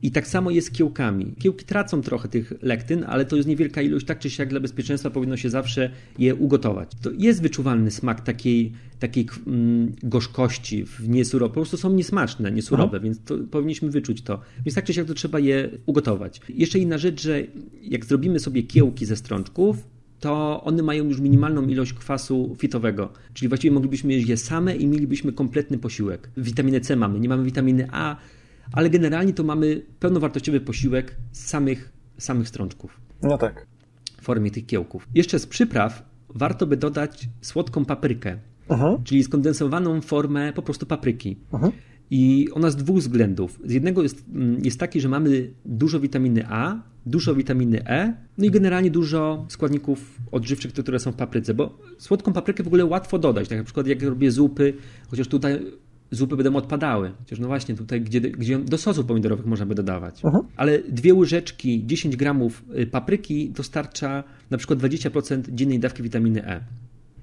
I 0.02 0.12
tak 0.12 0.28
samo 0.28 0.52
jest 0.52 0.68
z 0.68 0.72
kiełkami. 0.72 1.34
Kiełki 1.40 1.66
tracą 1.66 2.02
trochę 2.02 2.30
tych 2.30 2.54
lektyn, 2.62 3.06
ale 3.08 3.26
to 3.26 3.36
jest 3.36 3.48
niewielka 3.48 3.82
ilość, 3.82 4.06
tak 4.06 4.20
czy 4.20 4.30
siak 4.30 4.50
dla 4.50 4.60
bezpieczeństwa 4.60 5.10
powinno 5.10 5.38
się 5.38 5.50
zawsze 5.50 5.90
je 6.20 6.36
ugotować. 6.36 6.92
To 7.02 7.12
jest 7.18 7.42
wyczuwalny 7.42 7.92
smak 7.92 8.22
takiej, 8.22 8.74
takiej 9.00 9.28
mm, 9.48 9.94
gorzkości 10.04 10.86
w 10.86 11.10
niesurowe. 11.10 11.50
Po 11.50 11.60
prostu 11.60 11.78
są 11.78 11.94
niesmaczne, 11.94 12.52
niesurowe, 12.52 12.98
Aha. 12.98 13.04
więc 13.04 13.20
to, 13.24 13.38
powinniśmy 13.52 13.90
wyczuć 13.90 14.22
to. 14.22 14.40
Więc 14.66 14.76
tak 14.76 14.86
czy 14.86 14.94
siak 14.94 15.08
to 15.08 15.14
trzeba 15.14 15.40
je 15.40 15.70
ugotować. 15.86 16.42
Jeszcze 16.50 16.80
inna 16.80 16.98
rzecz, 16.98 17.22
że 17.22 17.44
jak 17.82 18.06
zrobimy 18.06 18.40
sobie 18.40 18.64
kiełki 18.64 19.06
ze 19.06 19.16
strączków, 19.16 19.95
to 20.20 20.64
one 20.64 20.84
mają 20.84 21.04
już 21.04 21.20
minimalną 21.20 21.68
ilość 21.68 21.94
kwasu 21.94 22.56
fitowego, 22.58 23.14
czyli 23.34 23.50
właściwie 23.50 23.74
moglibyśmy 23.74 24.14
jeść 24.14 24.28
je 24.28 24.38
same 24.38 24.76
i 24.76 24.88
mielibyśmy 24.88 25.34
kompletny 25.34 25.78
posiłek. 25.78 26.30
Witaminę 26.38 26.82
C 26.82 26.96
mamy, 26.96 27.20
nie 27.20 27.30
mamy 27.30 27.44
witaminy 27.44 27.88
A, 27.92 28.16
ale 28.72 28.90
generalnie 28.90 29.34
to 29.34 29.44
mamy 29.44 29.82
pełnowartościowy 30.00 30.62
posiłek 30.62 31.16
z 31.32 31.46
samych, 31.46 31.94
samych 32.18 32.48
strączków. 32.48 33.02
No 33.22 33.38
tak. 33.38 33.68
W 34.18 34.22
formie 34.22 34.52
tych 34.52 34.66
kiełków. 34.66 35.08
Jeszcze 35.16 35.40
z 35.40 35.48
przypraw 35.48 36.04
warto 36.30 36.68
by 36.68 36.78
dodać 36.78 37.30
słodką 37.42 37.86
paprykę, 37.86 38.38
uh-huh. 38.68 39.04
czyli 39.04 39.24
skondensowaną 39.24 40.02
formę 40.02 40.54
po 40.54 40.62
prostu 40.62 40.86
papryki. 40.86 41.38
Uh-huh. 41.52 41.72
I 42.12 42.48
ona 42.54 42.70
z 42.70 42.76
dwóch 42.76 42.98
względów. 42.98 43.60
Z 43.66 43.72
jednego 43.72 44.04
jest, 44.04 44.26
mm, 44.34 44.66
jest 44.66 44.80
taki, 44.80 45.02
że 45.02 45.10
mamy 45.10 45.52
dużo 45.66 46.00
witaminy 46.00 46.46
A, 46.50 46.82
dużo 47.06 47.36
witaminy 47.36 47.88
E, 47.88 48.14
no 48.38 48.46
i 48.46 48.52
generalnie 48.52 48.92
dużo 48.92 49.46
składników 49.50 50.20
odżywczych, 50.32 50.74
które 50.74 51.00
są 51.00 51.12
w 51.12 51.16
papryce, 51.16 51.54
bo 51.54 51.78
słodką 51.98 52.34
paprykę 52.34 52.64
w 52.64 52.68
ogóle 52.68 52.86
łatwo 52.86 53.20
dodać. 53.20 53.48
Tak 53.48 53.58
na 53.58 53.64
przykład 53.64 53.88
jak 53.88 54.04
robię 54.04 54.32
zupy, 54.32 54.74
chociaż 55.08 55.28
tutaj 55.28 55.60
zupy 56.12 56.36
będą 56.36 56.56
odpadały. 56.56 57.12
Chociaż 57.20 57.40
no 57.40 57.48
właśnie 57.48 57.76
tutaj, 57.76 58.02
gdzie, 58.02 58.22
gdzie 58.22 58.60
do 58.60 58.78
sosów 58.78 59.06
pomidorowych 59.06 59.46
można 59.46 59.66
by 59.66 59.76
dodawać. 59.76 60.22
Uh-huh. 60.22 60.44
Ale 60.56 60.80
dwie 60.80 61.14
łyżeczki, 61.14 61.86
10 61.86 62.16
gramów 62.16 62.64
y, 62.80 62.88
papryki 62.88 63.50
dostarcza 63.50 64.24
na 64.50 64.58
przykład 64.58 64.80
20% 64.80 65.42
dziennej 65.50 65.80
dawki 65.80 66.04
witaminy 66.04 66.46
E. 66.46 66.62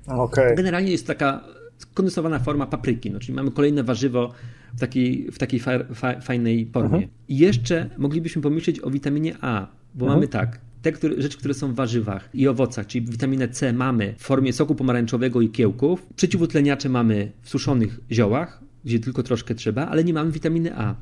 Okay. 0.07 0.55
Generalnie 0.55 0.93
jest 0.93 1.07
taka 1.07 1.45
skondensowana 1.83 2.39
forma 2.39 2.67
papryki, 2.67 3.11
no, 3.11 3.21
czyli 3.21 3.33
mamy 3.35 3.51
kolejne 3.51 3.85
warzywo 3.85 4.33
w 4.75 4.81
takiej, 4.81 5.31
w 5.33 5.39
takiej 5.39 5.61
fa, 5.61 5.73
fa, 5.95 6.21
fajnej 6.21 6.67
formie. 6.73 6.97
Mhm. 6.97 7.09
I 7.29 7.39
jeszcze 7.39 7.91
moglibyśmy 7.99 8.43
pomyśleć 8.43 8.81
o 8.81 8.91
witaminie 8.91 9.37
A, 9.41 9.67
bo 9.95 10.05
mhm. 10.05 10.21
mamy 10.21 10.29
tak, 10.29 10.61
te 10.83 10.93
które, 10.93 11.23
rzeczy, 11.23 11.39
które 11.39 11.55
są 11.55 11.73
w 11.73 11.75
warzywach 11.75 12.29
i 12.35 12.49
owocach, 12.49 12.87
czyli 12.87 13.07
witaminę 13.07 13.49
C 13.49 13.73
mamy 13.73 14.15
w 14.19 14.23
formie 14.23 14.53
soku 14.53 14.75
pomarańczowego 14.75 15.41
i 15.41 15.49
kiełków, 15.49 16.07
przeciwutleniacze 16.17 16.89
mamy 16.89 17.33
w 17.43 17.49
suszonych 17.49 18.01
ziołach, 18.11 18.61
gdzie 18.85 18.99
tylko 18.99 19.23
troszkę 19.23 19.55
trzeba, 19.55 19.87
ale 19.87 20.05
nie 20.05 20.15
mamy 20.15 20.31
witaminy 20.31 20.77
A. 20.77 20.95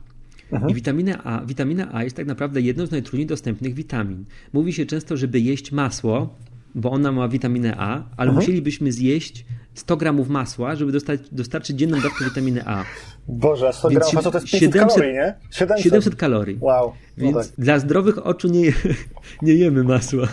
I 0.68 0.74
witamina 0.74 1.24
A, 1.24 1.44
witamina 1.46 1.94
A 1.94 2.04
jest 2.04 2.16
tak 2.16 2.26
naprawdę 2.26 2.60
jedną 2.60 2.86
z 2.86 2.90
najtrudniej 2.90 3.26
dostępnych 3.26 3.74
witamin. 3.74 4.24
Mówi 4.52 4.72
się 4.72 4.86
często, 4.86 5.16
żeby 5.16 5.40
jeść 5.40 5.72
masło, 5.72 6.38
bo 6.74 6.90
ona 6.90 7.12
ma 7.12 7.28
witaminę 7.28 7.74
A, 7.78 8.04
ale 8.16 8.32
musielibyśmy 8.32 8.92
zjeść 8.92 9.44
100 9.80 9.96
gramów 9.96 10.28
masła, 10.28 10.76
żeby 10.76 10.92
dostać, 10.92 11.20
dostarczyć 11.32 11.76
dzienną 11.76 12.00
dawkę 12.00 12.24
witaminy 12.24 12.62
A. 12.66 12.84
Boże, 13.28 13.72
100 13.72 13.88
gramów 13.88 14.14
masła 14.14 14.32
to 14.32 14.38
jest 14.38 14.50
500 14.50 14.72
700, 14.72 14.94
kalorii, 14.94 15.14
nie? 15.14 15.34
700, 15.50 15.84
700 15.84 16.16
kalorii. 16.16 16.58
Wow. 16.60 16.92
No 17.16 17.24
Więc 17.24 17.36
tak. 17.36 17.46
dla 17.58 17.78
zdrowych 17.78 18.26
oczu 18.26 18.48
nie, 18.48 18.72
nie 19.42 19.54
jemy 19.54 19.84
masła. 19.84 20.28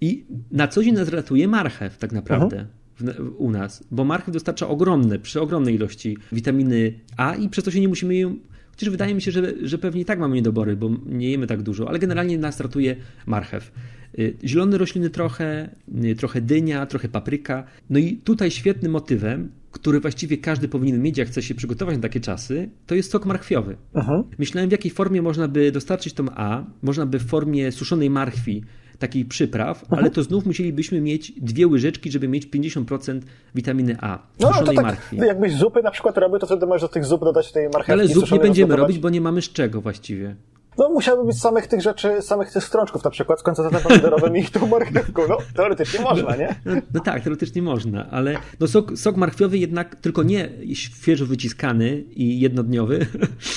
I 0.00 0.24
na 0.50 0.68
co 0.68 0.82
dzień 0.84 0.94
nas 0.94 1.08
ratuje 1.08 1.48
marchew 1.48 1.98
tak 1.98 2.12
naprawdę. 2.12 2.66
W, 3.00 3.34
u 3.38 3.50
nas, 3.50 3.84
bo 3.90 4.04
marchew 4.04 4.34
dostarcza 4.34 4.68
ogromne, 4.68 5.18
przy 5.18 5.40
ogromnej 5.40 5.74
ilości 5.74 6.18
witaminy 6.32 6.92
A 7.16 7.34
i 7.34 7.48
przez 7.48 7.64
to 7.64 7.70
się 7.70 7.80
nie 7.80 7.88
musimy 7.88 8.14
ją 8.14 8.36
Chociaż 8.80 8.90
wydaje 8.90 9.14
mi 9.14 9.22
się, 9.22 9.30
że, 9.30 9.42
że 9.62 9.78
pewnie 9.78 10.00
i 10.00 10.04
tak 10.04 10.18
mamy 10.18 10.36
niedobory, 10.36 10.76
bo 10.76 10.90
nie 11.06 11.30
jemy 11.30 11.46
tak 11.46 11.62
dużo, 11.62 11.88
ale 11.88 11.98
generalnie 11.98 12.38
nas 12.38 12.60
ratuje 12.60 12.96
marchew. 13.26 13.72
Y, 14.18 14.36
zielone 14.44 14.78
rośliny 14.78 15.10
trochę, 15.10 15.68
y, 16.04 16.14
trochę 16.14 16.40
dynia, 16.40 16.86
trochę 16.86 17.08
papryka. 17.08 17.64
No 17.90 17.98
i 17.98 18.16
tutaj 18.16 18.50
świetnym 18.50 18.92
motywem, 18.92 19.52
który 19.72 20.00
właściwie 20.00 20.38
każdy 20.38 20.68
powinien 20.68 21.02
mieć, 21.02 21.18
jak 21.18 21.28
chce 21.28 21.42
się 21.42 21.54
przygotować 21.54 21.96
na 21.96 22.02
takie 22.02 22.20
czasy, 22.20 22.70
to 22.86 22.94
jest 22.94 23.10
sok 23.10 23.26
marchwiowy. 23.26 23.76
Aha. 23.94 24.24
Myślałem, 24.38 24.68
w 24.68 24.72
jakiej 24.72 24.90
formie 24.90 25.22
można 25.22 25.48
by 25.48 25.72
dostarczyć 25.72 26.14
tą 26.14 26.26
A. 26.34 26.64
Można 26.82 27.06
by 27.06 27.18
w 27.18 27.26
formie 27.26 27.72
suszonej 27.72 28.10
marchwi, 28.10 28.64
takiej 28.98 29.24
przypraw, 29.24 29.84
Aha. 29.86 29.96
ale 29.98 30.10
to 30.10 30.22
znów 30.22 30.46
musielibyśmy 30.46 31.00
mieć 31.00 31.32
dwie 31.32 31.66
łyżeczki, 31.66 32.10
żeby 32.10 32.28
mieć 32.28 32.46
50% 32.46 33.20
witaminy 33.54 33.96
A. 34.00 34.18
No, 34.40 34.52
to 34.52 34.64
tak, 34.64 34.76
marchwi. 34.76 35.16
jakbyś 35.16 35.54
zupy 35.54 35.82
na 35.82 35.90
przykład 35.90 36.18
robił, 36.18 36.38
to 36.38 36.46
wtedy 36.46 36.66
możesz 36.66 36.82
do 36.82 36.88
tych 36.88 37.04
zup 37.04 37.20
dodać 37.20 37.52
tej 37.52 37.64
marchewki. 37.64 37.92
Ale 37.92 38.08
zup 38.08 38.30
nie 38.30 38.38
będziemy 38.38 38.76
robić, 38.76 38.98
bo 38.98 39.10
nie 39.10 39.20
mamy 39.20 39.42
z 39.42 39.52
czego 39.52 39.80
właściwie. 39.80 40.36
No 40.78 40.88
musiałby 40.88 41.24
być 41.24 41.40
samych 41.40 41.66
tych 41.66 41.80
rzeczy, 41.80 42.22
samych 42.22 42.52
tych 42.52 42.64
strączków 42.64 43.04
na 43.04 43.10
przykład 43.10 43.40
z 43.40 43.42
koncentratem 43.42 43.88
pomidorowym 43.88 44.36
i 44.36 44.44
tą 44.44 44.66
marchewką. 44.66 45.22
No 45.28 45.38
teoretycznie 45.54 46.00
można, 46.00 46.36
nie? 46.36 46.54
No, 46.64 46.74
no, 46.94 47.00
tak, 47.00 47.22
teoretycznie 47.22 47.62
można, 47.62 48.10
ale 48.10 48.36
no 48.60 48.66
sok, 48.66 48.98
sok 48.98 49.16
marchwiowy 49.16 49.58
jednak 49.58 49.96
tylko 49.96 50.22
nie 50.22 50.50
świeżo 50.74 51.26
wyciskany 51.26 52.04
i 52.10 52.40
jednodniowy, 52.40 53.06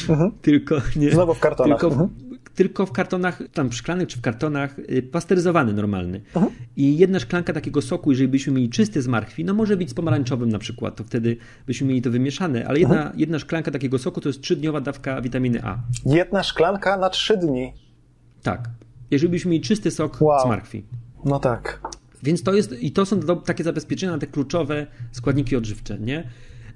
mhm. 0.10 0.32
tylko 0.41 0.76
nie... 0.95 1.12
Znowu 1.12 1.34
w 1.34 1.39
kartonach. 1.39 1.80
Tylko, 1.80 1.95
mhm 1.95 2.33
tylko 2.56 2.86
w 2.86 2.92
kartonach, 2.92 3.44
tam 3.54 3.72
szklanych 3.72 4.08
czy 4.08 4.18
w 4.18 4.22
kartonach 4.22 4.80
y, 4.80 5.04
pasteryzowany 5.12 5.74
normalny. 5.74 6.22
Aha. 6.36 6.48
I 6.76 6.98
jedna 6.98 7.20
szklanka 7.20 7.54
takiego 7.54 7.82
soku, 7.82 8.12
jeżeli 8.12 8.28
byśmy 8.28 8.54
mieli 8.54 8.70
czysty 8.70 9.01
z 9.01 9.08
marchwi, 9.08 9.45
no 9.45 9.54
może 9.54 9.78
być 9.78 9.89
z 9.89 9.93
pomarańczowym 9.93 10.49
na 10.49 10.60
przykład, 10.60 10.95
to 10.95 11.04
wtedy 11.04 11.38
byśmy 11.68 11.88
mieli 11.88 12.01
to 12.01 12.12
wymieszane, 12.12 12.68
ale 12.68 12.80
jedna, 12.80 13.12
jedna 13.16 13.39
szklanka 13.39 13.72
takiego 13.72 13.99
soku 13.99 14.22
to 14.22 14.30
jest 14.30 14.41
trzydniowa 14.41 14.82
dawka 14.82 15.22
witaminy 15.22 15.64
A. 15.64 15.78
Jedna 16.06 16.43
szklanka 16.43 16.97
na 16.97 17.10
trzy 17.10 17.38
dni? 17.38 17.74
Tak. 18.43 18.70
Jeżeli 19.12 19.32
byśmy 19.32 19.51
mieli 19.51 19.64
czysty 19.64 19.91
sok 19.91 20.22
wow. 20.22 20.45
z 20.45 20.47
marchwi. 20.47 20.86
No 21.26 21.39
tak. 21.39 21.82
Więc 22.24 22.43
to 22.43 22.54
jest, 22.54 22.84
i 22.84 22.91
to 22.91 23.06
są 23.06 23.20
takie 23.45 23.64
zabezpieczenia 23.64 24.12
na 24.12 24.18
te 24.18 24.28
kluczowe 24.28 24.88
składniki 25.12 25.56
odżywcze, 25.56 25.99
nie? 25.99 26.30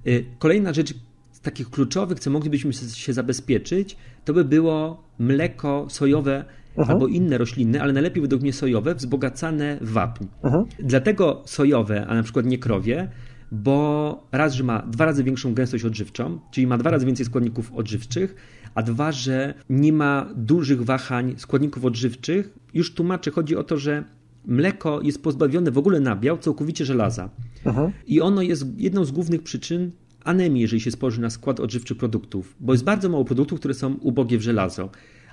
Y, 0.07 0.25
kolejna 0.39 0.73
rzecz, 0.73 0.93
z 1.31 1.39
takich 1.39 1.69
kluczowych, 1.69 2.19
co 2.19 2.29
moglibyśmy 2.29 2.73
się 2.73 3.13
zabezpieczyć, 3.13 3.97
to 4.27 4.33
by 4.33 4.45
było 4.45 5.03
mleko 5.19 5.85
sojowe 5.89 6.45
mhm. 6.77 6.89
albo 6.89 7.07
inne 7.07 7.37
roślinne, 7.37 7.81
ale 7.81 7.93
najlepiej 7.93 8.21
według 8.21 8.41
mnie 8.41 8.53
sojowe, 8.53 8.95
wzbogacane 8.95 9.77
w 9.81 9.91
wapń. 9.91 10.25
Mhm. 10.43 10.65
Dlatego 10.79 11.41
sojowe, 11.45 12.07
a 12.07 12.15
na 12.15 12.23
przykład 12.23 12.45
nie 12.45 12.57
krowie, 12.57 13.09
bo 13.51 14.27
raz, 14.31 14.53
że 14.53 14.63
ma 14.63 14.81
dwa 14.81 15.05
razy 15.05 15.23
większą 15.23 15.53
gęstość 15.53 15.85
odżywczą, 15.85 16.39
czyli 16.51 16.67
ma 16.67 16.77
dwa 16.77 16.89
razy 16.89 17.05
więcej 17.05 17.25
składników 17.25 17.73
odżywczych, 17.73 18.35
a 18.75 18.83
dwa, 18.83 19.11
że 19.11 19.53
nie 19.69 19.93
ma 19.93 20.29
dużych 20.35 20.83
wahań 20.83 21.33
składników 21.37 21.85
odżywczych. 21.85 22.53
Już 22.73 22.93
tłumaczę, 22.93 23.31
chodzi 23.31 23.55
o 23.55 23.63
to, 23.63 23.77
że 23.77 24.03
mleko 24.45 25.01
jest 25.01 25.23
pozbawione 25.23 25.71
w 25.71 25.77
ogóle 25.77 25.99
nabiał 25.99 26.37
całkowicie 26.37 26.85
żelaza. 26.85 27.29
Aha. 27.65 27.91
I 28.07 28.21
ono 28.21 28.41
jest 28.41 28.65
jedną 28.77 29.05
z 29.05 29.11
głównych 29.11 29.43
przyczyn 29.43 29.91
anemii, 30.27 30.61
jeżeli 30.61 30.81
się 30.81 30.91
spojrzy 30.91 31.21
na 31.21 31.29
skład 31.29 31.59
odżywczy 31.59 31.95
produktów, 31.95 32.55
bo 32.59 32.73
jest 32.73 32.83
bardzo 32.83 33.09
mało 33.09 33.25
produktów, 33.25 33.59
które 33.59 33.73
są 33.73 33.93
ubogie 33.93 34.37
w 34.37 34.41
żelazo, 34.41 34.89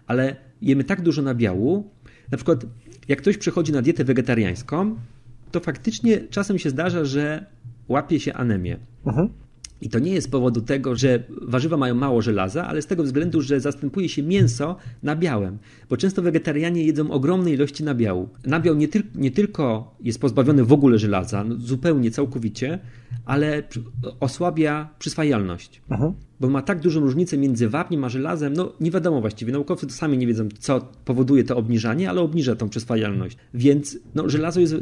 ale 0.06 0.36
jemy 0.62 0.84
tak 0.84 1.02
dużo 1.02 1.22
nabiału, 1.22 1.90
na 2.30 2.36
przykład 2.36 2.66
jak 3.08 3.18
ktoś 3.18 3.38
przechodzi 3.38 3.72
na 3.72 3.82
dietę 3.82 4.04
wegetariańską, 4.04 4.96
to 5.50 5.60
faktycznie 5.60 6.20
czasem 6.20 6.58
się 6.58 6.70
zdarza, 6.70 7.04
że 7.04 7.46
łapie 7.88 8.20
się 8.20 8.34
anemię. 8.34 8.76
Aha. 9.06 9.28
I 9.84 9.88
to 9.88 9.98
nie 9.98 10.12
jest 10.12 10.26
z 10.26 10.30
powodu 10.30 10.60
tego, 10.60 10.96
że 10.96 11.24
warzywa 11.42 11.76
mają 11.76 11.94
mało 11.94 12.22
żelaza, 12.22 12.66
ale 12.66 12.82
z 12.82 12.86
tego 12.86 13.02
względu, 13.02 13.40
że 13.40 13.60
zastępuje 13.60 14.08
się 14.08 14.22
mięso 14.22 14.76
nabiałem. 15.02 15.58
Bo 15.90 15.96
często 15.96 16.22
wegetarianie 16.22 16.84
jedzą 16.84 17.10
ogromne 17.10 17.50
ilości 17.50 17.84
nabiału. 17.84 18.28
Nabiał 18.46 18.74
nie, 18.74 18.88
tyl 18.88 19.02
nie 19.14 19.30
tylko 19.30 19.94
jest 20.00 20.20
pozbawiony 20.20 20.64
w 20.64 20.72
ogóle 20.72 20.98
żelaza, 20.98 21.44
no 21.44 21.54
zupełnie, 21.58 22.10
całkowicie, 22.10 22.78
ale 23.24 23.62
osłabia 24.20 24.88
przyswajalność. 24.98 25.82
Aha 25.88 26.12
bo 26.40 26.48
ma 26.48 26.62
tak 26.62 26.80
dużą 26.80 27.00
różnicę 27.00 27.38
między 27.38 27.68
wapniem 27.68 28.04
a 28.04 28.08
żelazem, 28.08 28.52
no 28.52 28.72
nie 28.80 28.90
wiadomo 28.90 29.20
właściwie, 29.20 29.52
naukowcy 29.52 29.86
to 29.86 29.92
sami 29.92 30.18
nie 30.18 30.26
wiedzą, 30.26 30.48
co 30.58 30.88
powoduje 31.04 31.44
to 31.44 31.56
obniżanie, 31.56 32.10
ale 32.10 32.20
obniża 32.20 32.56
tą 32.56 32.68
przyswajalność. 32.68 33.36
Więc 33.54 33.98
no, 34.14 34.28
żelazo 34.28 34.60
jest 34.60 34.74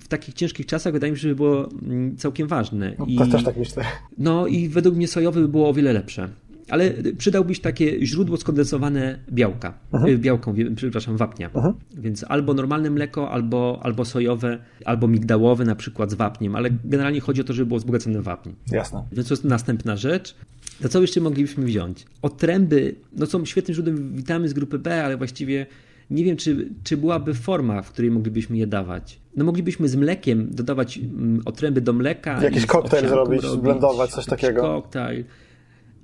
w 0.00 0.08
takich 0.08 0.34
ciężkich 0.34 0.66
czasach, 0.66 0.92
wydaje 0.92 1.12
mi 1.12 1.18
się, 1.18 1.28
że 1.28 1.34
było 1.34 1.68
mm, 1.82 2.16
całkiem 2.16 2.48
ważne. 2.48 2.94
No, 2.98 3.06
I, 3.06 3.30
też 3.30 3.44
tak 3.44 3.56
myślę. 3.56 3.84
No 4.18 4.46
i 4.46 4.68
według 4.68 4.96
mnie 4.96 5.08
sojowe 5.08 5.40
by 5.40 5.48
było 5.48 5.68
o 5.68 5.74
wiele 5.74 5.92
lepsze. 5.92 6.28
Ale 6.68 6.90
przydałbyś 7.18 7.60
takie 7.60 8.06
źródło 8.06 8.36
skondensowane 8.36 9.18
białka, 9.32 9.78
Aha. 9.92 10.08
Y, 10.08 10.18
białką, 10.18 10.54
przepraszam, 10.76 11.16
wapnia. 11.16 11.50
Aha. 11.54 11.74
Więc 11.94 12.24
albo 12.28 12.54
normalne 12.54 12.90
mleko, 12.90 13.30
albo, 13.30 13.80
albo 13.82 14.04
sojowe, 14.04 14.58
albo 14.84 15.08
migdałowe 15.08 15.64
na 15.64 15.74
przykład 15.74 16.10
z 16.10 16.14
wapniem, 16.14 16.56
ale 16.56 16.70
generalnie 16.84 17.20
chodzi 17.20 17.40
o 17.40 17.44
to, 17.44 17.52
żeby 17.52 17.66
było 17.66 17.78
wzbogacone 17.78 18.22
wapń. 18.22 18.50
Jasne. 18.72 19.04
Więc 19.12 19.28
to 19.28 19.34
jest 19.34 19.44
następna 19.44 19.96
rzecz. 19.96 20.34
To 20.82 20.88
co 20.88 21.00
jeszcze 21.00 21.20
moglibyśmy 21.20 21.64
wziąć? 21.64 22.06
Otręby, 22.22 22.94
no 23.12 23.26
są 23.26 23.44
świetnym 23.44 23.74
źródłem 23.74 24.16
witamin 24.16 24.48
z 24.48 24.52
grupy 24.52 24.78
B, 24.78 25.04
ale 25.04 25.16
właściwie 25.16 25.66
nie 26.10 26.24
wiem, 26.24 26.36
czy, 26.36 26.68
czy 26.84 26.96
byłaby 26.96 27.34
forma, 27.34 27.82
w 27.82 27.92
której 27.92 28.10
moglibyśmy 28.10 28.56
je 28.56 28.66
dawać. 28.66 29.20
No 29.36 29.44
moglibyśmy 29.44 29.88
z 29.88 29.96
mlekiem 29.96 30.48
dodawać 30.50 30.98
mm, 30.98 31.42
otręby 31.44 31.80
do 31.80 31.92
mleka. 31.92 32.42
Jakiś 32.42 32.66
koktajl 32.66 33.08
zrobić, 33.08 33.42
robić, 33.42 33.60
zblendować, 33.60 34.10
coś 34.10 34.26
takiego. 34.26 34.60
Koktajl. 34.60 35.24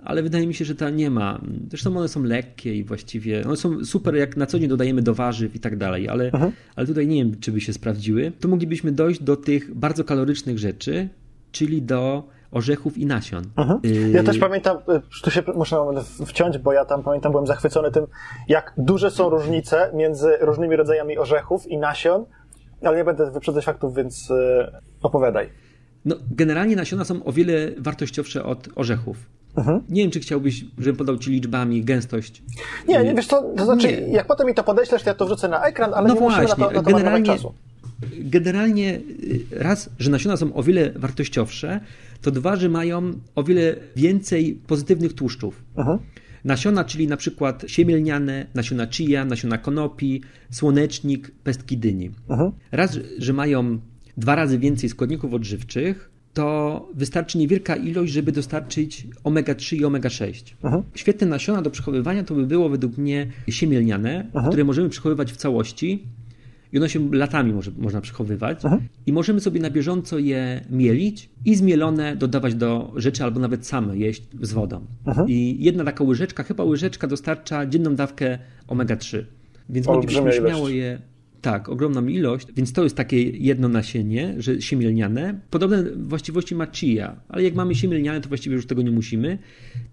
Ale 0.05 0.23
wydaje 0.23 0.47
mi 0.47 0.55
się, 0.55 0.65
że 0.65 0.75
ta 0.75 0.91
nie 0.91 1.11
ma. 1.11 1.41
Zresztą 1.69 1.97
one 1.97 2.09
są 2.09 2.23
lekkie 2.23 2.75
i 2.75 2.85
właściwie 2.85 3.45
one 3.45 3.57
są 3.57 3.85
super, 3.85 4.15
jak 4.15 4.37
na 4.37 4.47
co 4.47 4.59
dzień 4.59 4.69
dodajemy 4.69 5.03
do 5.03 5.15
warzyw 5.15 5.55
i 5.55 5.61
tak 5.61 5.77
dalej, 5.77 6.09
ale, 6.09 6.25
mhm. 6.25 6.53
ale 6.77 6.87
tutaj 6.87 7.07
nie 7.07 7.25
wiem, 7.25 7.41
czy 7.41 7.53
by 7.53 7.61
się 7.61 7.73
sprawdziły. 7.73 8.33
To 8.41 8.49
moglibyśmy 8.49 8.93
dojść 8.93 9.23
do 9.23 9.37
tych 9.37 9.75
bardzo 9.75 10.05
kalorycznych 10.05 10.59
rzeczy, 10.59 11.09
czyli 11.53 11.83
do 11.83 12.29
orzechów 12.51 12.99
i 12.99 13.07
nasion. 13.07 13.45
Mhm. 13.57 13.81
Ja 14.13 14.23
też 14.23 14.39
pamiętam, 14.39 14.77
y, 14.77 15.21
tu 15.23 15.31
się 15.31 15.43
muszę 15.55 15.77
wciąć, 16.27 16.59
bo 16.59 16.73
ja 16.73 16.85
tam 16.85 17.03
pamiętam, 17.03 17.33
byłem 17.33 17.47
zachwycony 17.47 17.91
tym, 17.91 18.07
jak 18.49 18.73
duże 18.79 19.11
są 19.11 19.31
różnice 19.31 19.91
między 19.95 20.37
różnymi 20.41 20.77
rodzajami 20.77 21.19
orzechów 21.19 21.67
i 21.67 21.79
nasion, 21.79 22.25
ale 22.83 22.97
nie 22.97 23.05
będę 23.05 23.31
wyprzedzać 23.31 23.65
faktów, 23.65 23.95
więc 23.95 24.31
y, 24.31 24.35
opowiadaj. 25.03 25.51
No, 26.05 26.17
generalnie 26.31 26.77
nasiona 26.77 27.05
są 27.05 27.25
o 27.25 27.33
wiele 27.33 27.55
wartościowsze 27.79 28.45
od 28.45 28.69
orzechów. 28.75 29.17
Mhm. 29.57 29.81
Nie 29.89 30.03
wiem, 30.03 30.11
czy 30.11 30.21
chciałbyś, 30.21 30.65
żebym 30.79 30.97
podał 30.97 31.19
ci 31.19 31.31
liczbami 31.31 31.85
gęstość. 31.85 32.43
Nie, 32.89 33.05
nie 33.05 33.15
wiesz 33.15 33.27
to, 33.27 33.53
to 33.57 33.65
znaczy, 33.65 33.87
nie. 33.87 33.93
jak 33.93 34.27
potem 34.27 34.47
mi 34.47 34.55
to 34.55 34.65
podeślesz, 34.65 35.03
to 35.03 35.11
ja 35.11 35.15
to 35.15 35.27
wrzucę 35.27 35.49
na 35.49 35.65
ekran, 35.65 35.95
ale 35.95 36.09
no 36.09 36.15
nie 36.15 36.21
właśnie, 36.21 36.43
musimy 36.43 36.61
na 36.61 36.69
to, 36.69 36.75
na 36.75 36.83
to 36.83 36.91
generalnie, 36.91 37.27
czasu. 37.27 37.55
Generalnie 38.19 39.01
raz, 39.51 39.91
że 39.99 40.11
nasiona 40.11 40.37
są 40.37 40.55
o 40.55 40.63
wiele 40.63 40.93
wartościowsze, 40.97 41.81
to 42.23 42.31
dwa, 42.31 42.57
że 42.57 42.69
mają 42.69 43.13
o 43.35 43.43
wiele 43.43 43.77
więcej 43.97 44.61
pozytywnych 44.67 45.13
tłuszczów. 45.13 45.65
Aha. 45.77 45.99
Nasiona, 46.45 46.85
czyli 46.85 47.09
na 47.09 47.17
przykład 47.17 47.65
siemielniane, 47.67 48.47
nasiona 48.55 48.87
chia, 48.87 49.25
nasiona 49.25 49.59
konopi, 49.59 50.23
słonecznik, 50.51 51.31
pestki 51.45 51.79
dyni. 51.79 52.11
Aha. 52.29 52.53
Raz, 52.73 52.99
że 53.19 53.33
mają 53.33 53.79
dwa 54.17 54.35
razy 54.35 54.59
więcej 54.59 54.89
składników 54.89 55.35
odżywczych, 55.35 56.11
to 56.35 56.89
wystarczy 56.95 57.39
niewielka 57.39 57.77
ilość, 57.77 58.13
żeby 58.13 58.33
dostarczyć 58.33 59.07
omega-3 59.25 59.77
i 59.77 59.85
omega-6. 59.85 60.55
Świetne 60.95 61.27
nasiona 61.27 61.63
do 61.63 61.71
przechowywania 61.71 62.25
to 62.25 62.35
by 62.35 62.47
było 62.47 62.69
według 62.69 62.99
mnie 62.99 63.27
siemielniane, 63.49 64.31
Aha. 64.35 64.49
które 64.49 64.65
możemy 64.65 64.89
przechowywać 64.89 65.33
w 65.33 65.37
całości 65.37 66.05
i 66.73 66.79
one 66.79 66.89
się 66.89 67.09
latami 67.13 67.53
może, 67.53 67.71
można 67.79 68.01
przechowywać 68.01 68.61
Aha. 68.65 68.79
i 69.07 69.13
możemy 69.13 69.41
sobie 69.41 69.61
na 69.61 69.71
bieżąco 69.71 70.19
je 70.19 70.65
mielić 70.71 71.31
i 71.45 71.57
zmielone 71.57 72.17
dodawać 72.17 72.55
do 72.55 72.93
rzeczy 72.97 73.25
albo 73.25 73.41
nawet 73.41 73.67
same 73.67 73.99
jeść 73.99 74.23
z 74.43 74.53
wodą. 74.53 74.87
Aha. 75.05 75.25
I 75.29 75.57
jedna 75.61 75.85
taka 75.85 76.05
łyżeczka, 76.05 76.43
chyba 76.43 76.65
łyżeczka 76.65 77.07
dostarcza 77.07 77.67
dzienną 77.67 77.95
dawkę 77.95 78.39
omega-3. 78.69 79.25
Więc 79.69 79.87
moglibyśmy 79.87 80.33
śmiało 80.33 80.69
je 80.69 80.99
tak, 81.45 81.69
ogromną 81.69 82.07
ilość, 82.07 82.47
więc 82.57 82.73
to 82.73 82.85
jest 82.85 82.97
takie 82.97 83.23
jedno 83.23 83.69
nasienie, 83.69 84.35
że 84.39 84.63
siemielniane. 84.63 85.41
Podobne 85.51 85.85
właściwości 85.97 86.55
ma 86.55 86.67
chia, 86.67 87.17
ale 87.29 87.43
jak 87.43 87.55
mamy 87.55 87.75
siemielniane, 87.75 88.21
to 88.21 88.29
właściwie 88.29 88.57
już 88.57 88.67
tego 88.67 88.83
nie 88.83 88.91
musimy. 88.91 89.39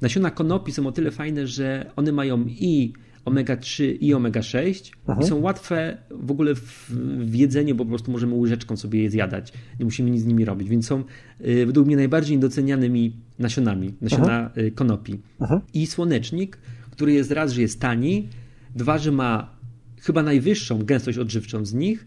Nasiona 0.01 0.31
konopi 0.31 0.71
są 0.71 0.87
o 0.87 0.91
tyle 0.91 1.11
fajne, 1.11 1.47
że 1.47 1.91
one 1.95 2.11
mają 2.11 2.45
i 2.47 2.93
omega-3 3.25 3.97
i 3.99 4.13
omega-6 4.13 4.91
i 5.21 5.25
są 5.25 5.41
łatwe 5.41 5.97
w 6.09 6.31
ogóle 6.31 6.55
w, 6.55 6.89
w 7.19 7.35
jedzeniu, 7.35 7.75
bo 7.75 7.83
po 7.85 7.89
prostu 7.89 8.11
możemy 8.11 8.35
łyżeczką 8.35 8.77
sobie 8.77 9.03
je 9.03 9.09
zjadać. 9.09 9.53
Nie 9.79 9.85
musimy 9.85 10.09
nic 10.09 10.21
z 10.21 10.25
nimi 10.25 10.45
robić, 10.45 10.69
więc 10.69 10.87
są 10.87 11.03
y, 11.45 11.65
według 11.65 11.87
mnie 11.87 11.95
najbardziej 11.95 12.39
docenianymi 12.39 13.15
nasionami, 13.39 13.93
nasiona 14.01 14.51
Aha. 14.51 14.51
Y, 14.57 14.71
konopi. 14.71 15.19
Aha. 15.39 15.61
I 15.73 15.87
słonecznik, 15.87 16.57
który 16.91 17.13
jest 17.13 17.31
raz, 17.31 17.51
że 17.51 17.61
jest 17.61 17.79
tani, 17.79 18.27
dwa, 18.75 18.97
że 18.97 19.11
ma 19.11 19.60
chyba 20.01 20.23
najwyższą 20.23 20.85
gęstość 20.85 21.17
odżywczą 21.17 21.65
z 21.65 21.73
nich 21.73 22.05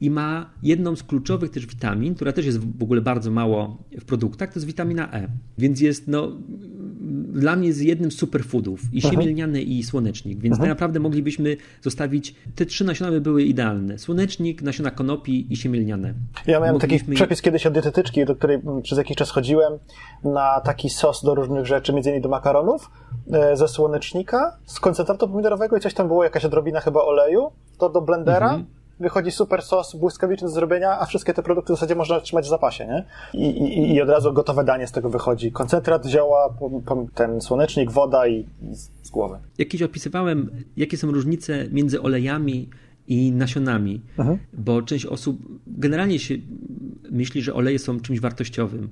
i 0.00 0.10
ma 0.10 0.50
jedną 0.62 0.96
z 0.96 1.02
kluczowych 1.02 1.50
też 1.50 1.66
witamin, 1.66 2.14
która 2.14 2.32
też 2.32 2.46
jest 2.46 2.58
w 2.58 2.82
ogóle 2.82 3.00
bardzo 3.00 3.30
mało 3.30 3.84
w 4.00 4.04
produktach, 4.04 4.52
to 4.52 4.58
jest 4.58 4.66
witamina 4.66 5.12
E. 5.12 5.28
Więc 5.58 5.80
jest 5.80 6.08
no, 6.08 6.40
dla 7.34 7.56
mnie 7.56 7.68
jest 7.68 7.82
jednym 7.82 8.10
z 8.10 8.16
superfoodów 8.16 8.80
i 8.92 9.02
siemielniany 9.02 9.62
i 9.62 9.82
słonecznik, 9.82 10.38
więc 10.38 10.58
tak 10.58 10.68
naprawdę 10.68 11.00
moglibyśmy 11.00 11.56
zostawić, 11.82 12.34
te 12.54 12.66
trzy 12.66 12.84
nasiona 12.84 13.10
by 13.10 13.20
były 13.20 13.42
idealne. 13.42 13.98
Słonecznik, 13.98 14.62
nasiona 14.62 14.90
konopi 14.90 15.52
i 15.52 15.56
siemielniane. 15.56 16.14
Ja 16.46 16.60
miałem 16.60 16.72
moglibyśmy... 16.72 17.06
taki 17.06 17.16
przepis 17.16 17.42
kiedyś 17.42 17.66
od 17.66 17.72
dietetyczki, 17.72 18.24
do 18.24 18.36
której 18.36 18.60
przez 18.82 18.98
jakiś 18.98 19.16
czas 19.16 19.30
chodziłem, 19.30 19.72
na 20.24 20.60
taki 20.60 20.90
sos 20.90 21.24
do 21.24 21.34
różnych 21.34 21.66
rzeczy, 21.66 21.92
między 21.92 22.10
innymi 22.10 22.22
do 22.22 22.28
makaronów, 22.28 22.90
e, 23.32 23.56
ze 23.56 23.68
słonecznika, 23.68 24.56
z 24.66 24.80
koncentratu 24.80 25.28
pomidorowego 25.28 25.76
i 25.76 25.80
coś 25.80 25.94
tam 25.94 26.08
było, 26.08 26.24
jakaś 26.24 26.44
odrobina 26.44 26.80
chyba 26.80 27.02
oleju, 27.02 27.50
to 27.78 27.88
do 27.88 28.00
blendera, 28.00 28.50
mhm 28.50 28.83
wychodzi 29.00 29.30
super 29.30 29.62
sos 29.62 29.96
błyskawiczny 29.96 30.48
do 30.48 30.54
zrobienia, 30.54 31.00
a 31.00 31.06
wszystkie 31.06 31.34
te 31.34 31.42
produkty 31.42 31.72
w 31.72 31.76
zasadzie 31.76 31.94
można 31.94 32.20
trzymać 32.20 32.44
w 32.44 32.48
zapasie, 32.48 32.86
nie? 32.86 33.04
I, 33.40 33.48
i, 33.48 33.94
i 33.94 34.02
od 34.02 34.08
razu 34.08 34.32
gotowe 34.32 34.64
danie 34.64 34.86
z 34.86 34.92
tego 34.92 35.10
wychodzi. 35.10 35.52
Koncentrat 35.52 36.06
zioła, 36.06 36.54
ten 37.14 37.40
słonecznik, 37.40 37.90
woda 37.90 38.26
i, 38.26 38.34
i 38.62 38.74
z 39.02 39.10
głowy. 39.10 39.38
Jakieś 39.58 39.82
opisywałem, 39.82 40.50
jakie 40.76 40.96
są 40.96 41.10
różnice 41.10 41.68
między 41.70 42.02
olejami 42.02 42.68
i 43.08 43.32
nasionami, 43.32 44.02
mhm. 44.18 44.38
bo 44.52 44.82
część 44.82 45.06
osób 45.06 45.38
generalnie 45.66 46.18
się 46.18 46.34
myśli, 47.10 47.42
że 47.42 47.54
oleje 47.54 47.78
są 47.78 48.00
czymś 48.00 48.20
wartościowym, 48.20 48.88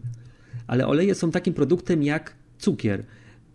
ale 0.67 0.87
oleje 0.87 1.15
są 1.15 1.31
takim 1.31 1.55
produktem 1.55 2.03
jak 2.03 2.35
cukier. 2.59 3.05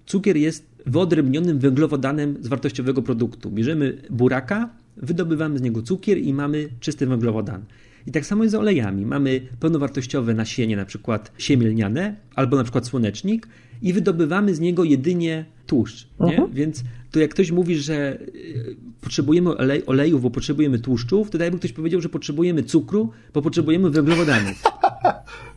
Cukier 0.05 0.37
jest 0.37 0.65
wyodrębnionym 0.85 1.59
węglowodanem 1.59 2.37
z 2.41 2.47
wartościowego 2.47 3.01
produktu. 3.01 3.51
Bierzemy 3.51 4.01
buraka, 4.09 4.69
wydobywamy 4.97 5.59
z 5.59 5.61
niego 5.61 5.81
cukier 5.81 6.17
i 6.17 6.33
mamy 6.33 6.69
czysty 6.79 7.07
węglowodan. 7.07 7.65
I 8.07 8.11
tak 8.11 8.25
samo 8.25 8.43
jest 8.43 8.51
z 8.51 8.55
olejami. 8.55 9.05
Mamy 9.05 9.41
pełnowartościowe 9.59 10.33
nasienie, 10.33 10.77
na 10.77 10.85
przykład 10.85 11.31
siemielniane, 11.37 12.15
albo 12.35 12.57
na 12.57 12.63
przykład 12.63 12.87
słonecznik 12.87 13.47
i 13.81 13.93
wydobywamy 13.93 14.55
z 14.55 14.59
niego 14.59 14.83
jedynie 14.83 15.45
tłuszcz. 15.67 16.07
Nie? 16.19 16.37
Uh-huh. 16.37 16.53
Więc 16.53 16.83
to 17.11 17.19
jak 17.19 17.31
ktoś 17.31 17.51
mówi, 17.51 17.75
że 17.75 18.19
y, 18.21 18.75
potrzebujemy 19.01 19.57
olej, 19.57 19.85
olejów, 19.85 20.21
bo 20.21 20.29
potrzebujemy 20.29 20.79
tłuszczów, 20.79 21.29
to 21.29 21.43
jakby 21.43 21.59
ktoś 21.59 21.73
powiedział, 21.73 22.01
że 22.01 22.09
potrzebujemy 22.09 22.63
cukru, 22.63 23.11
bo 23.33 23.41
potrzebujemy 23.41 23.89
węglowodanów. 23.89 24.63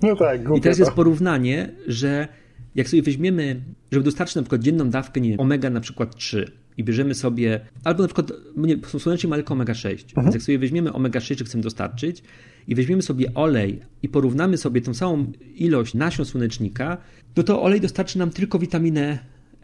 No 0.03 0.17
tak, 0.17 0.41
I 0.57 0.61
teraz 0.61 0.79
jest 0.79 0.91
porównanie, 0.91 1.73
że 1.87 2.29
jak 2.75 2.89
sobie 2.89 3.03
weźmiemy, 3.03 3.61
żeby 3.93 4.05
dostarczyć 4.05 4.37
na 4.37 4.43
przykład 4.43 4.63
dzienną 4.63 4.91
dawkę, 4.91 5.21
nie 5.21 5.31
wiem, 5.31 5.41
omega 5.41 5.71
na 5.71 5.81
przykład 5.81 6.17
3, 6.17 6.51
i 6.81 6.85
bierzemy 6.85 7.15
sobie, 7.15 7.61
albo 7.85 8.03
na 8.03 8.09
przykład 8.09 8.33
nie, 8.57 8.77
słonecznik 8.99 9.31
ma 9.31 9.37
tylko 9.37 9.55
omega-6, 9.55 9.91
mhm. 9.91 10.25
więc 10.25 10.35
jak 10.35 10.43
sobie 10.43 10.59
weźmiemy 10.59 10.91
omega-6, 10.91 11.37
czy 11.37 11.45
chcemy 11.45 11.63
dostarczyć 11.63 12.23
i 12.69 12.75
weźmiemy 12.75 13.03
sobie 13.03 13.35
olej 13.35 13.81
i 14.03 14.09
porównamy 14.09 14.57
sobie 14.57 14.81
tą 14.81 14.95
samą 14.95 15.33
ilość 15.55 15.95
nasion 15.95 16.27
słonecznika, 16.27 16.97
no 17.37 17.43
to 17.43 17.63
olej 17.63 17.81
dostarczy 17.81 18.19
nam 18.19 18.31
tylko 18.31 18.59
witaminę 18.59 19.19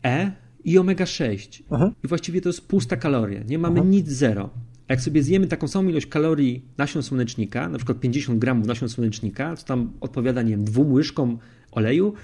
E 0.05 0.33
i 0.65 0.79
omega-6. 0.79 1.63
Mhm. 1.71 1.93
I 2.05 2.09
właściwie 2.09 2.41
to 2.41 2.49
jest 2.49 2.69
pusta 2.69 2.97
kaloria, 2.97 3.41
nie 3.49 3.59
mamy 3.59 3.77
mhm. 3.77 3.91
nic 3.91 4.09
zero. 4.09 4.51
A 4.89 4.93
jak 4.93 5.01
sobie 5.01 5.23
zjemy 5.23 5.47
taką 5.47 5.69
samą 5.69 5.89
ilość 5.89 6.07
kalorii 6.07 6.65
nasion 6.79 7.03
słonecznika, 7.03 7.69
na 7.69 7.79
przykład 7.79 8.01
50 8.01 8.39
gramów 8.39 8.67
nasion 8.67 8.89
słonecznika, 8.89 9.57
co 9.57 9.67
tam 9.67 9.93
odpowiada, 10.01 10.43
nie 10.43 10.51
wiem, 10.51 10.65
dwóm 10.65 10.93
łyżkom 10.93 11.39
oleju, 11.73 12.15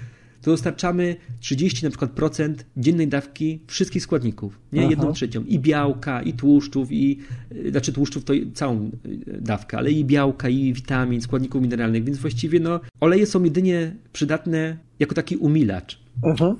to 0.43 0.51
dostarczamy 0.51 1.15
30 1.39 1.83
na 1.83 1.89
przykład 1.89 2.11
procent 2.11 2.65
dziennej 2.77 3.07
dawki 3.07 3.59
wszystkich 3.67 4.03
składników, 4.03 4.59
nie? 4.73 4.81
Aha. 4.81 4.89
Jedną 4.89 5.13
trzecią. 5.13 5.43
I 5.43 5.59
białka, 5.59 6.21
i 6.21 6.33
tłuszczów, 6.33 6.91
i 6.91 7.19
y, 7.51 7.71
znaczy 7.71 7.93
tłuszczów 7.93 8.23
to 8.23 8.33
całą 8.53 8.91
y, 9.05 9.41
dawkę, 9.41 9.77
ale 9.77 9.91
i 9.91 10.05
białka, 10.05 10.49
i 10.49 10.73
witamin, 10.73 11.21
składników 11.21 11.61
mineralnych, 11.61 12.03
więc 12.03 12.17
właściwie 12.17 12.59
no, 12.59 12.79
oleje 12.99 13.25
są 13.25 13.43
jedynie 13.43 13.95
przydatne 14.13 14.77
jako 14.99 15.15
taki 15.15 15.37
umilacz. 15.37 15.99
Aha. 16.23 16.55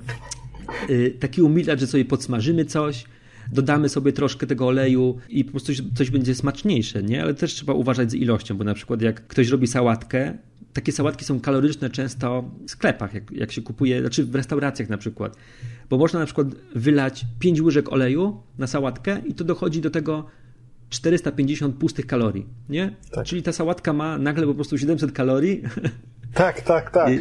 Y, 0.90 1.16
taki 1.20 1.42
umilacz, 1.42 1.80
że 1.80 1.86
sobie 1.86 2.04
podsmażymy 2.04 2.64
coś, 2.64 3.04
dodamy 3.52 3.88
sobie 3.88 4.12
troszkę 4.12 4.46
tego 4.46 4.66
oleju 4.66 5.18
i 5.28 5.44
po 5.44 5.50
prostu 5.50 5.66
coś, 5.66 5.82
coś, 5.94 6.10
będzie 6.10 6.34
smaczniejsze, 6.34 7.02
nie? 7.02 7.22
Ale 7.22 7.34
też 7.34 7.54
trzeba 7.54 7.72
uważać 7.72 8.10
z 8.10 8.14
ilością, 8.14 8.56
bo 8.56 8.64
na 8.64 8.74
przykład 8.74 9.02
jak 9.02 9.26
ktoś 9.26 9.48
robi 9.48 9.66
sałatkę, 9.66 10.38
takie 10.74 10.92
sałatki 10.92 11.24
są 11.24 11.40
kaloryczne 11.40 11.90
często 11.90 12.44
w 12.66 12.70
sklepach, 12.70 13.14
jak, 13.14 13.30
jak 13.30 13.52
się 13.52 13.62
kupuje, 13.62 14.00
znaczy 14.00 14.24
w 14.24 14.34
restauracjach 14.34 14.88
na 14.88 14.98
przykład. 14.98 15.36
Bo 15.90 15.98
można 15.98 16.20
na 16.20 16.26
przykład 16.26 16.48
wylać 16.74 17.26
5 17.38 17.60
łyżek 17.60 17.92
oleju 17.92 18.42
na 18.58 18.66
sałatkę 18.66 19.22
i 19.26 19.34
to 19.34 19.44
dochodzi 19.44 19.80
do 19.80 19.90
tego 19.90 20.24
450 20.90 21.76
pustych 21.76 22.06
kalorii, 22.06 22.46
nie? 22.68 22.96
Tak. 23.10 23.26
Czyli 23.26 23.42
ta 23.42 23.52
sałatka 23.52 23.92
ma 23.92 24.18
nagle 24.18 24.46
po 24.46 24.54
prostu 24.54 24.78
700 24.78 25.12
kalorii. 25.12 25.62
Tak, 26.34 26.60
tak, 26.60 26.90
tak. 26.90 27.10
I... 27.12 27.20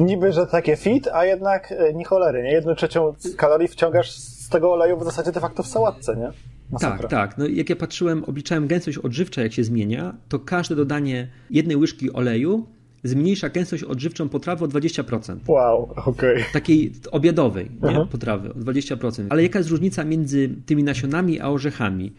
Niby, 0.00 0.32
że 0.32 0.46
takie 0.46 0.76
fit, 0.76 1.08
a 1.12 1.24
jednak 1.24 1.72
e, 1.72 1.94
nie 1.94 2.04
cholery, 2.04 2.42
nie? 2.42 2.52
Jedną 2.52 2.74
trzecią 2.74 3.14
kalorii 3.36 3.68
wciągasz 3.68 4.10
z 4.10 4.48
tego 4.48 4.72
oleju 4.72 4.98
w 4.98 5.04
zasadzie 5.04 5.32
de 5.32 5.40
facto 5.40 5.62
w 5.62 5.66
sałatce, 5.66 6.16
nie? 6.16 6.30
Masakra. 6.70 7.08
Tak, 7.08 7.10
tak. 7.10 7.38
No, 7.38 7.46
jak 7.46 7.70
ja 7.70 7.76
patrzyłem, 7.76 8.24
obliczałem 8.24 8.66
gęstość 8.66 8.98
odżywcza, 8.98 9.42
jak 9.42 9.52
się 9.52 9.64
zmienia, 9.64 10.14
to 10.28 10.38
każde 10.38 10.76
dodanie 10.76 11.28
jednej 11.50 11.76
łyżki 11.76 12.12
oleju 12.12 12.66
zmniejsza 13.04 13.48
gęstość 13.48 13.82
odżywczą 13.82 14.28
potrawy 14.28 14.64
o 14.64 14.68
20%. 14.68 15.36
Wow, 15.48 15.82
okej. 15.96 16.34
Okay. 16.34 16.44
Takiej 16.52 16.92
obiadowej 17.10 17.70
nie? 17.82 18.06
potrawy 18.06 18.54
o 18.54 18.54
20%. 18.54 19.26
Ale 19.30 19.42
jaka 19.42 19.58
jest 19.58 19.70
różnica 19.70 20.04
między 20.04 20.50
tymi 20.66 20.84
nasionami 20.84 21.40
a 21.40 21.48
orzechami? 21.48 22.12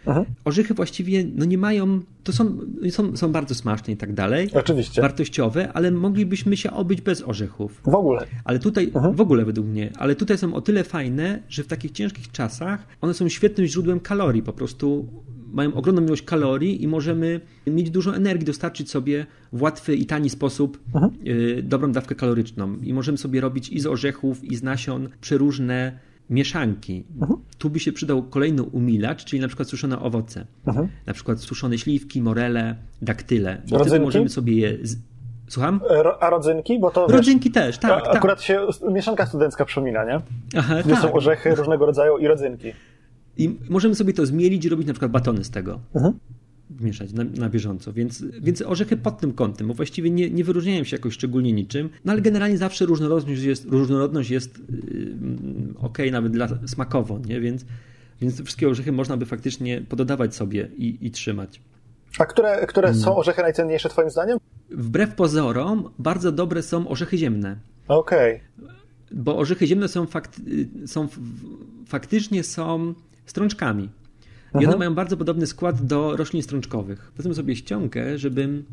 Orzechy 0.46 0.74
właściwie 0.74 1.24
no 1.36 1.46
nie 1.46 1.58
mają, 1.58 2.02
to 2.24 2.34
są, 2.34 2.58
są, 2.90 3.18
są 3.18 3.32
bardzo 3.32 3.56
smaczne 3.56 3.94
i 3.94 3.98
tak 3.98 4.14
dalej. 4.14 4.50
Oczywiście. 4.54 5.02
Wartościowe, 5.02 5.74
ale 5.74 5.92
moglibyśmy 5.92 6.58
się 6.58 6.72
obyć 6.72 7.02
bez 7.02 7.22
orzechów. 7.22 7.82
W 7.86 7.96
ogóle. 7.96 8.26
Ale 8.44 8.60
tutaj, 8.60 8.92
w 9.14 9.22
ogóle 9.22 9.46
według 9.46 9.68
mnie, 9.68 9.92
ale 9.98 10.16
tutaj 10.16 10.38
są 10.38 10.54
o 10.54 10.62
tyle 10.62 10.84
fajne, 10.84 11.40
że 11.50 11.64
w 11.64 11.68
takich 11.68 11.92
ciężkich 11.92 12.32
czasach 12.32 12.88
one 13.02 13.14
są 13.14 13.30
świetnym 13.30 13.68
źródłem 13.68 14.00
kalorii. 14.00 14.44
Po 14.44 14.54
prostu 14.54 15.08
mają 15.52 15.74
ogromną 15.74 16.02
ilość 16.02 16.22
kalorii 16.22 16.84
i 16.84 16.88
możemy 16.88 17.42
mieć 17.68 17.90
dużo 17.90 18.16
energii, 18.16 18.46
dostarczyć 18.46 18.90
sobie 18.90 19.26
w 19.54 19.62
łatwy 19.62 19.96
i 19.96 20.06
tani 20.06 20.30
sposób 20.30 20.80
mhm. 20.96 21.14
Y, 21.28 21.64
dobrą 21.64 21.92
dawkę 21.92 22.16
kaloryczną. 22.16 22.78
I 22.84 22.94
możemy 22.94 23.18
sobie 23.18 23.42
robić 23.42 23.70
i 23.70 23.80
z 23.80 23.86
orzechów, 23.86 24.44
i 24.44 24.56
z 24.56 24.64
nasion 24.64 25.10
przeróżne 25.22 26.00
mieszanki. 26.30 27.04
Mhm. 27.22 27.40
Tu 27.58 27.70
by 27.70 27.80
się 27.80 27.92
przydał 27.92 28.24
kolejny 28.24 28.64
umilacz, 28.64 29.26
czyli 29.26 29.42
na 29.42 29.48
przykład 29.48 29.70
suszone 29.70 30.00
owoce. 30.00 30.46
Mhm. 30.68 30.88
Na 31.06 31.14
przykład 31.14 31.40
suszone 31.40 31.78
śliwki, 31.78 32.22
morele, 32.22 32.76
daktyle. 33.02 33.62
Bo 33.70 33.80
wtedy 33.80 34.00
możemy 34.00 34.30
sobie 34.30 34.54
je... 34.56 34.78
Z... 34.82 34.98
Słucham? 35.48 35.82
E, 35.90 36.24
a 36.24 36.30
rodzynki? 36.30 36.80
Bo 36.80 36.92
to, 36.92 37.08
rodzynki 37.08 37.50
wiesz, 37.50 37.54
też, 37.54 37.78
tak. 37.78 38.04
Akurat 38.16 38.38
tak. 38.38 38.46
się 38.46 38.68
mieszanka 38.92 39.26
studencka 39.26 39.66
przypomina, 39.66 40.06
nie? 40.06 40.22
Aha, 40.58 40.76
Gdzie 40.86 40.94
tak. 40.94 41.02
są 41.02 41.14
orzechy 41.14 41.56
różnego 41.56 41.86
rodzaju 41.86 42.18
i 42.18 42.28
rodzynki. 42.28 42.74
I 43.40 43.58
możemy 43.70 43.96
sobie 43.96 44.14
to 44.14 44.26
zmielić 44.26 44.66
i 44.66 44.70
robić 44.70 44.88
na 44.88 44.94
przykład 44.94 45.12
batony 45.12 45.44
z 45.44 45.50
tego. 45.50 45.80
Mhm. 45.96 46.14
Mieszać 46.80 47.14
na, 47.14 47.24
na, 47.24 47.50
bieżąco. 47.50 47.94
Więc, 47.94 48.24
więc 48.42 48.62
orzechy 48.62 48.98
pod 48.98 49.20
tym 49.20 49.34
kątem, 49.34 49.68
bo 49.68 49.74
właściwie 49.74 50.10
nie, 50.10 50.30
nie 50.30 50.44
wyróżniają 50.44 50.84
się 50.84 50.96
jakoś 50.96 51.14
szczególnie 51.14 51.54
niczym, 51.54 51.90
no 52.06 52.12
ale 52.12 52.22
generalnie 52.22 52.58
zawsze 52.58 52.86
różnorodność 52.86 53.42
jest, 53.42 53.66
różnorodność 53.66 54.30
jest 54.30 54.60
yy, 54.60 55.16
ok, 55.78 55.98
nawet 56.12 56.32
dla 56.32 56.48
smakowo, 56.68 57.20
nie? 57.28 57.42
Więc, 57.42 57.66
więc 58.22 58.42
wszystkie 58.42 58.70
orzechy 58.70 58.92
można 58.92 59.18
by 59.18 59.26
faktycznie 59.26 59.82
pododawać 59.82 60.36
sobie 60.36 60.70
i, 60.78 60.98
i 61.02 61.12
trzymać. 61.12 61.62
A 62.20 62.26
które, 62.26 62.68
które 62.68 62.94
są 62.94 63.16
orzechy 63.18 63.42
najcenniejsze 63.42 63.90
Twoim 63.90 64.10
zdaniem? 64.10 64.38
Wbrew 64.72 65.16
pozorom, 65.16 65.90
bardzo 66.00 66.32
dobre 66.32 66.64
są 66.64 66.88
orzechy 66.88 67.18
ziemne. 67.18 67.58
Okej. 67.88 68.42
Okay. 68.58 68.76
Bo 69.12 69.38
orzechy 69.38 69.68
ziemne 69.68 69.88
są, 69.88 70.06
fakt, 70.06 70.42
są 70.86 71.08
faktycznie 71.86 72.44
są 72.44 72.94
strączkami. 73.30 73.90
I 74.60 74.66
one 74.66 74.78
mają 74.78 74.96
bardzo 74.96 75.18
podobny 75.18 75.48
skład 75.48 75.86
do 75.86 76.16
roślin 76.16 76.44
strączkowych. 76.44 77.12
Wezmę 77.18 77.34
sobie 77.34 77.56
ściągę, 77.56 78.18
żebym 78.18 78.64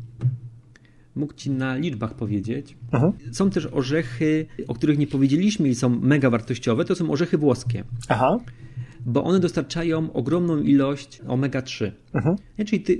mógł 1.15 1.33
ci 1.33 1.51
na 1.51 1.75
liczbach 1.75 2.13
powiedzieć. 2.13 2.77
Aha. 2.91 3.11
Są 3.31 3.49
też 3.49 3.65
orzechy, 3.71 4.45
o 4.67 4.73
których 4.73 4.97
nie 4.97 5.07
powiedzieliśmy 5.07 5.69
i 5.69 5.75
są 5.75 5.89
mega 5.89 6.29
wartościowe, 6.29 6.85
to 6.85 6.95
są 6.95 7.11
orzechy 7.11 7.37
włoskie. 7.37 7.83
Aha. 8.09 8.37
Bo 9.05 9.23
one 9.23 9.39
dostarczają 9.39 10.13
ogromną 10.13 10.57
ilość 10.57 11.21
omega-3. 11.27 11.91
Czyli 12.65 12.81
tych 12.81 12.99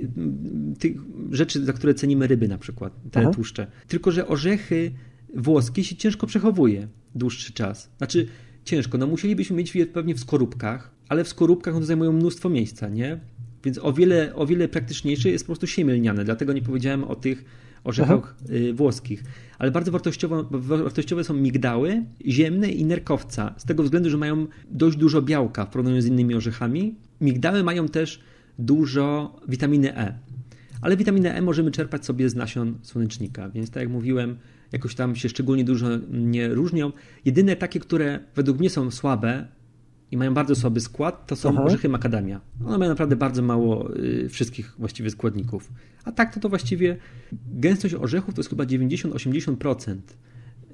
ty, 0.78 0.94
rzeczy, 1.30 1.64
za 1.64 1.72
które 1.72 1.94
cenimy 1.94 2.26
ryby 2.26 2.48
na 2.48 2.58
przykład, 2.58 2.92
te 3.10 3.20
Aha. 3.20 3.30
tłuszcze. 3.30 3.66
Tylko, 3.88 4.10
że 4.10 4.28
orzechy 4.28 4.92
włoskie 5.34 5.84
się 5.84 5.96
ciężko 5.96 6.26
przechowuje 6.26 6.88
dłuższy 7.14 7.52
czas. 7.52 7.90
Znaczy, 7.98 8.26
ciężko. 8.64 8.98
No 8.98 9.06
musielibyśmy 9.06 9.56
mieć 9.56 9.74
je 9.74 9.86
pewnie 9.86 10.14
w 10.14 10.20
skorupkach, 10.20 10.97
ale 11.08 11.24
w 11.24 11.28
skorupkach 11.28 11.76
one 11.76 11.86
zajmują 11.86 12.12
mnóstwo 12.12 12.48
miejsca, 12.48 12.88
nie? 12.88 13.20
Więc 13.64 13.78
o 13.78 13.92
wiele, 13.92 14.34
o 14.34 14.46
wiele 14.46 14.68
praktyczniejsze 14.68 15.28
jest 15.28 15.44
po 15.44 15.46
prostu 15.46 15.66
siemielniane, 15.66 16.24
dlatego 16.24 16.52
nie 16.52 16.62
powiedziałem 16.62 17.04
o 17.04 17.16
tych 17.16 17.44
orzechach 17.84 18.34
Aha. 18.44 18.54
Y, 18.54 18.72
włoskich. 18.72 19.24
Ale 19.58 19.70
bardzo 19.70 19.92
wartościowe, 19.92 20.44
wartościowe 20.50 21.24
są 21.24 21.34
migdały, 21.34 22.04
ziemne 22.26 22.68
i 22.70 22.84
nerkowca, 22.84 23.54
z 23.56 23.64
tego 23.64 23.82
względu, 23.82 24.10
że 24.10 24.16
mają 24.16 24.46
dość 24.70 24.96
dużo 24.96 25.22
białka 25.22 25.64
w 25.64 25.70
porównaniu 25.70 26.00
z 26.00 26.06
innymi 26.06 26.34
orzechami. 26.34 26.94
Migdały 27.20 27.62
mają 27.64 27.88
też 27.88 28.20
dużo 28.58 29.36
witaminy 29.48 29.96
E. 29.96 30.18
Ale 30.80 30.96
witaminę 30.96 31.34
E 31.34 31.42
możemy 31.42 31.70
czerpać 31.70 32.04
sobie 32.04 32.28
z 32.30 32.34
nasion 32.34 32.78
słonecznika, 32.82 33.48
więc 33.48 33.70
tak 33.70 33.80
jak 33.82 33.92
mówiłem, 33.92 34.36
jakoś 34.72 34.94
tam 34.94 35.16
się 35.16 35.28
szczególnie 35.28 35.64
dużo 35.64 35.86
nie 36.10 36.48
różnią. 36.48 36.92
Jedyne 37.24 37.56
takie, 37.56 37.80
które 37.80 38.18
według 38.34 38.58
mnie 38.58 38.70
są 38.70 38.90
słabe 38.90 39.46
i 40.10 40.16
mają 40.16 40.34
bardzo 40.34 40.54
słaby 40.54 40.80
skład, 40.80 41.26
to 41.26 41.36
są 41.36 41.48
Aha. 41.48 41.62
orzechy 41.62 41.88
makadamia. 41.88 42.40
One 42.66 42.78
mają 42.78 42.90
naprawdę 42.90 43.16
bardzo 43.16 43.42
mało 43.42 43.96
y, 43.96 44.28
wszystkich 44.28 44.74
właściwie 44.78 45.10
składników. 45.10 45.72
A 46.04 46.12
tak 46.12 46.34
to 46.34 46.40
to 46.40 46.48
właściwie 46.48 46.96
gęstość 47.52 47.94
orzechów 47.94 48.34
to 48.34 48.40
jest 48.40 48.50
chyba 48.50 48.64
90-80%. 48.64 49.96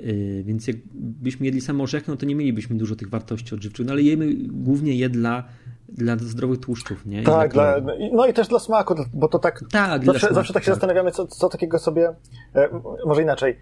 Y, 0.00 0.42
więc 0.46 0.66
jakbyśmy 0.66 1.46
jedli 1.46 1.60
same 1.60 1.82
orzechy, 1.82 2.10
no 2.10 2.16
to 2.16 2.26
nie 2.26 2.34
mielibyśmy 2.34 2.76
dużo 2.76 2.96
tych 2.96 3.10
wartości 3.10 3.54
odżywczych, 3.54 3.86
no 3.86 3.92
ale 3.92 4.02
jemy 4.02 4.34
głównie 4.46 4.94
je 4.94 5.08
dla, 5.08 5.44
dla 5.88 6.16
zdrowych 6.16 6.60
tłuszczów, 6.60 7.06
nie? 7.06 7.22
tak, 7.22 7.52
dla, 7.52 7.76
no 8.12 8.26
i 8.26 8.32
też 8.32 8.48
dla 8.48 8.58
smaku, 8.58 8.94
bo 9.14 9.28
to 9.28 9.38
tak, 9.38 9.64
tak 9.70 10.04
zawsze, 10.04 10.34
zawsze 10.34 10.52
tak 10.52 10.62
się 10.62 10.66
tak. 10.66 10.74
zastanawiamy, 10.74 11.10
co, 11.10 11.26
co 11.26 11.48
takiego 11.48 11.78
sobie, 11.78 12.14
e, 12.54 12.68
może 13.06 13.22
inaczej, 13.22 13.56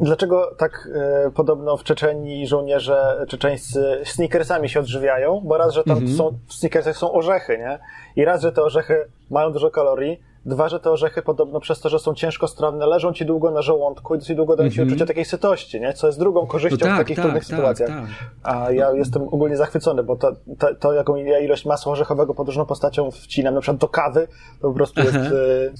Dlaczego 0.00 0.54
tak 0.58 0.88
e, 0.94 1.30
podobno 1.30 1.76
w 1.76 1.84
Czeczeni 1.84 2.46
żołnierze 2.46 3.26
czeczeńscy 3.28 4.00
sneakersami 4.04 4.68
się 4.68 4.80
odżywiają? 4.80 5.40
Bo 5.44 5.58
raz, 5.58 5.74
że 5.74 5.84
tam 5.84 5.98
-hmm. 5.98 6.16
są, 6.16 6.38
w 6.46 6.54
sneakersach 6.54 6.96
są 6.96 7.12
orzechy, 7.12 7.58
nie? 7.58 7.78
I 8.16 8.24
raz, 8.24 8.42
że 8.42 8.52
te 8.52 8.62
orzechy 8.62 9.04
mają 9.30 9.52
dużo 9.52 9.70
kalorii, 9.70 10.20
Dwa, 10.46 10.68
że 10.68 10.80
te 10.80 10.90
orzechy 10.90 11.22
podobno 11.22 11.60
przez 11.60 11.80
to, 11.80 11.88
że 11.88 11.98
są 11.98 12.14
ciężkostrawne, 12.14 12.86
leżą 12.86 13.12
ci 13.12 13.26
długo 13.26 13.50
na 13.50 13.62
żołądku 13.62 14.14
i 14.14 14.18
dosyć 14.18 14.36
długo 14.36 14.56
dają 14.56 14.70
ci 14.70 14.80
mm 14.80 14.88
-hmm. 14.88 14.92
uczucie 14.92 15.06
takiej 15.06 15.24
sytości, 15.24 15.80
nie? 15.80 15.92
Co 15.92 16.06
jest 16.06 16.18
drugą 16.18 16.46
korzyścią 16.46 16.76
no 16.80 16.86
tak, 16.86 16.94
w 16.94 16.98
takich 16.98 17.16
tak, 17.16 17.24
trudnych 17.24 17.46
tak, 17.46 17.56
sytuacjach. 17.56 17.88
Tak. 17.88 18.06
A 18.42 18.70
ja 18.70 18.92
jestem 18.92 19.22
ogólnie 19.22 19.56
zachwycony, 19.56 20.02
bo 20.02 20.16
to, 20.16 20.36
to, 20.58 20.74
to, 20.74 20.92
jaką 20.92 21.16
ja 21.16 21.38
ilość 21.38 21.64
masła 21.66 21.92
orzechowego 21.92 22.34
pod 22.34 22.46
różną 22.46 22.66
postacią 22.66 23.10
wcinam, 23.10 23.54
na 23.54 23.60
przykład 23.60 23.80
do 23.80 23.88
kawy, 23.88 24.28
to 24.60 24.68
po 24.68 24.74
prostu 24.74 25.00
Aha. 25.00 25.18
jest... 25.18 25.34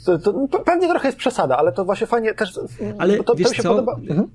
E, 0.08 0.18
to, 0.18 0.32
to, 0.48 0.58
pewnie 0.58 0.88
trochę 0.88 1.08
jest 1.08 1.18
przesada, 1.18 1.56
ale 1.56 1.72
to 1.72 1.84
właśnie 1.84 2.06
fajnie 2.06 2.34
też... 2.34 2.60
Ale 2.98 3.24
to, 3.24 3.34
wiesz 3.34 3.48
to 3.48 3.54
się 3.54 3.62
co? 3.62 3.68
podoba. 3.68 3.94
Mhm. 3.94 4.28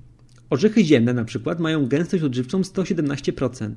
Orzechy 0.50 0.84
ziemne 0.84 1.12
na 1.12 1.24
przykład 1.24 1.60
mają 1.60 1.86
gęstość 1.86 2.24
odżywczą 2.24 2.60
117%. 2.60 3.70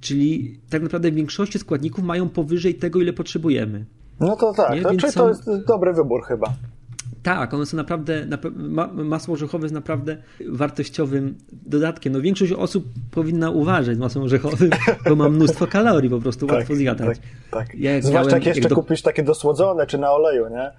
Czyli 0.00 0.60
tak 0.70 0.82
naprawdę 0.82 1.10
w 1.10 1.14
większości 1.14 1.58
składników 1.58 2.04
mają 2.04 2.28
powyżej 2.28 2.74
tego, 2.74 3.00
ile 3.00 3.12
potrzebujemy. 3.12 3.84
No 4.20 4.36
to 4.36 4.52
tak, 4.52 4.82
to, 4.82 4.88
czyli 4.88 5.12
są... 5.12 5.20
to 5.20 5.28
jest 5.28 5.66
dobry 5.66 5.92
wybór 5.92 6.24
chyba. 6.24 6.46
Tak, 7.22 7.54
one 7.54 7.66
są 7.66 7.76
naprawdę, 7.76 8.26
ma, 8.54 8.86
masło 8.86 9.34
orzechowe 9.34 9.64
jest 9.64 9.74
naprawdę 9.74 10.16
wartościowym 10.48 11.34
dodatkiem. 11.52 12.12
No 12.12 12.20
większość 12.20 12.52
osób 12.52 12.84
powinna 13.10 13.50
uważać 13.50 13.96
z 13.96 13.98
masłem 13.98 14.24
orzechowym, 14.24 14.70
bo 15.08 15.16
ma 15.16 15.28
mnóstwo 15.28 15.66
kalorii, 15.66 16.10
po 16.10 16.20
prostu 16.20 16.46
tak, 16.46 16.56
łatwo 16.56 16.74
zjadać. 16.74 17.18
Tak, 17.18 17.66
tak. 17.68 17.78
Ja 17.78 17.92
jak 17.92 18.04
Zwłaszcza 18.04 18.36
jak 18.36 18.46
jeszcze 18.46 18.62
jak 18.62 18.68
do... 18.68 18.74
kupisz 18.74 19.02
takie 19.02 19.22
dosłodzone, 19.22 19.86
czy 19.86 19.98
na 19.98 20.12
oleju, 20.12 20.48
nie? 20.48 20.70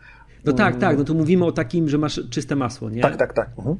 No 0.46 0.54
tak, 0.54 0.76
tak, 0.76 0.98
no 0.98 1.04
to 1.04 1.14
mówimy 1.14 1.46
o 1.46 1.52
takim, 1.52 1.90
że 1.90 1.98
masz 1.98 2.22
czyste 2.30 2.56
masło, 2.56 2.90
nie? 2.90 3.02
Tak, 3.02 3.18
tak, 3.18 3.34
tak. 3.34 3.50
Mhm. 3.58 3.78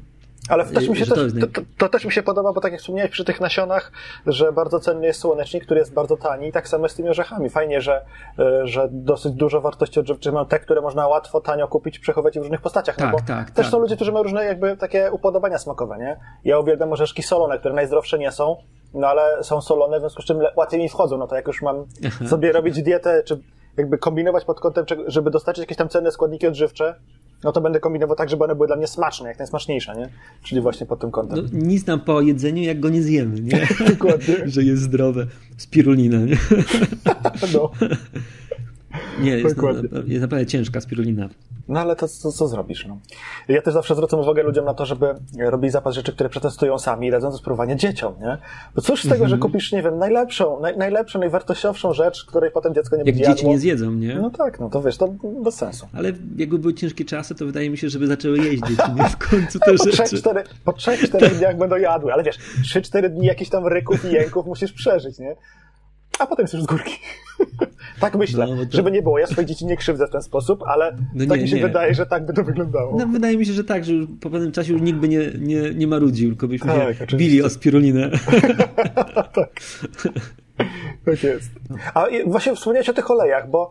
Ale 0.48 0.64
też 0.64 0.88
mi 0.88 0.96
się 0.96 1.06
też, 1.06 1.32
to, 1.40 1.46
to, 1.46 1.60
to, 1.78 1.88
też 1.88 2.04
mi 2.04 2.12
się 2.12 2.22
podoba, 2.22 2.52
bo 2.52 2.60
tak 2.60 2.72
jak 2.72 2.80
wspomniałeś 2.80 3.10
przy 3.10 3.24
tych 3.24 3.40
nasionach, 3.40 3.92
że 4.26 4.52
bardzo 4.52 4.80
cenny 4.80 5.06
jest 5.06 5.20
słonecznik, 5.20 5.64
który 5.64 5.80
jest 5.80 5.94
bardzo 5.94 6.16
tani 6.16 6.48
i 6.48 6.52
tak 6.52 6.68
samo 6.68 6.88
z 6.88 6.94
tymi 6.94 7.08
orzechami. 7.08 7.50
Fajnie, 7.50 7.80
że, 7.80 8.04
e, 8.38 8.66
że 8.66 8.88
dosyć 8.90 9.32
dużo 9.32 9.60
wartości 9.60 10.00
odżywczych 10.00 10.32
mają 10.32 10.46
te, 10.46 10.58
które 10.58 10.80
można 10.80 11.08
łatwo, 11.08 11.40
tanio 11.40 11.68
kupić 11.68 11.96
i 11.96 12.00
przechowywać 12.00 12.34
w 12.34 12.42
różnych 12.42 12.60
postaciach. 12.60 12.96
Tak, 12.96 13.12
no 13.12 13.18
bo 13.18 13.26
tak, 13.26 13.50
też 13.50 13.66
tak. 13.66 13.72
są 13.72 13.78
ludzie, 13.78 13.96
którzy 13.96 14.12
mają 14.12 14.22
różne 14.22 14.44
jakby 14.44 14.76
takie 14.76 15.12
upodobania 15.12 15.58
smakowe, 15.58 15.98
nie? 15.98 16.20
Ja 16.44 16.58
uwielbiam 16.58 16.92
orzeszki 16.92 17.22
solone, 17.22 17.58
które 17.58 17.74
najzdrowsze 17.74 18.18
nie 18.18 18.32
są, 18.32 18.56
no 18.94 19.06
ale 19.06 19.44
są 19.44 19.60
solone, 19.60 19.96
w 19.96 20.00
związku 20.00 20.22
z 20.22 20.24
czym 20.24 20.38
łatwiej 20.56 20.80
mi 20.80 20.88
wchodzą. 20.88 21.18
No 21.18 21.26
to 21.26 21.36
jak 21.36 21.46
już 21.46 21.62
mam 21.62 21.86
sobie 22.26 22.52
robić 22.52 22.82
dietę, 22.82 23.22
czy 23.22 23.40
jakby 23.76 23.98
kombinować 23.98 24.44
pod 24.44 24.60
kątem, 24.60 24.84
żeby 25.06 25.30
dostarczyć 25.30 25.62
jakieś 25.62 25.76
tam 25.76 25.88
cenne 25.88 26.10
składniki 26.10 26.46
odżywcze, 26.46 26.94
no 27.44 27.52
to 27.52 27.60
będę 27.60 27.80
kombinował 27.80 28.16
tak, 28.16 28.30
żeby 28.30 28.44
one 28.44 28.54
były 28.54 28.66
dla 28.66 28.76
mnie 28.76 28.86
smaczne, 28.86 29.28
jak 29.28 29.38
najsmaczniejsze, 29.38 29.96
nie? 29.96 30.08
Czyli 30.42 30.60
właśnie 30.60 30.86
pod 30.86 31.00
tym 31.00 31.10
kątem. 31.10 31.48
No, 31.52 31.58
nic 31.66 31.86
nam 31.86 32.00
po 32.00 32.20
jedzeniu, 32.20 32.62
jak 32.62 32.80
go 32.80 32.88
nie 32.88 33.02
zjemy, 33.02 33.40
nie? 33.40 33.68
Dokładnie. 33.90 34.34
że 34.54 34.62
jest 34.62 34.82
zdrowe. 34.82 35.26
Spirulina, 35.56 36.18
nie? 36.18 36.36
no. 37.54 37.70
Nie, 39.20 39.38
jest, 39.38 39.56
jest 40.06 40.22
naprawdę 40.22 40.46
ciężka 40.46 40.80
spirulina. 40.80 41.28
No 41.68 41.80
ale 41.80 41.96
to, 41.96 42.06
to 42.22 42.32
co 42.32 42.48
zrobisz? 42.48 42.86
No? 42.86 42.98
Ja 43.48 43.62
też 43.62 43.74
zawsze 43.74 43.94
zwracam 43.94 44.20
uwagę 44.20 44.42
ludziom 44.42 44.64
na 44.64 44.74
to, 44.74 44.86
żeby 44.86 45.14
robili 45.38 45.70
zapas 45.70 45.94
rzeczy, 45.94 46.12
które 46.12 46.28
przetestują 46.28 46.78
sami 46.78 47.08
i 47.08 47.10
dadzą 47.10 47.30
do 47.30 47.36
spróbowania 47.36 47.74
dzieciom, 47.74 48.14
nie? 48.20 48.38
Bo 48.74 48.82
cóż 48.82 49.00
z 49.00 49.02
tego, 49.02 49.14
mm 49.14 49.26
-hmm. 49.26 49.30
że 49.30 49.38
kupisz, 49.38 49.72
nie 49.72 49.82
wiem, 49.82 49.98
najlepszą, 49.98 50.60
naj, 50.60 50.76
najlepszą, 50.76 51.18
najwartościowszą 51.18 51.92
rzecz, 51.92 52.24
której 52.24 52.50
potem 52.50 52.74
dziecko 52.74 52.96
nie 52.96 53.00
Jak 53.00 53.06
będzie 53.06 53.24
dzieci 53.24 53.38
jadło. 53.38 53.52
nie 53.52 53.58
zjedzą, 53.58 53.90
nie? 53.90 54.14
No 54.14 54.30
tak, 54.30 54.60
no 54.60 54.70
to 54.70 54.82
wiesz, 54.82 54.96
to 54.96 55.14
bez 55.44 55.54
sensu. 55.54 55.88
Ale 55.92 56.12
jakby 56.36 56.58
były 56.58 56.74
ciężkie 56.74 57.04
czasy, 57.04 57.34
to 57.34 57.46
wydaje 57.46 57.70
mi 57.70 57.78
się, 57.78 57.88
żeby 57.88 58.06
zaczęły 58.06 58.38
jeść 58.38 58.62
dzieci, 58.62 58.92
nie? 58.96 59.08
W 59.08 59.16
końcu 59.16 59.58
te 59.58 59.72
po 59.76 59.84
rzeczy. 59.84 60.16
3, 60.16 60.22
po 60.64 60.72
3-4 60.72 61.30
dniach 61.38 61.58
będą 61.58 61.76
jadły, 61.76 62.12
ale 62.12 62.22
wiesz, 62.22 62.38
3-4 62.62 63.08
dni 63.08 63.26
jakichś 63.26 63.50
tam 63.50 63.66
ryków 63.66 64.04
i 64.04 64.12
jęków 64.12 64.46
musisz 64.46 64.72
przeżyć, 64.72 65.18
nie? 65.18 65.36
A 66.18 66.26
potem 66.26 66.46
już 66.52 66.62
z 66.62 66.66
górki. 66.66 66.94
tak 68.00 68.16
myślę, 68.16 68.46
no, 68.46 68.66
to... 68.66 68.76
żeby 68.76 68.90
nie 68.90 69.02
było. 69.02 69.18
Ja 69.18 69.26
swoje 69.26 69.46
dzieci 69.46 69.66
nie 69.66 69.76
krzywdzę 69.76 70.06
w 70.06 70.10
ten 70.10 70.22
sposób, 70.22 70.62
ale 70.66 70.96
no 71.14 71.26
tak 71.26 71.36
nie, 71.36 71.42
mi 71.42 71.48
się 71.48 71.56
nie. 71.56 71.62
wydaje, 71.62 71.94
że 71.94 72.06
tak 72.06 72.26
by 72.26 72.32
to 72.32 72.44
wyglądało. 72.44 72.98
No, 72.98 73.06
wydaje 73.06 73.36
mi 73.36 73.46
się, 73.46 73.52
że 73.52 73.64
tak, 73.64 73.84
że 73.84 73.92
już 73.92 74.06
po 74.20 74.30
pewnym 74.30 74.52
czasie 74.52 74.72
już 74.72 74.82
nikt 74.82 74.98
by 74.98 75.08
nie, 75.08 75.30
nie, 75.38 75.74
nie 75.74 75.86
marudził, 75.86 76.28
tylko 76.28 76.48
byśmy 76.48 76.72
tak, 76.72 76.78
się 76.78 77.04
oczywiście. 77.04 77.16
bili 77.16 77.42
o 77.42 77.50
spirulinę. 77.50 78.10
tak. 79.34 79.50
tak 81.04 81.22
jest. 81.22 81.50
A 81.94 82.06
właśnie 82.26 82.54
wspomniałeś 82.54 82.88
o 82.88 82.92
tych 82.92 83.10
olejach, 83.10 83.50
bo 83.50 83.70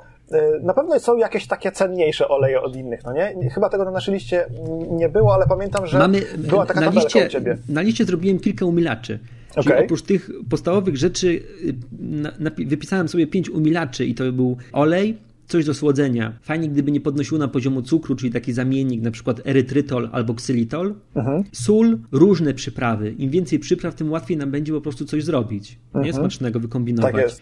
na 0.63 0.73
pewno 0.73 0.99
są 0.99 1.17
jakieś 1.17 1.47
takie 1.47 1.71
cenniejsze 1.71 2.27
oleje 2.27 2.61
od 2.61 2.75
innych, 2.75 3.03
no 3.03 3.13
nie? 3.13 3.49
Chyba 3.53 3.69
tego 3.69 3.85
na 3.85 3.91
naszej 3.91 4.13
liście 4.13 4.45
nie 4.91 5.09
było, 5.09 5.33
ale 5.33 5.45
pamiętam, 5.47 5.87
że 5.87 5.97
Mamy, 5.99 6.21
była 6.37 6.65
taka 6.65 6.79
na 6.79 6.85
tabelka 6.85 7.05
liście, 7.05 7.25
u 7.25 7.29
ciebie. 7.29 7.57
Na 7.69 7.81
liście 7.81 8.05
zrobiłem 8.05 8.39
kilka 8.39 8.65
umilaczy. 8.65 9.19
Czyli 9.55 9.67
okay. 9.67 9.85
oprócz 9.85 10.01
tych 10.01 10.29
podstawowych 10.49 10.97
rzeczy 10.97 11.27
y, 11.27 11.75
na, 11.99 12.31
na, 12.39 12.51
wypisałem 12.65 13.07
sobie 13.07 13.27
pięć 13.27 13.49
umilaczy 13.49 14.05
i 14.05 14.15
to 14.15 14.31
był 14.31 14.57
olej, 14.71 15.17
coś 15.47 15.65
do 15.65 15.73
słodzenia. 15.73 16.33
Fajnie, 16.41 16.69
gdyby 16.69 16.91
nie 16.91 17.01
podnosiło 17.01 17.39
na 17.39 17.47
poziomu 17.47 17.81
cukru, 17.81 18.15
czyli 18.15 18.31
taki 18.31 18.53
zamiennik, 18.53 19.01
na 19.01 19.11
przykład 19.11 19.41
erytrytol 19.45 20.09
albo 20.11 20.33
ksylitol. 20.33 20.95
Uh-huh. 21.15 21.43
Sól, 21.51 21.99
różne 22.11 22.53
przyprawy. 22.53 23.11
Im 23.11 23.29
więcej 23.29 23.59
przypraw, 23.59 23.95
tym 23.95 24.11
łatwiej 24.11 24.37
nam 24.37 24.51
będzie 24.51 24.73
po 24.73 24.81
prostu 24.81 25.05
coś 25.05 25.23
zrobić. 25.23 25.79
Nie 25.95 26.13
smacznego 26.13 26.59
wykombinować. 26.59 27.13
Tak 27.13 27.23
jest. 27.23 27.41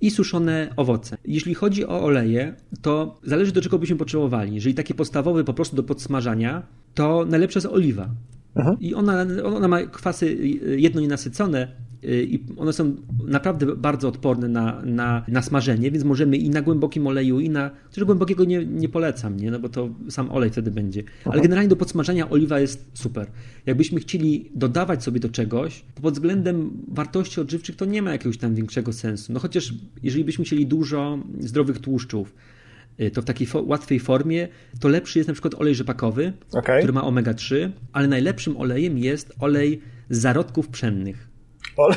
I 0.00 0.10
suszone 0.10 0.72
owoce. 0.76 1.16
Jeśli 1.24 1.54
chodzi 1.54 1.86
o 1.86 2.02
oleje, 2.02 2.54
to 2.82 3.20
zależy 3.22 3.52
do 3.52 3.60
czego 3.60 3.78
byśmy 3.78 3.96
potrzebowali. 3.96 4.54
Jeżeli 4.54 4.74
takie 4.74 4.94
podstawowe 4.94 5.44
po 5.44 5.54
prostu 5.54 5.76
do 5.76 5.82
podsmażania, 5.82 6.62
to 6.94 7.26
najlepsza 7.28 7.58
jest 7.58 7.66
oliwa. 7.66 8.08
Aha. 8.54 8.76
I 8.80 8.94
ona, 8.94 9.26
ona 9.44 9.68
ma 9.68 9.82
kwasy 9.82 10.36
jedno 10.76 11.00
nienasycone 11.00 11.68
y, 12.04 12.24
i 12.24 12.44
one 12.56 12.72
są 12.72 12.96
naprawdę 13.26 13.76
bardzo 13.76 14.08
odporne 14.08 14.48
na, 14.48 14.82
na, 14.84 15.24
na 15.28 15.42
smażenie, 15.42 15.90
więc 15.90 16.04
możemy 16.04 16.36
i 16.36 16.50
na 16.50 16.62
głębokim 16.62 17.06
oleju, 17.06 17.40
i 17.40 17.50
na. 17.50 17.70
Chociaż 17.88 18.04
głębokiego 18.04 18.44
nie, 18.44 18.66
nie 18.66 18.88
polecam, 18.88 19.36
nie? 19.36 19.50
No 19.50 19.58
bo 19.58 19.68
to 19.68 19.88
sam 20.10 20.30
olej 20.30 20.50
wtedy 20.50 20.70
będzie. 20.70 21.02
Aha. 21.20 21.30
Ale 21.32 21.42
generalnie 21.42 21.68
do 21.68 21.76
podsmażania 21.76 22.30
oliwa 22.30 22.60
jest 22.60 22.90
super. 22.94 23.26
Jakbyśmy 23.66 24.00
chcieli 24.00 24.50
dodawać 24.54 25.02
sobie 25.02 25.20
do 25.20 25.28
czegoś, 25.28 25.84
to 25.94 26.02
pod 26.02 26.14
względem 26.14 26.70
wartości 26.88 27.40
odżywczych 27.40 27.76
to 27.76 27.84
nie 27.84 28.02
ma 28.02 28.12
jakiegoś 28.12 28.38
tam 28.38 28.54
większego 28.54 28.92
sensu. 28.92 29.32
No 29.32 29.40
chociaż 29.40 29.74
jeżeli 30.02 30.24
byśmy 30.24 30.44
chcieli 30.44 30.66
dużo 30.66 31.18
zdrowych 31.40 31.78
tłuszczów, 31.78 32.34
to 33.12 33.22
w 33.22 33.24
takiej 33.24 33.48
łatwej 33.54 34.00
formie, 34.00 34.48
to 34.80 34.88
lepszy 34.88 35.18
jest 35.18 35.28
na 35.28 35.34
przykład 35.34 35.54
olej 35.54 35.74
rzepakowy, 35.74 36.32
okay. 36.52 36.78
który 36.78 36.92
ma 36.92 37.02
omega-3, 37.02 37.70
ale 37.92 38.08
najlepszym 38.08 38.56
olejem 38.56 38.98
jest 38.98 39.32
olej 39.40 39.80
z 40.10 40.18
zarodków 40.18 40.68
pszennych. 40.68 41.34
Olej, 41.76 41.96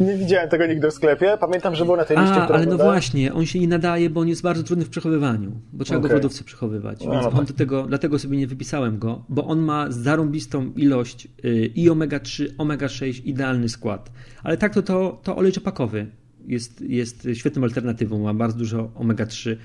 nie 0.00 0.16
widziałem 0.16 0.48
tego 0.48 0.66
nigdy 0.66 0.90
w 0.90 0.94
sklepie. 0.94 1.36
Pamiętam, 1.40 1.74
że 1.74 1.84
był 1.84 1.96
na 1.96 2.04
tej 2.04 2.16
liście. 2.16 2.34
A, 2.34 2.48
ale 2.48 2.66
no 2.66 2.76
właśnie, 2.76 3.34
on 3.34 3.46
się 3.46 3.60
nie 3.60 3.68
nadaje, 3.68 4.10
bo 4.10 4.20
on 4.20 4.28
jest 4.28 4.42
bardzo 4.42 4.62
trudny 4.62 4.84
w 4.84 4.88
przechowywaniu, 4.88 5.52
bo 5.72 5.84
trzeba 5.84 5.98
okay. 5.98 6.08
go 6.08 6.14
w 6.14 6.16
lodówce 6.16 6.44
przechowywać. 6.44 7.04
No, 7.04 7.10
więc 7.10 7.24
no, 7.24 7.30
on 7.30 7.36
tak. 7.36 7.46
do 7.46 7.54
tego, 7.54 7.86
dlatego 7.86 8.18
sobie 8.18 8.38
nie 8.38 8.46
wypisałem 8.46 8.98
go, 8.98 9.24
bo 9.28 9.44
on 9.44 9.60
ma 9.60 9.90
zarąbistą 9.90 10.72
ilość 10.76 11.28
y, 11.44 11.70
i 11.74 11.90
omega-3, 11.90 12.46
omega-6, 12.58 13.20
idealny 13.24 13.68
skład. 13.68 14.12
Ale 14.42 14.56
tak 14.56 14.74
to, 14.74 14.82
to, 14.82 15.20
to 15.22 15.36
olej 15.36 15.52
rzepakowy 15.52 16.06
jest, 16.46 16.80
jest 16.80 17.28
świetną 17.34 17.62
alternatywą, 17.62 18.18
ma 18.18 18.34
bardzo 18.34 18.58
dużo 18.58 18.90
omega-3 18.94 19.56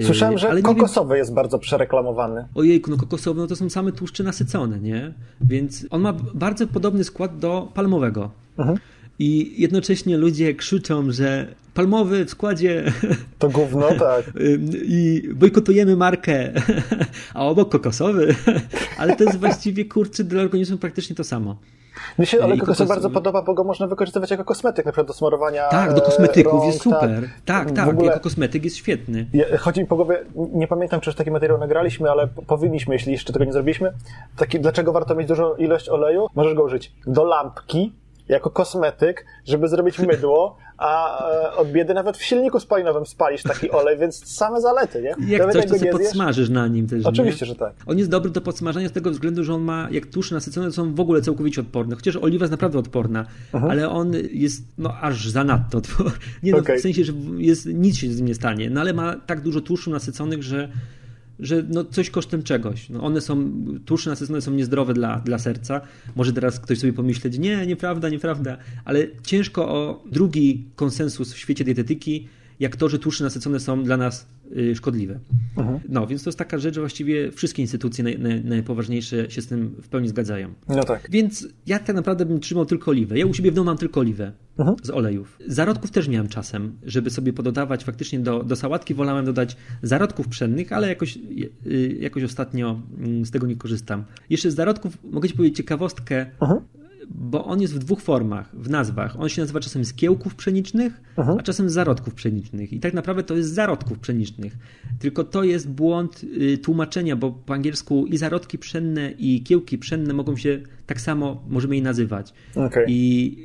Słyszałem, 0.00 0.38
że 0.38 0.50
ale 0.50 0.62
kokosowy 0.62 1.08
wiem, 1.08 1.18
jest 1.18 1.34
bardzo 1.34 1.58
przereklamowany. 1.58 2.44
Ojejku, 2.54 2.90
no 2.90 2.96
kokosowy 2.96 3.40
no 3.40 3.46
to 3.46 3.56
są 3.56 3.70
same 3.70 3.92
tłuszcze 3.92 4.22
nasycone, 4.22 4.80
nie? 4.80 5.12
Więc 5.40 5.86
on 5.90 6.00
ma 6.00 6.12
bardzo 6.34 6.66
podobny 6.66 7.04
skład 7.04 7.38
do 7.38 7.68
palmowego. 7.74 8.30
Mhm. 8.58 8.78
I 9.18 9.54
jednocześnie 9.62 10.16
ludzie 10.16 10.54
krzyczą, 10.54 11.12
że 11.12 11.46
palmowy 11.74 12.24
w 12.24 12.30
składzie. 12.30 12.84
To 13.38 13.48
gówno, 13.48 13.88
tak. 13.98 14.32
I 14.98 15.22
bojkotujemy 15.34 15.96
markę, 15.96 16.52
a 17.34 17.46
obok 17.46 17.68
kokosowy. 17.68 18.34
Ale 18.98 19.16
to 19.16 19.24
jest 19.24 19.38
właściwie 19.38 19.84
kurczę 19.84 20.24
dla 20.24 20.42
organizmu 20.42 20.78
praktycznie 20.78 21.16
to 21.16 21.24
samo. 21.24 21.56
Mi 22.18 22.26
się 22.26 22.40
olej 22.40 22.58
kokosowy 22.58 22.88
bardzo 22.88 23.10
podoba, 23.10 23.42
bo 23.42 23.54
go 23.54 23.64
można 23.64 23.86
wykorzystywać 23.86 24.30
jako 24.30 24.44
kosmetyk, 24.44 24.86
na 24.86 24.92
przykład 24.92 25.06
do 25.06 25.12
smarowania 25.12 25.68
Tak, 25.68 25.94
do 25.94 26.00
kosmetyków 26.00 26.52
rąk, 26.52 26.64
jest 26.66 26.82
super. 26.82 27.28
Tak, 27.44 27.66
tak, 27.66 27.70
tak 27.76 27.88
ogóle, 27.88 28.06
jako 28.06 28.20
kosmetyk 28.20 28.64
jest 28.64 28.76
świetny. 28.76 29.26
Chodzi 29.58 29.80
mi 29.80 29.86
po 29.86 29.96
głowie, 29.96 30.24
nie 30.34 30.68
pamiętam, 30.68 31.00
czy 31.00 31.10
już 31.10 31.16
taki 31.16 31.30
materiał 31.30 31.58
nagraliśmy, 31.58 32.10
ale 32.10 32.28
powinniśmy, 32.46 32.94
jeśli 32.94 33.12
jeszcze 33.12 33.32
tego 33.32 33.44
nie 33.44 33.52
zrobiliśmy. 33.52 33.92
Taki, 34.36 34.60
dlaczego 34.60 34.92
warto 34.92 35.14
mieć 35.14 35.28
dużą 35.28 35.56
ilość 35.56 35.88
oleju? 35.88 36.26
Możesz 36.34 36.54
go 36.54 36.62
użyć 36.62 36.92
do 37.06 37.24
lampki, 37.24 37.92
jako 38.28 38.50
kosmetyk, 38.50 39.26
żeby 39.44 39.68
zrobić 39.68 39.98
mydło, 39.98 40.56
a 40.78 41.24
e, 41.30 41.52
od 41.56 41.72
biedy 41.72 41.94
nawet 41.94 42.16
w 42.16 42.24
silniku 42.24 42.60
spalinowym 42.60 43.06
spalisz 43.06 43.42
taki 43.42 43.70
olej, 43.70 43.98
więc 43.98 44.28
same 44.28 44.60
zalety, 44.60 45.02
nie? 45.02 45.28
Jak 45.28 45.40
nawet 45.40 45.56
coś, 45.56 45.66
to 45.66 45.78
sobie 45.78 45.90
podsmażysz 45.90 46.48
na 46.48 46.68
nim 46.68 46.86
też, 46.86 47.06
Oczywiście, 47.06 47.46
nie? 47.46 47.52
że 47.52 47.58
tak. 47.58 47.72
On 47.86 47.98
jest 47.98 48.10
dobry 48.10 48.30
do 48.30 48.40
podsmażania 48.40 48.88
z 48.88 48.92
tego 48.92 49.10
względu, 49.10 49.44
że 49.44 49.54
on 49.54 49.62
ma, 49.62 49.88
jak 49.90 50.06
tłuszcze 50.06 50.34
nasycone, 50.34 50.66
to 50.66 50.72
są 50.72 50.94
w 50.94 51.00
ogóle 51.00 51.22
całkowicie 51.22 51.60
odporne. 51.60 51.96
Chociaż 51.96 52.16
oliwa 52.16 52.44
jest 52.44 52.50
naprawdę 52.50 52.78
odporna, 52.78 53.26
Aha. 53.52 53.66
ale 53.70 53.88
on 53.90 54.12
jest 54.32 54.62
no 54.78 54.94
aż 55.00 55.28
zanadto 55.28 55.78
odporny. 55.78 56.12
Nie 56.42 56.52
no, 56.52 56.58
okay. 56.58 56.78
w 56.78 56.80
sensie, 56.80 57.04
że 57.04 57.12
jest, 57.36 57.66
nic 57.66 57.96
się 57.96 58.12
z 58.12 58.16
nim 58.16 58.26
nie 58.26 58.34
stanie, 58.34 58.70
no 58.70 58.80
ale 58.80 58.92
ma 58.92 59.16
tak 59.26 59.40
dużo 59.40 59.60
tłuszczu 59.60 59.90
nasyconych, 59.90 60.42
że 60.42 60.68
że 61.42 61.64
no 61.68 61.84
coś 61.84 62.10
kosztem 62.10 62.42
czegoś. 62.42 62.90
No 62.90 63.02
one 63.02 63.20
są, 63.20 63.52
tłuszcze 63.84 64.10
nasycone 64.10 64.40
są 64.40 64.50
niezdrowe 64.50 64.94
dla, 64.94 65.20
dla 65.20 65.38
serca. 65.38 65.80
Może 66.16 66.32
teraz 66.32 66.60
ktoś 66.60 66.78
sobie 66.78 66.92
pomyśleć, 66.92 67.38
nie, 67.38 67.66
nieprawda, 67.66 68.08
nieprawda, 68.08 68.56
ale 68.84 69.06
ciężko 69.22 69.68
o 69.68 70.04
drugi 70.12 70.64
konsensus 70.76 71.32
w 71.32 71.38
świecie 71.38 71.64
dietetyki, 71.64 72.28
jak 72.60 72.76
to, 72.76 72.88
że 72.88 72.98
tłuszcze 72.98 73.24
nasycone 73.24 73.60
są 73.60 73.84
dla 73.84 73.96
nas 73.96 74.26
y, 74.56 74.76
szkodliwe. 74.76 75.18
Mhm. 75.56 75.80
No, 75.88 76.06
więc 76.06 76.24
to 76.24 76.30
jest 76.30 76.38
taka 76.38 76.58
rzecz, 76.58 76.74
że 76.74 76.80
właściwie 76.80 77.32
wszystkie 77.32 77.62
instytucje 77.62 78.04
naj, 78.04 78.18
naj, 78.18 78.44
najpoważniejsze 78.44 79.30
się 79.30 79.42
z 79.42 79.46
tym 79.46 79.74
w 79.82 79.88
pełni 79.88 80.08
zgadzają. 80.08 80.52
No 80.68 80.84
tak. 80.84 81.08
Więc 81.10 81.48
ja 81.66 81.78
tak 81.78 81.96
naprawdę 81.96 82.26
bym 82.26 82.40
trzymał 82.40 82.66
tylko 82.66 82.90
oliwę. 82.90 83.18
Ja 83.18 83.26
u 83.26 83.34
siebie 83.34 83.50
w 83.50 83.54
domu 83.54 83.66
mam 83.66 83.78
tylko 83.78 84.00
oliwę 84.00 84.32
mhm. 84.58 84.76
z 84.82 84.90
olejów. 84.90 85.38
Zarodków 85.46 85.90
też 85.90 86.08
miałem 86.08 86.28
czasem, 86.28 86.72
żeby 86.82 87.10
sobie 87.10 87.32
pododawać 87.32 87.84
faktycznie 87.84 88.20
do, 88.20 88.42
do 88.42 88.56
sałatki 88.56 88.94
wolałem 88.94 89.24
dodać 89.24 89.56
zarodków 89.82 90.28
pszennych, 90.28 90.72
ale 90.72 90.88
jakoś, 90.88 91.18
y, 91.66 91.96
jakoś 92.00 92.22
ostatnio 92.22 92.80
mm, 92.98 93.26
z 93.26 93.30
tego 93.30 93.46
nie 93.46 93.56
korzystam. 93.56 94.04
Jeszcze 94.30 94.50
z 94.50 94.54
zarodków 94.54 94.98
mogę 95.04 95.28
ci 95.28 95.34
powiedzieć 95.34 95.56
ciekawostkę, 95.56 96.26
mhm 96.40 96.60
bo 97.14 97.44
on 97.44 97.60
jest 97.60 97.74
w 97.74 97.78
dwóch 97.78 98.00
formach, 98.00 98.56
w 98.56 98.70
nazwach. 98.70 99.20
On 99.20 99.28
się 99.28 99.42
nazywa 99.42 99.60
czasem 99.60 99.84
z 99.84 99.94
kiełków 99.94 100.34
pszenicznych, 100.34 101.00
Mhm. 101.16 101.38
a 101.38 101.42
czasem 101.42 101.70
z 101.70 101.72
zarodków 101.72 102.14
pszenicznych. 102.14 102.72
I 102.72 102.80
tak 102.80 102.94
naprawdę 102.94 103.22
to 103.22 103.36
jest 103.36 103.50
z 103.50 103.52
zarodków 103.52 103.98
pszenicznych. 103.98 104.56
Tylko 104.98 105.24
to 105.24 105.44
jest 105.44 105.70
błąd 105.70 106.24
y, 106.24 106.58
tłumaczenia, 106.58 107.16
bo 107.16 107.30
po 107.30 107.54
angielsku 107.54 108.06
i 108.06 108.16
zarodki 108.16 108.58
pszenne, 108.58 109.10
i 109.10 109.42
kiełki 109.42 109.78
pszenne 109.78 110.14
mogą 110.14 110.36
się 110.36 110.60
tak 110.86 111.00
samo, 111.00 111.44
możemy 111.48 111.76
je 111.76 111.82
nazywać. 111.82 112.32
Okej. 112.54 112.84
I, 112.88 113.36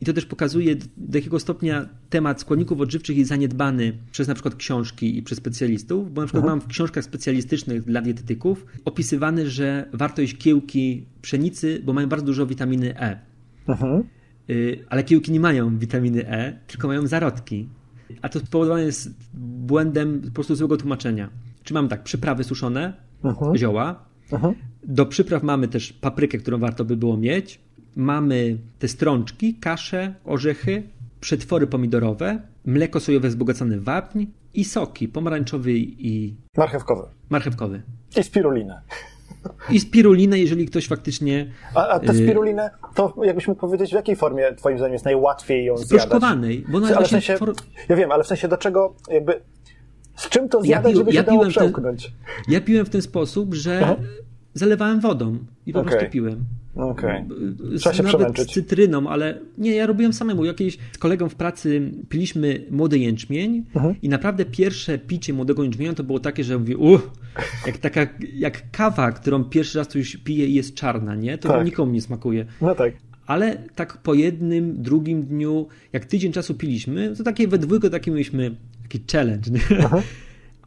I 0.00 0.04
to 0.04 0.12
też 0.12 0.26
pokazuje, 0.26 0.76
do 0.96 1.18
jakiego 1.18 1.40
stopnia 1.40 1.88
temat 2.10 2.40
składników 2.40 2.80
odżywczych 2.80 3.16
jest 3.16 3.28
zaniedbany 3.28 3.92
przez 4.12 4.28
na 4.28 4.34
przykład 4.34 4.54
książki 4.54 5.18
i 5.18 5.22
przez 5.22 5.38
specjalistów, 5.38 6.14
bo 6.14 6.20
na 6.20 6.26
przykład 6.26 6.44
mam 6.44 6.60
w 6.60 6.66
książkach 6.66 7.04
specjalistycznych 7.04 7.84
dla 7.84 8.02
dietetyków 8.02 8.66
opisywane, 8.84 9.46
że 9.46 9.88
warto 9.92 10.22
jeść 10.22 10.36
kiełki 10.36 11.06
pszenicy, 11.22 11.80
bo 11.84 11.92
mają 11.92 12.08
bardzo 12.08 12.26
dużo 12.26 12.46
witaminy 12.46 12.98
E. 13.00 13.18
Mhm. 13.68 14.02
Y, 14.50 14.84
Ale 14.88 15.04
kiełki 15.04 15.32
nie 15.32 15.40
mają 15.40 15.78
witaminy 15.78 16.28
E, 16.28 16.58
tylko 16.66 16.88
mają 16.88 17.06
zarodki. 17.06 17.68
A 18.22 18.28
to 18.28 18.40
spowodowane 18.40 18.82
jest 18.84 19.10
błędem 19.34 20.20
po 20.20 20.30
prostu 20.30 20.54
złego 20.54 20.76
tłumaczenia. 20.76 21.30
Czy 21.62 21.74
mamy 21.74 21.88
tak, 21.88 22.02
przyprawy 22.02 22.44
suszone, 22.44 22.92
Mhm. 23.24 23.56
zioła. 23.56 24.04
Mhm. 24.32 24.54
Do 24.84 25.06
przypraw 25.06 25.42
mamy 25.42 25.68
też 25.68 25.92
paprykę, 25.92 26.38
którą 26.38 26.58
warto 26.58 26.84
by 26.84 26.96
było 26.96 27.16
mieć. 27.16 27.60
Mamy 27.96 28.58
te 28.78 28.88
strączki, 28.88 29.54
kasze, 29.54 30.14
orzechy, 30.24 30.82
przetwory 31.20 31.66
pomidorowe, 31.66 32.40
mleko 32.64 33.00
sojowe 33.00 33.28
wzbogacone 33.28 33.78
w 33.78 33.84
wapń 33.84 34.24
i 34.54 34.64
soki 34.64 35.08
pomarańczowy 35.08 35.72
i 35.78 36.34
Marchewkowy. 36.56 37.02
marchewkowy. 37.30 37.82
I 38.16 38.22
spirulinę. 38.22 38.80
I 39.70 39.80
spirulinę, 39.80 40.38
jeżeli 40.38 40.66
ktoś 40.66 40.88
faktycznie 40.88 41.50
A, 41.74 41.88
a 41.88 42.00
tę 42.00 42.12
Y- 42.12 42.24
spirulinę, 42.24 42.70
to 42.94 43.14
jakbyś 43.24 43.48
mógł 43.48 43.60
powiedzieć, 43.60 43.90
w 43.90 43.94
jakiej 43.94 44.16
formie 44.16 44.54
twoim 44.54 44.78
zdaniem 44.78 44.92
jest 44.92 45.04
najłatwiej 45.04 45.64
ją 45.64 45.76
zjadać? 45.76 45.88
sproszkowanej, 46.02 46.64
bo 46.68 46.78
Ale 46.78 47.04
w 47.04 47.08
sensie, 47.08 47.36
for... 47.36 47.54
ja 47.88 47.96
wiem, 47.96 48.12
ale 48.12 48.24
w 48.24 48.26
sensie 48.26 48.48
do 48.48 48.56
czego 48.56 48.94
jakby, 49.10 49.40
z 50.16 50.28
czym 50.28 50.48
to 50.48 50.62
zjadać, 50.62 50.92
pił- 50.92 50.98
żeby 50.98 51.10
się 51.12 51.16
ja 51.16 51.22
dało 51.22 51.38
piłem 51.38 51.52
ten- 51.52 51.62
przełknąć? 51.62 52.12
Ja 52.48 52.60
piłem 52.60 52.86
w 52.86 52.90
ten 52.90 53.02
sposób, 53.02 53.54
że 53.54 53.80
Aha. 53.82 53.96
zalewałem 54.54 55.00
wodą 55.00 55.38
i 55.66 55.72
po 55.72 55.80
Okej. 55.80 55.90
prostu 55.92 56.10
piłem. 56.12 56.44
Okej. 56.76 57.24
Z- 57.74 57.80
Trzeba 57.80 57.94
się 57.94 58.02
nawet 58.02 58.18
przemęczyć. 58.18 58.50
z 58.50 58.54
cytryną, 58.54 59.08
ale 59.08 59.40
nie, 59.58 59.74
ja 59.74 59.86
robiłem 59.86 60.12
samemu. 60.12 60.44
Jakiejś 60.44 60.78
z 60.92 60.98
kolegą 60.98 61.28
w 61.28 61.34
pracy 61.34 61.90
piliśmy 62.08 62.64
młody 62.70 62.98
jęczmień 62.98 63.64
Mhm. 63.74 63.94
i 64.02 64.08
naprawdę 64.08 64.44
pierwsze 64.44 64.98
picie 64.98 65.32
młodego 65.32 65.62
jęczmienia 65.62 65.92
to 65.92 66.04
było 66.04 66.20
takie, 66.20 66.44
że 66.44 66.58
mówię, 66.58 66.76
uff, 66.76 67.10
jak 67.66 67.78
taka, 67.78 68.06
jak 68.34 68.70
kawa, 68.70 69.12
którą 69.12 69.44
pierwszy 69.44 69.78
raz 69.78 69.88
coś 69.88 70.16
piję 70.16 70.46
i 70.46 70.54
jest 70.54 70.74
czarna, 70.74 71.14
nie? 71.14 71.38
To 71.38 71.48
Tak. 71.48 71.64
nikomu 71.66 71.92
nie 71.92 72.00
smakuje. 72.02 72.46
No 72.60 72.74
tak. 72.74 72.92
Ale 73.26 73.58
tak 73.74 73.96
po 74.02 74.14
jednym, 74.14 74.82
drugim 74.82 75.22
dniu, 75.22 75.66
jak 75.92 76.04
tydzień 76.04 76.32
czasu 76.32 76.54
piliśmy, 76.54 77.16
to 77.16 77.24
takie 77.24 77.48
we 77.48 77.58
dwójkę 77.58 77.90
taki 77.90 78.10
mieliśmy 78.10 78.56
taki 78.82 79.00
challenge? 79.12 79.50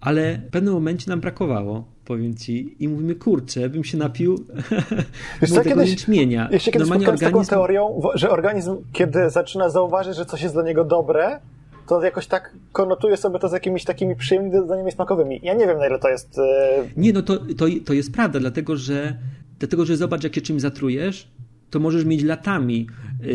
Ale 0.01 0.41
w 0.47 0.51
pewnym 0.51 0.73
momencie 0.73 1.09
nam 1.11 1.19
brakowało, 1.21 1.87
powiem 2.07 2.35
ci, 2.35 2.75
i 2.83 2.87
mówimy, 2.87 3.15
kurczę, 3.15 3.69
bym 3.69 3.83
się 3.83 3.97
napił 3.97 4.35
Wiesz 5.41 5.51
co, 5.51 5.61
kiedyś- 5.63 5.89
jęczmienia. 5.89 6.49
Ja 6.51 6.59
się 6.59 6.71
kiedyś 6.71 6.87
spotkałem 6.87 7.17
z 7.17 7.21
taką 7.21 7.45
teorią, 7.45 8.01
że 8.15 8.29
organizm, 8.29 8.75
kiedy 8.93 9.29
zaczyna 9.29 9.69
zauważyć, 9.69 10.15
że 10.15 10.25
coś 10.25 10.41
jest 10.41 10.55
dla 10.55 10.63
niego 10.63 10.83
dobre, 10.85 11.39
to 11.87 12.03
jakoś 12.03 12.27
tak 12.27 12.53
konotuje 12.71 13.17
sobie 13.17 13.39
to 13.39 13.49
z 13.49 13.51
jakimiś 13.53 13.83
takimi 13.83 14.15
przyjemnymi 14.15 14.55
doznaniami 14.55 14.91
smakowymi. 14.91 15.39
Ja 15.43 15.53
nie 15.53 15.67
wiem, 15.67 15.77
na 15.77 15.87
ile 15.87 15.99
to 15.99 16.09
jest... 16.09 16.39
e, 16.39 16.83
Nie, 16.97 17.13
no 17.13 17.21
to, 17.21 17.37
to, 17.37 17.65
to 17.85 17.93
jest 17.93 18.13
prawda, 18.13 18.39
dlatego 18.39 18.75
że, 18.75 19.17
dlatego 19.59 19.85
że 19.85 19.97
zobacz, 19.97 20.23
jak 20.23 20.35
się 20.35 20.41
czymś 20.41 20.61
zatrujesz, 20.61 21.31
to 21.69 21.79
możesz 21.79 22.05
mieć 22.05 22.23
latami 22.23 22.87
y, 23.25 23.29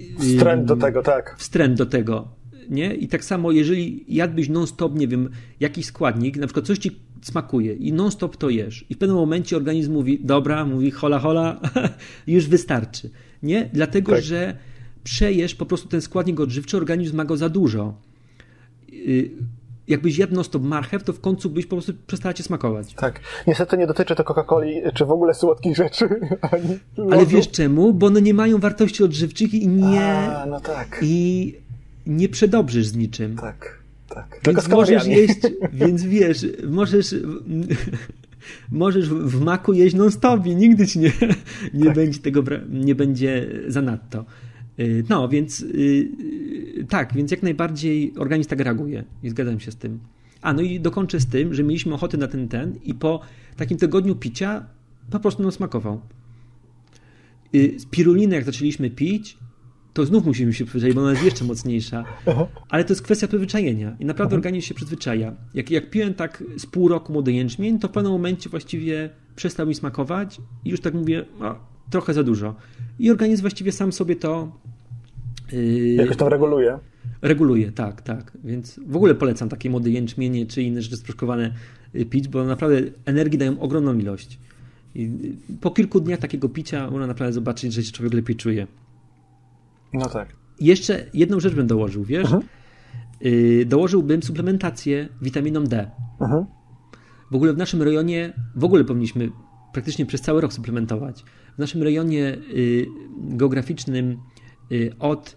y, 0.00 0.18
Wstręt 0.18 0.64
do 0.64 0.76
tego, 0.76 1.02
tak. 1.02 1.34
wstręt 1.38 1.78
do 1.78 1.86
tego. 1.86 2.28
Nie? 2.70 2.94
I 2.94 3.08
tak 3.08 3.24
samo, 3.24 3.52
jeżeli 3.52 4.04
jadłbyś 4.08 4.48
non-stop, 4.48 4.94
nie 4.94 5.08
wiem, 5.08 5.30
jakiś 5.60 5.86
składnik, 5.86 6.36
na 6.36 6.46
przykład 6.46 6.66
coś 6.66 6.78
ci 6.78 7.00
smakuje 7.22 7.74
i 7.74 7.92
non-stop 7.92 8.36
to 8.36 8.48
jesz, 8.50 8.84
i 8.90 8.94
w 8.94 8.98
pewnym 8.98 9.16
momencie 9.16 9.56
organizm 9.56 9.92
mówi, 9.92 10.20
dobra, 10.24 10.64
mówi 10.64 10.90
hola, 10.90 11.18
hola, 11.18 11.60
już 12.26 12.46
wystarczy. 12.48 13.10
Nie? 13.42 13.70
Dlatego, 13.72 14.12
Tak. 14.12 14.22
że 14.22 14.56
przejesz 15.04 15.54
po 15.54 15.66
prostu 15.66 15.88
ten 15.88 16.00
składnik 16.00 16.40
odżywczy, 16.40 16.76
organizm 16.76 17.16
ma 17.16 17.24
go 17.24 17.36
za 17.36 17.48
dużo. 17.48 17.94
Y, 18.92 19.30
Jakbyś 19.88 20.18
jadł 20.18 20.34
non-stop 20.34 20.62
marchew, 20.62 21.02
to 21.04 21.12
w 21.12 21.20
końcu 21.20 21.50
byś 21.50 21.66
po 21.66 21.76
prostu 21.76 21.92
przestała 22.06 22.32
cię 22.34 22.42
smakować. 22.42 22.94
Tak. 22.94 23.20
Niestety 23.46 23.76
nie 23.76 23.86
dotyczy 23.86 24.14
to 24.14 24.22
Coca-Coli, 24.24 24.92
czy 24.94 25.04
w 25.04 25.10
ogóle 25.10 25.34
słodkich 25.34 25.76
rzeczy, 25.76 26.08
Ale 27.12 27.26
wiesz 27.26 27.50
czemu? 27.50 27.94
Bo 27.94 28.06
one 28.06 28.22
nie 28.22 28.34
mają 28.34 28.58
wartości 28.58 29.04
odżywczych 29.04 29.54
i 29.54 29.68
nie, 29.68 30.02
A, 30.02 30.46
no 30.46 30.60
tak. 30.60 30.98
i 31.02 31.54
nie 32.06 32.28
przedobrzysz 32.28 32.86
z 32.86 32.96
niczym. 32.96 33.36
Tak, 33.36 33.79
tak. 34.14 34.40
Tylko 34.42 34.60
Więc 34.60 34.72
możesz 34.72 35.06
jeść, 35.18 35.40
więc 35.72 36.02
wiesz, 36.02 36.46
możesz, 36.68 37.14
możesz 38.70 39.08
w 39.08 39.40
maku 39.40 39.72
jeść 39.72 39.96
non-stop 39.96 40.46
i 40.46 40.56
nigdy 40.56 40.86
ci 40.86 40.98
nie, 40.98 41.12
nie 41.74 41.84
Tak. 41.84 41.94
będzie 41.94 42.18
tego, 42.18 42.42
nie 42.70 42.94
będzie 42.94 43.46
zanadto. 43.68 44.24
Y, 44.80 45.04
No, 45.08 45.28
więc 45.28 45.60
y, 45.60 45.66
y, 46.78 46.86
tak, 46.88 47.14
więc 47.14 47.30
jak 47.30 47.42
najbardziej 47.42 48.12
organizm 48.16 48.50
tak 48.50 48.60
reaguje 48.60 49.04
i 49.22 49.30
zgadzam 49.30 49.60
się 49.60 49.70
z 49.70 49.76
tym. 49.76 49.98
A, 50.42 50.52
no 50.52 50.62
i 50.62 50.80
dokończę 50.80 51.20
z 51.20 51.26
tym, 51.26 51.54
że 51.54 51.62
mieliśmy 51.62 51.94
ochotę 51.94 52.16
na 52.18 52.28
ten 52.28 52.48
ten 52.48 52.78
i 52.84 52.94
po 52.94 53.20
takim 53.56 53.78
tygodniu 53.78 54.16
picia 54.16 54.66
po 55.10 55.20
prostu 55.20 55.42
nam 55.42 55.52
smakował. 55.52 56.00
Y, 57.54 57.74
Spirulinę 57.78 58.36
jak 58.36 58.44
zaczęliśmy 58.44 58.90
pić, 58.90 59.38
to 59.92 60.06
znów 60.06 60.24
musimy 60.24 60.52
się 60.52 60.64
przyzwyczaić, 60.64 60.94
bo 60.94 61.00
ona 61.00 61.10
jest 61.10 61.24
jeszcze 61.24 61.44
mocniejsza. 61.44 62.04
Ale 62.68 62.84
to 62.84 62.92
jest 62.92 63.02
kwestia 63.02 63.28
przyzwyczajenia 63.28 63.96
i 64.00 64.04
naprawdę 64.04 64.36
organizm 64.36 64.66
się 64.66 64.74
przyzwyczaja. 64.74 65.36
Jak, 65.54 65.70
jak 65.70 65.90
piłem 65.90 66.14
tak 66.14 66.44
z 66.58 66.66
pół 66.66 66.88
roku 66.88 67.12
młody 67.12 67.32
jęczmień, 67.32 67.78
to 67.78 67.88
w 67.88 67.90
pewnym 67.90 68.12
momencie 68.12 68.50
właściwie 68.50 69.10
przestał 69.36 69.66
mi 69.66 69.74
smakować 69.74 70.40
i 70.64 70.70
już 70.70 70.80
tak 70.80 70.94
mówię, 70.94 71.24
trochę 71.90 72.14
za 72.14 72.22
dużo. 72.22 72.54
I 72.98 73.10
organizm 73.10 73.40
właściwie 73.40 73.72
sam 73.72 73.92
sobie 73.92 74.16
to 74.16 74.52
yy, 75.52 75.94
Jakoś 75.94 76.16
tam 76.16 76.28
reguluje. 76.28 76.78
reguluje, 77.22 77.72
tak, 77.72 78.02
tak. 78.02 78.32
Więc 78.44 78.80
w 78.86 78.96
ogóle 78.96 79.14
polecam 79.14 79.48
takie 79.48 79.70
młode 79.70 79.90
jęczmienie 79.90 80.46
czy 80.46 80.62
inne 80.62 80.82
rzeczy 80.82 80.96
sproszkowane 80.96 81.54
y, 81.94 82.04
pić, 82.06 82.28
bo 82.28 82.44
naprawdę 82.44 82.82
energii 83.06 83.38
dają 83.38 83.60
ogromną 83.60 83.98
ilość. 83.98 84.38
I 84.94 85.04
y, 85.50 85.56
po 85.60 85.70
kilku 85.70 86.00
dniach 86.00 86.18
takiego 86.18 86.48
picia 86.48 86.90
można 86.90 87.06
naprawdę 87.06 87.32
zobaczyć, 87.32 87.72
że 87.72 87.82
się 87.82 87.92
człowiek 87.92 88.14
lepiej 88.14 88.36
czuje. 88.36 88.66
No 89.92 90.08
tak. 90.08 90.36
Jeszcze 90.60 91.06
jedną 91.14 91.40
rzecz 91.40 91.54
bym 91.54 91.66
dołożył, 91.66 92.04
wiesz? 92.04 92.24
Mhm. 92.24 92.42
Yy, 93.20 93.64
dołożyłbym 93.66 94.22
suplementację 94.22 95.08
witaminą 95.22 95.64
D. 95.64 95.90
Mhm. 96.20 96.44
W 97.30 97.34
ogóle 97.34 97.52
w 97.52 97.56
naszym 97.56 97.82
rejonie, 97.82 98.32
w 98.56 98.64
ogóle 98.64 98.84
powinniśmy 98.84 99.30
praktycznie 99.72 100.06
przez 100.06 100.20
cały 100.20 100.40
rok 100.40 100.52
suplementować. 100.52 101.24
W 101.56 101.58
naszym 101.58 101.82
rejonie 101.82 102.38
y, 102.54 102.86
geograficznym 103.18 104.18
y, 104.72 104.92
od 104.98 105.36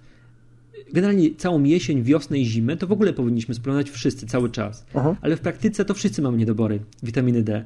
generalnie 0.93 1.36
całą 1.36 1.64
jesień, 1.64 2.04
wiosnę 2.04 2.39
i 2.39 2.45
zimę, 2.45 2.78
to 2.78 2.88
w 2.88 2.91
ogóle 2.91 3.14
powinniśmy 3.14 3.56
suplementować 3.56 3.95
wszyscy 3.95 4.28
cały 4.28 4.49
czas. 4.49 4.86
Mhm. 4.93 5.16
Ale 5.22 5.38
w 5.38 5.39
praktyce 5.39 5.86
to 5.86 5.93
wszyscy 5.93 6.22
mamy 6.22 6.38
niedobory 6.38 6.80
witaminy 7.04 7.43
D. 7.43 7.66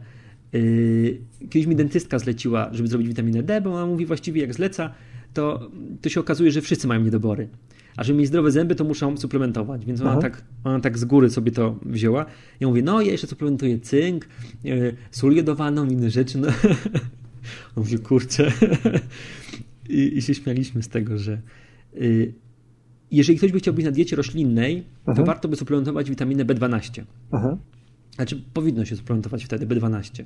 Kiedyś 1.50 1.68
mi 1.68 1.76
dentystka 1.76 2.20
zleciła, 2.20 2.70
żeby 2.72 2.90
zrobić 2.90 3.08
witaminę 3.08 3.44
D, 3.44 3.62
bo 3.62 3.74
ona 3.74 3.86
mówi 3.86 4.06
właściwie 4.06 4.42
jak 4.42 4.54
zleca, 4.54 4.94
to, 5.34 5.72
to 6.02 6.10
się 6.10 6.20
okazuje, 6.20 6.52
że 6.52 6.62
wszyscy 6.62 6.88
mają 6.88 7.02
niedobory. 7.02 7.50
A 7.98 8.04
żeby 8.04 8.20
mieć 8.20 8.28
zdrowe 8.28 8.52
zęby, 8.52 8.76
to 8.76 8.84
muszą 8.84 9.18
suplementować. 9.18 9.86
Więc 9.86 10.02
ona, 10.02 10.18
tak, 10.18 10.44
ona 10.64 10.80
tak 10.80 10.98
z 10.98 11.06
góry 11.06 11.30
sobie 11.30 11.52
to 11.52 11.80
wzięła. 11.86 12.26
Ja 12.60 12.68
mówię, 12.68 12.82
no 12.82 13.02
ja 13.02 13.12
jeszcze 13.12 13.28
suplementuję 13.28 13.80
cynk, 13.80 14.28
yy, 14.64 14.96
sól 15.12 15.36
jodowaną, 15.36 15.86
inne 15.86 16.10
rzeczy. 16.10 16.38
No. 16.38 16.48
On 17.76 17.84
mówi, 17.84 18.00
kurczę. 18.00 18.52
I, 19.90 20.18
I 20.18 20.22
się 20.22 20.34
śmialiśmy 20.34 20.84
z 20.84 20.88
tego, 20.88 21.18
że 21.18 21.42
yy, 21.94 22.34
jeżeli 23.12 23.38
ktoś 23.38 23.52
by 23.52 23.60
chciał 23.60 23.74
być 23.74 23.86
na 23.86 23.92
diecie 23.92 24.16
roślinnej, 24.16 24.84
to 25.06 25.12
Mhm. 25.12 25.28
warto 25.28 25.48
by 25.48 25.56
suplementować 25.56 26.10
witaminę 26.10 26.46
B12. 26.46 27.04
Mhm. 27.32 27.58
Znaczy, 28.16 28.42
powinno 28.54 28.86
się 28.86 28.96
suplementować 28.96 29.46
wtedy 29.46 29.68
B12. 29.68 30.24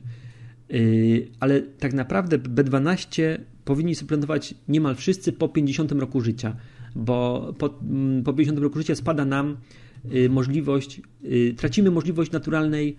Yy, 0.70 1.28
ale 1.39 1.62
tak 1.62 1.93
naprawdę 1.93 2.38
B12 2.38 3.38
powinni 3.66 3.95
suplementować 3.95 4.55
niemal 4.68 4.95
wszyscy 4.95 5.34
po 5.34 5.49
50 5.49 5.91
roku 5.91 6.22
życia, 6.22 6.55
bo 6.95 7.47
po, 7.57 7.80
mm, 7.82 8.24
po 8.24 8.34
50 8.34 8.59
roku 8.59 8.78
życia 8.78 8.95
spada 8.95 9.26
nam 9.26 9.57
yy, 10.05 10.30
możliwość, 10.30 11.01
yy, 11.22 11.53
tracimy 11.53 11.91
możliwość 11.91 12.32
naturalnej, 12.32 12.97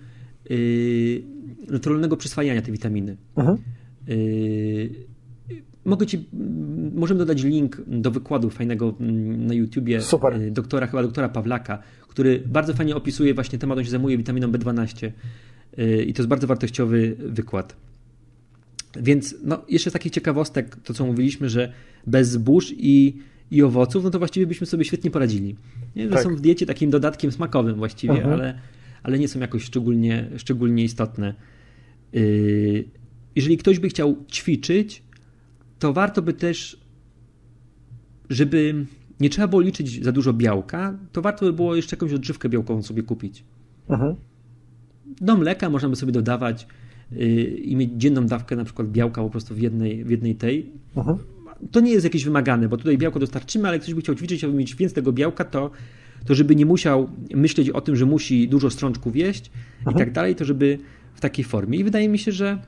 naturalnego 1.68 2.16
przyswajania 2.16 2.62
tej 2.62 2.72
witaminy. 2.72 3.16
Mhm. 3.36 3.58
Mogę 5.84 6.06
ci, 6.06 6.28
możemy 6.94 7.18
dodać 7.18 7.42
link 7.42 7.82
do 7.86 8.10
wykładu 8.10 8.50
fajnego 8.50 8.94
mm, 9.00 9.46
na 9.46 9.54
YouTubie 9.54 10.00
Super. 10.00 10.52
doktora, 10.52 10.86
chyba 10.86 11.02
doktora 11.02 11.28
Pawlaka, 11.28 11.78
który 12.08 12.42
bardzo 12.46 12.74
fajnie 12.74 12.96
opisuje 12.96 13.34
właśnie 13.34 13.58
temat, 13.58 13.78
on 13.78 13.84
się 13.84 13.90
zajmuje 13.90 14.18
witaminą 14.18 14.52
B12 14.52 15.02
yy, 15.02 15.12
i 16.06 16.12
to 16.12 16.22
jest 16.22 16.28
bardzo 16.28 16.46
wartościowy 16.46 17.16
wykład. 17.18 17.76
Więc 18.96 19.34
no, 19.44 19.64
jeszcze 19.68 19.90
z 19.90 19.92
takich 19.92 20.12
ciekawostek, 20.12 20.76
to 20.76 20.94
co 20.94 21.06
mówiliśmy, 21.06 21.48
że 21.48 21.72
bez 22.06 22.28
zbóż 22.28 22.74
i, 22.76 23.16
i 23.50 23.62
owoców, 23.62 24.04
no 24.04 24.10
to 24.10 24.18
właściwie 24.18 24.46
byśmy 24.46 24.66
sobie 24.66 24.84
świetnie 24.84 25.10
poradzili. 25.10 25.56
Nie? 25.96 26.04
Że 26.04 26.10
Tak. 26.14 26.22
są 26.22 26.36
w 26.36 26.40
diecie 26.40 26.66
takim 26.66 26.90
dodatkiem 26.90 27.32
smakowym 27.32 27.76
właściwie, 27.76 28.14
Mhm. 28.14 28.32
ale, 28.32 28.58
ale 29.02 29.18
nie 29.18 29.28
są 29.28 29.40
jakoś 29.40 29.62
szczególnie, 29.64 30.28
szczególnie 30.36 30.84
istotne. 30.84 31.34
Yy, 32.12 32.84
jeżeli 33.36 33.56
ktoś 33.56 33.78
by 33.78 33.88
chciał 33.88 34.16
ćwiczyć, 34.32 35.02
to 35.78 35.92
warto 35.92 36.22
by 36.22 36.32
też, 36.32 36.80
żeby 38.30 38.86
nie 39.20 39.30
trzeba 39.30 39.48
było 39.48 39.60
liczyć 39.60 40.04
za 40.04 40.12
dużo 40.12 40.32
białka, 40.32 40.98
to 41.12 41.22
warto 41.22 41.46
by 41.46 41.52
było 41.52 41.76
jeszcze 41.76 41.96
jakąś 41.96 42.12
odżywkę 42.12 42.48
białkową 42.48 42.82
sobie 42.82 43.02
kupić. 43.02 43.44
Mhm. 43.88 44.14
Do 45.22 45.36
mleka 45.36 45.70
można 45.70 45.88
by 45.88 45.96
sobie 45.96 46.12
dodawać 46.12 46.66
yy, 47.12 47.44
i 47.44 47.76
mieć 47.76 47.90
dzienną 47.96 48.26
dawkę 48.26 48.56
na 48.56 48.64
przykład 48.64 48.88
białka 48.88 49.22
po 49.22 49.30
prostu 49.30 49.54
w 49.54 49.58
jednej, 49.58 50.04
w 50.04 50.10
jednej 50.10 50.34
tej. 50.34 50.70
Mhm. 50.96 51.18
To 51.70 51.80
nie 51.80 51.92
jest 51.92 52.04
jakieś 52.04 52.24
wymagane, 52.24 52.68
bo 52.68 52.76
tutaj 52.76 52.98
białko 52.98 53.18
dostarczymy, 53.18 53.68
ale 53.68 53.76
jak 53.76 53.82
ktoś 53.82 53.94
by 53.94 54.00
chciał 54.00 54.14
ćwiczyć, 54.14 54.44
aby 54.44 54.54
mieć 54.54 54.74
więcej 54.74 54.94
tego 54.94 55.12
białka, 55.12 55.44
to, 55.44 55.70
to 56.26 56.34
żeby 56.34 56.56
nie 56.56 56.66
musiał 56.66 57.08
myśleć 57.34 57.70
o 57.70 57.80
tym, 57.80 57.96
że 57.96 58.06
musi 58.06 58.48
dużo 58.48 58.70
strączków 58.70 59.16
jeść 59.16 59.50
i 59.92 59.94
tak 59.98 60.12
dalej, 60.12 60.34
to 60.34 60.44
żeby 60.44 60.78
w 61.14 61.20
takiej 61.20 61.44
formie. 61.44 61.78
I 61.78 61.84
wydaje 61.84 62.08
mi 62.08 62.18
się, 62.18 62.32
że 62.32 62.58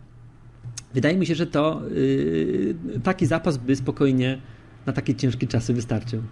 wydaje 0.94 1.16
mi 1.16 1.26
się, 1.26 1.34
że 1.34 1.46
to 1.46 1.82
yy, 1.94 3.00
taki 3.02 3.26
zapas 3.26 3.57
by 3.57 3.76
spokojnie 3.76 4.38
na 4.86 4.92
takie 4.92 5.14
ciężkie 5.14 5.46
czasy 5.46 5.74
wystarczył. 5.74 6.22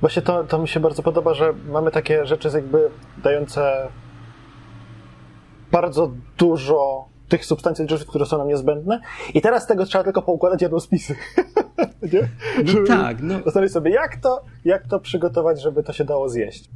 Właśnie 0.00 0.22
to, 0.22 0.44
to 0.44 0.58
mi 0.58 0.68
się 0.68 0.80
bardzo 0.80 1.02
podoba, 1.02 1.34
że 1.34 1.54
mamy 1.70 1.90
takie 1.90 2.26
rzeczy 2.26 2.48
jakby 2.54 2.78
dające 3.22 3.88
bardzo 5.72 6.12
dużo 6.38 7.08
tych 7.28 7.44
substancji 7.44 7.84
odżywczych, 7.84 8.08
które 8.08 8.26
są 8.26 8.38
nam 8.38 8.48
niezbędne 8.48 9.00
i 9.34 9.40
teraz 9.40 9.66
tego 9.66 9.84
trzeba 9.86 10.04
tylko 10.04 10.22
poukładać 10.22 10.62
jadłospisy. 10.62 11.14
Nie? 12.12 12.28
Żeby 12.64 12.86
tak, 12.86 13.22
no. 13.22 13.40
Zastanowić 13.44 13.72
sobie, 13.72 13.90
jak 13.90 14.16
to, 14.16 14.44
jak 14.64 14.86
to 14.86 15.00
przygotować, 15.00 15.62
żeby 15.62 15.82
to 15.82 15.92
się 15.92 16.04
dało 16.04 16.28
zjeść. 16.28 16.70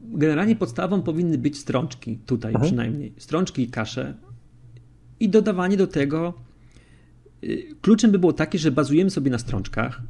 Generalnie 0.00 0.56
podstawą 0.56 1.02
powinny 1.02 1.38
być 1.38 1.58
strączki, 1.58 2.16
tutaj 2.26 2.50
Mhm. 2.52 2.66
przynajmniej. 2.66 3.14
Strączki 3.18 3.62
i 3.62 3.68
kasze. 3.70 4.14
I 5.20 5.28
dodawanie 5.28 5.76
do 5.76 5.86
tego. 5.86 6.34
y, 7.44 7.74
Kluczem 7.82 8.10
by 8.10 8.18
było 8.18 8.32
takie, 8.32 8.58
że 8.58 8.70
bazujemy 8.70 9.10
sobie 9.10 9.30
na 9.30 9.38
strączkach, 9.38 10.00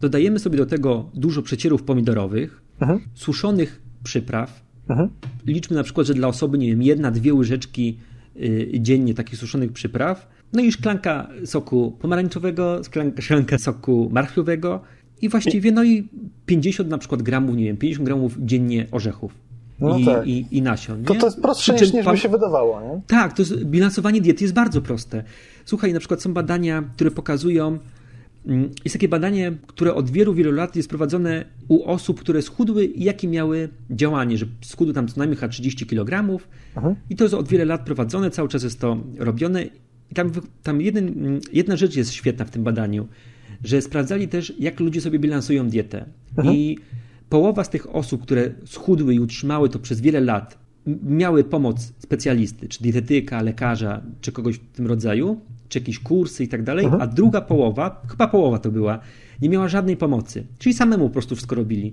dodajemy 0.00 0.38
sobie 0.38 0.58
do 0.58 0.66
tego 0.66 1.10
dużo 1.14 1.42
przecierów 1.42 1.82
pomidorowych, 1.82 2.62
Mhm. 2.80 3.00
suszonych 3.14 3.82
przypraw. 4.04 4.67
Mhm. 4.88 5.08
Liczmy 5.46 5.76
na 5.76 5.82
przykład, 5.82 6.06
że 6.06 6.14
dla 6.14 6.28
osoby, 6.28 6.58
nie 6.58 6.66
wiem, 6.66 6.82
jedna, 6.82 7.10
dwie 7.10 7.34
łyżeczki 7.34 7.98
y, 8.36 8.70
dziennie 8.80 9.14
takich 9.14 9.38
suszonych 9.38 9.72
przypraw. 9.72 10.28
No 10.52 10.62
i 10.62 10.72
szklanka 10.72 11.28
soku 11.44 11.96
pomarańczowego, 12.00 12.80
szklanka, 12.84 13.22
szklanka 13.22 13.58
soku 13.58 14.08
marchwiowego 14.12 14.80
i 15.22 15.28
właściwie, 15.28 15.72
no 15.72 15.84
i 15.84 16.08
50 16.46 16.88
na 16.88 16.98
przykład 16.98 17.22
gramów, 17.22 17.56
nie 17.56 17.64
wiem, 17.64 17.76
50 17.76 18.06
gramów 18.06 18.36
dziennie 18.38 18.86
orzechów. 18.90 19.34
No 19.80 19.98
i, 19.98 20.04
tak. 20.04 20.26
i, 20.26 20.46
I 20.50 20.62
nasion. 20.62 21.04
To, 21.04 21.14
to 21.14 21.26
jest 21.26 21.40
prostsze 21.40 21.72
niż, 21.72 21.92
niż 21.92 22.06
by 22.06 22.18
się 22.18 22.28
wydawało. 22.28 22.80
Nie? 22.80 23.00
tak, 23.06 23.32
to 23.32 23.42
jest, 23.42 23.64
bilansowanie 23.64 24.20
diety 24.20 24.44
jest 24.44 24.54
bardzo 24.54 24.82
proste. 24.82 25.24
Słuchaj, 25.64 25.92
na 25.92 25.98
przykład 25.98 26.22
są 26.22 26.34
badania, 26.34 26.82
które 26.94 27.10
pokazują, 27.10 27.78
jest 28.84 28.92
takie 28.92 29.08
badanie, 29.08 29.52
które 29.66 29.94
od 29.94 30.10
wielu, 30.10 30.34
wielu 30.34 30.52
lat 30.52 30.76
jest 30.76 30.88
prowadzone 30.88 31.44
u 31.68 31.84
osób, 31.84 32.20
które 32.20 32.42
schudły 32.42 32.84
i 32.84 33.04
jakie 33.04 33.28
miały 33.28 33.68
działanie, 33.90 34.38
że 34.38 34.46
schudły 34.60 34.94
tam 34.94 35.08
co 35.08 35.18
najmniej 35.18 35.36
chyba 35.36 35.52
30 35.52 35.86
kg 35.86 36.24
i 37.10 37.16
to 37.16 37.24
jest 37.24 37.34
od 37.34 37.48
wielu 37.48 37.64
lat 37.64 37.84
prowadzone, 37.84 38.30
cały 38.30 38.48
czas 38.48 38.62
jest 38.62 38.80
to 38.80 38.96
robione. 39.18 39.64
I 40.10 40.14
tam, 40.14 40.32
tam 40.62 40.80
jeden, 40.80 41.08
mm, 41.08 41.40
jedna 41.52 41.76
rzecz 41.76 41.96
jest 41.96 42.12
świetna 42.12 42.44
w 42.44 42.50
tym 42.50 42.64
badaniu, 42.64 43.08
że 43.64 43.82
sprawdzali 43.82 44.28
też, 44.28 44.52
jak 44.58 44.80
ludzie 44.80 45.00
sobie 45.00 45.18
bilansują 45.18 45.68
dietę. 45.68 46.04
I 46.52 46.78
połowa 47.28 47.64
z 47.64 47.70
tych 47.70 47.94
osób, 47.94 48.22
które 48.22 48.50
schudły 48.64 49.14
i 49.14 49.20
utrzymały 49.20 49.68
to 49.68 49.78
przez 49.78 50.00
wiele 50.00 50.20
lat, 50.20 50.58
miały 51.02 51.44
pomoc 51.44 51.92
specjalisty, 51.98 52.68
czy 52.68 52.82
dietetyka, 52.82 53.42
lekarza, 53.42 54.02
czy 54.20 54.32
kogoś 54.32 54.56
w 54.56 54.72
tym 54.72 54.86
rodzaju, 54.86 55.40
czy 55.68 55.78
jakieś 55.78 55.98
kursy 55.98 56.44
i 56.44 56.48
tak 56.48 56.62
dalej, 56.62 56.86
a 57.00 57.06
druga 57.06 57.40
połowa, 57.40 58.02
chyba 58.10 58.28
połowa 58.28 58.58
to 58.58 58.70
była, 58.70 58.98
nie 59.42 59.48
miała 59.48 59.68
żadnej 59.68 59.96
pomocy. 59.96 60.46
Czyli 60.58 60.74
samemu 60.74 61.08
po 61.08 61.12
prostu 61.12 61.34
wszystko 61.34 61.54
robili. 61.56 61.92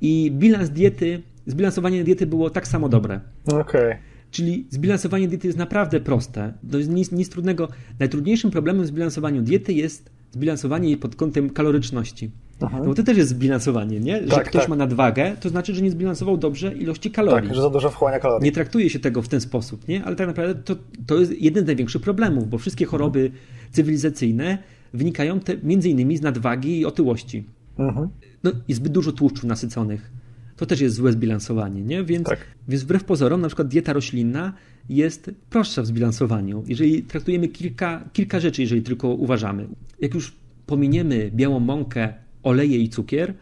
I 0.00 0.30
bilans 0.34 0.70
diety, 0.70 1.22
zbilansowanie 1.46 2.04
diety 2.04 2.26
było 2.26 2.50
tak 2.50 2.68
samo 2.68 2.88
dobre. 2.88 3.20
Okej. 3.46 3.96
Czyli 4.30 4.66
zbilansowanie 4.70 5.28
diety 5.28 5.46
jest 5.46 5.58
naprawdę 5.58 6.00
proste. 6.00 6.52
To 6.70 6.78
jest 6.78 6.90
nic, 6.90 7.12
nic 7.12 7.28
trudnego. 7.28 7.68
Najtrudniejszym 7.98 8.50
problemem 8.50 8.84
w 8.84 8.86
zbilansowaniu 8.86 9.42
diety 9.42 9.72
jest 9.72 10.10
zbilansowanie 10.32 10.88
jej 10.88 10.96
pod 10.96 11.16
kątem 11.16 11.50
kaloryczności. 11.50 12.30
No 12.60 12.84
bo 12.84 12.94
to 12.94 13.02
też 13.02 13.16
jest 13.16 13.30
zbilansowanie, 13.30 14.00
nie? 14.00 14.12
Że 14.12 14.22
Mhm. 14.22 14.40
Tak, 14.40 14.48
ktoś 14.48 14.60
tak. 14.62 14.68
ma 14.68 14.76
nadwagę, 14.76 15.36
to 15.40 15.48
znaczy, 15.48 15.74
że 15.74 15.82
nie 15.82 15.90
zbilansował 15.90 16.36
dobrze 16.36 16.74
ilości 16.74 17.10
kalorii. 17.10 17.48
Tak, 17.48 17.56
że 17.56 17.62
za 17.62 17.70
dużo 17.70 17.90
wchłania 17.90 18.18
kalorii. 18.18 18.44
Nie 18.44 18.52
traktuje 18.52 18.90
się 18.90 18.98
tego 18.98 19.22
w 19.22 19.28
ten 19.28 19.40
sposób, 19.40 19.88
nie? 19.88 20.04
Ale 20.04 20.16
tak 20.16 20.26
naprawdę 20.26 20.62
to, 20.62 20.76
to 21.06 21.20
jest 21.20 21.42
jeden 21.42 21.64
z 21.64 21.66
największych 21.66 22.02
problemów, 22.02 22.48
bo 22.50 22.58
wszystkie 22.58 22.84
choroby 22.86 23.30
cywilizacyjne 23.72 24.58
wynikają 24.94 25.40
te, 25.40 25.56
między 25.62 25.88
innymi 25.88 26.16
z 26.16 26.22
nadwagi 26.22 26.80
i 26.80 26.86
otyłości. 26.86 27.44
Mhm. 27.78 28.08
No 28.44 28.52
i 28.68 28.74
zbyt 28.74 28.92
dużo 28.92 29.12
tłuszczów 29.12 29.44
nasyconych. 29.44 30.10
To 30.56 30.66
też 30.66 30.80
jest 30.80 30.96
złe 30.96 31.12
zbilansowanie, 31.12 31.82
nie? 31.82 32.04
Więc, 32.04 32.28
Tak. 32.28 32.38
więc 32.68 32.82
wbrew 32.82 33.04
pozorom, 33.04 33.40
na 33.40 33.48
przykład 33.48 33.68
dieta 33.68 33.92
roślinna 33.92 34.52
jest 34.88 35.30
prostsza 35.50 35.82
w 35.82 35.86
zbilansowaniu. 35.86 36.64
Jeżeli 36.66 37.02
traktujemy 37.02 37.48
kilka, 37.48 38.04
kilka 38.12 38.40
rzeczy, 38.40 38.62
jeżeli 38.62 38.82
tylko 38.82 39.08
uważamy. 39.08 39.66
Jak 40.00 40.14
już 40.14 40.32
pominiemy 40.66 41.30
białą 41.34 41.60
mąkę, 41.60 42.14
oleje 42.44 42.78
i 42.78 42.88
cukier, 42.88 43.34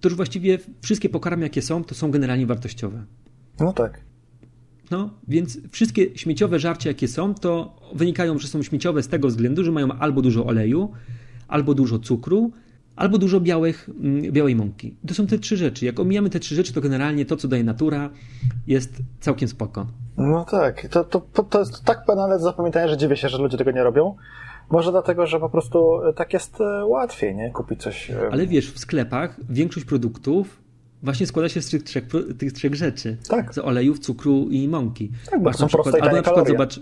to 0.00 0.08
już 0.08 0.16
właściwie 0.16 0.58
wszystkie 0.80 1.08
pokarmy, 1.08 1.42
jakie 1.42 1.62
są, 1.62 1.84
to 1.84 1.94
są 1.94 2.10
generalnie 2.10 2.46
wartościowe. 2.46 3.04
No 3.60 3.72
tak. 3.72 4.00
No, 4.90 5.10
więc 5.28 5.58
wszystkie 5.70 6.18
śmieciowe 6.18 6.58
żarcia, 6.58 6.90
jakie 6.90 7.08
są, 7.08 7.34
to 7.34 7.80
wynikają, 7.94 8.38
że 8.38 8.48
są 8.48 8.62
śmieciowe 8.62 9.02
z 9.02 9.08
tego 9.08 9.28
względu, 9.28 9.64
że 9.64 9.72
mają 9.72 9.92
albo 9.92 10.22
dużo 10.22 10.46
oleju, 10.46 10.92
albo 11.48 11.74
dużo 11.74 11.98
cukru, 11.98 12.52
albo 12.96 13.18
dużo 13.18 13.40
białych, 13.40 13.90
mm, 14.00 14.32
białej 14.32 14.56
mąki. 14.56 14.94
To 15.06 15.14
są 15.14 15.26
te 15.26 15.38
trzy 15.38 15.56
rzeczy. 15.56 15.86
Jak 15.86 16.00
omijamy 16.00 16.30
te 16.30 16.40
trzy 16.40 16.54
rzeczy, 16.54 16.72
to 16.72 16.80
generalnie 16.80 17.26
to, 17.26 17.36
co 17.36 17.48
daje 17.48 17.64
natura, 17.64 18.10
jest 18.66 18.92
całkiem 19.20 19.48
spoko. 19.48 19.86
No 20.16 20.44
tak. 20.44 20.88
To, 20.88 21.04
to, 21.04 21.20
to 21.42 21.58
jest 21.58 21.84
tak 21.84 22.04
banalne 22.06 22.38
do 22.38 22.44
zapamiętania, 22.44 22.88
że 22.88 22.96
dziwię 22.96 23.16
się, 23.16 23.28
że 23.28 23.38
ludzie 23.38 23.58
tego 23.58 23.70
nie 23.70 23.82
robią. 23.82 24.16
Może 24.70 24.90
dlatego, 24.90 25.26
że 25.26 25.40
po 25.40 25.48
prostu 25.48 26.02
e, 26.02 26.12
tak 26.12 26.32
jest 26.32 26.60
e, 26.60 26.84
łatwiej, 26.86 27.34
nie? 27.34 27.50
Kupić 27.50 27.82
coś. 27.82 28.10
e, 28.10 28.28
Ale 28.32 28.46
wiesz, 28.46 28.72
w 28.72 28.78
sklepach 28.78 29.36
większość 29.48 29.86
produktów 29.86 30.60
właśnie 31.02 31.26
składa 31.26 31.48
się 31.48 31.62
z 31.62 31.70
tych 31.70 31.82
trzech, 31.82 32.04
tych 32.38 32.52
trzech 32.52 32.74
rzeczy. 32.74 33.16
Tak. 33.28 33.54
Z 33.54 33.58
olejów, 33.58 33.98
cukru 33.98 34.48
i 34.50 34.68
mąki. 34.68 35.10
Tak, 35.30 35.40
bo 35.42 35.44
Masz 35.44 35.56
są 35.56 35.64
na 35.64 35.68
przykład, 35.68 35.94
albo 35.94 36.06
na 36.16 36.22
przykład 36.22 36.24
kalorie. 36.34 36.52
zobacz, 36.52 36.80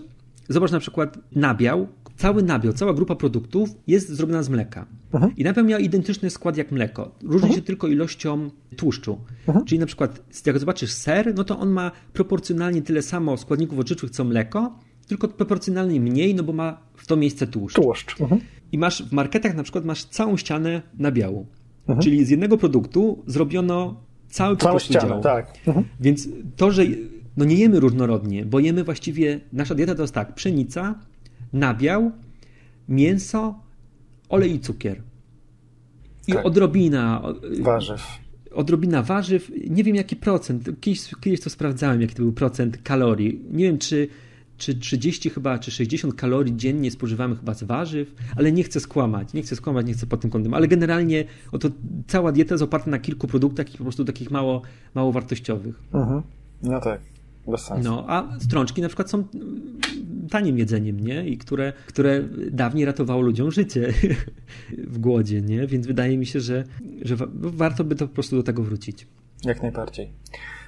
zobacz 0.48 0.70
na 0.72 0.80
przykład 0.80 1.18
nabiał. 1.32 1.88
Cały 2.16 2.42
nabiał, 2.42 2.72
cała 2.72 2.94
grupa 2.94 3.14
produktów 3.14 3.68
jest 3.86 4.08
zrobiona 4.08 4.42
z 4.42 4.48
mleka. 4.48 4.86
Mhm. 5.14 5.36
I 5.36 5.44
nabiał 5.44 5.64
miał 5.64 5.80
identyczny 5.80 6.30
skład 6.30 6.56
jak 6.56 6.72
mleko. 6.72 7.10
Różni 7.22 7.54
się 7.54 7.62
tylko 7.62 7.86
ilością 7.86 8.50
tłuszczu. 8.76 9.18
Mhm. 9.48 9.64
Czyli 9.66 9.78
na 9.78 9.86
przykład 9.86 10.22
jak 10.46 10.58
zobaczysz 10.58 10.92
ser, 10.92 11.34
no 11.34 11.44
to 11.44 11.58
on 11.58 11.70
ma 11.70 11.90
proporcjonalnie 12.12 12.82
tyle 12.82 13.02
samo 13.02 13.36
składników 13.36 13.78
odżywczych 13.78 14.10
co 14.10 14.24
mleko, 14.24 14.78
tylko 15.06 15.28
proporcjonalnie 15.28 16.00
mniej, 16.00 16.34
no 16.34 16.42
bo 16.42 16.52
ma 16.52 16.78
w 16.96 17.06
to 17.06 17.16
miejsce 17.16 17.46
tłuszcz. 17.46 17.76
Tłuszcz. 17.76 18.20
Mhm. 18.20 18.40
I 18.72 18.78
masz 18.78 19.02
w 19.02 19.12
marketach 19.12 19.54
na 19.56 19.62
przykład 19.62 19.84
masz 19.84 20.04
całą 20.04 20.36
ścianę 20.36 20.82
nabiału. 20.98 21.46
Mhm. 21.80 21.98
Czyli 22.04 22.24
z 22.24 22.30
jednego 22.30 22.58
produktu 22.58 23.22
zrobiono 23.26 24.00
cały 24.28 24.56
Całą 24.56 24.78
ścianę, 24.78 25.08
dział. 25.08 25.20
tak. 25.20 25.52
Mhm. 25.66 25.86
Więc 26.00 26.28
to, 26.56 26.70
że 26.70 26.82
no 27.36 27.44
nie 27.44 27.54
jemy 27.56 27.80
różnorodnie, 27.80 28.44
bo 28.44 28.60
jemy 28.60 28.84
właściwie, 28.84 29.40
nasza 29.52 29.74
dieta 29.74 29.94
to 29.94 30.02
jest 30.02 30.14
tak, 30.14 30.34
pszenica, 30.34 30.94
nabiał, 31.52 32.10
mięso, 32.88 33.54
olej 34.28 34.54
i 34.54 34.60
cukier. 34.60 35.02
I 36.28 36.32
Tak. 36.32 36.46
odrobina, 36.46 37.22
Warzyw. 37.60 38.02
odrobina 38.54 39.02
warzyw, 39.02 39.52
nie 39.70 39.84
wiem 39.84 39.96
jaki 39.96 40.16
procent, 40.16 40.70
kiedyś, 40.80 41.10
kiedyś 41.20 41.40
to 41.40 41.50
sprawdzałem, 41.50 42.00
jaki 42.00 42.14
to 42.14 42.22
był 42.22 42.32
procent 42.32 42.78
kalorii. 42.82 43.40
Nie 43.50 43.64
wiem, 43.64 43.78
czy, 43.78 44.08
czy 44.58 44.74
30 44.74 45.30
chyba, 45.30 45.58
czy 45.58 45.70
60 45.70 46.14
kalorii 46.14 46.56
dziennie 46.56 46.90
spożywamy 46.90 47.36
chyba 47.36 47.54
z 47.54 47.62
warzyw, 47.62 48.14
ale 48.36 48.52
nie 48.52 48.62
chcę 48.62 48.80
skłamać, 48.80 49.32
nie 49.32 49.42
chcę 49.42 49.56
skłamać, 49.56 49.86
nie 49.86 49.94
chcę 49.94 50.06
pod 50.06 50.20
tym 50.20 50.30
kątem, 50.30 50.54
ale 50.54 50.68
generalnie 50.68 51.24
oto 51.52 51.68
cała 52.06 52.32
dieta 52.32 52.54
jest 52.54 52.62
oparta 52.64 52.90
na 52.90 52.98
kilku 52.98 53.26
produktach 53.26 53.74
i 53.74 53.78
po 53.78 53.84
prostu 53.84 54.04
takich 54.04 54.30
mało, 54.30 54.62
mało 54.94 55.12
wartościowych. 55.12 55.82
Mhm. 55.92 56.22
No 56.62 56.80
tak. 56.80 57.00
Bez 57.48 57.60
sensu. 57.60 57.90
No, 57.90 58.04
a 58.08 58.38
strączki 58.40 58.82
na 58.82 58.88
przykład 58.88 59.10
są 59.10 59.18
mm, 59.34 59.78
tanim 60.30 60.58
jedzeniem, 60.58 61.00
nie? 61.00 61.28
I 61.28 61.38
które, 61.38 61.72
które 61.86 62.22
dawniej 62.50 62.84
ratowało 62.84 63.22
ludziom 63.22 63.50
życie 63.50 63.92
w 64.94 64.98
głodzie, 64.98 65.40
nie? 65.42 65.66
Więc 65.66 65.86
wydaje 65.86 66.18
mi 66.18 66.26
się, 66.26 66.40
że, 66.40 66.64
że 67.02 67.16
wa- 67.16 67.28
warto 67.32 67.84
by 67.84 67.94
to 67.94 68.08
po 68.08 68.14
prostu 68.14 68.36
do 68.36 68.42
tego 68.42 68.62
wrócić. 68.62 69.06
Jak 69.44 69.62
najbardziej. 69.62 70.10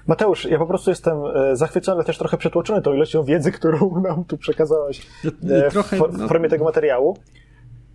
Mateusz, 0.08 0.44
ja 0.44 0.58
po 0.58 0.66
prostu 0.66 0.90
jestem 0.90 1.18
e, 1.34 1.56
zachwycony, 1.56 1.94
ale 1.96 2.04
też 2.04 2.18
trochę 2.18 2.36
przytłoczony 2.36 2.82
tą 2.82 2.94
ilością 2.94 3.24
wiedzy, 3.24 3.52
którą 3.52 3.94
nam 4.08 4.24
tu 4.24 4.38
przekazałeś 4.38 5.06
e, 5.24 5.70
w 5.70 5.74
no. 6.18 6.28
formie 6.28 6.48
tego 6.48 6.64
materiału. 6.64 7.16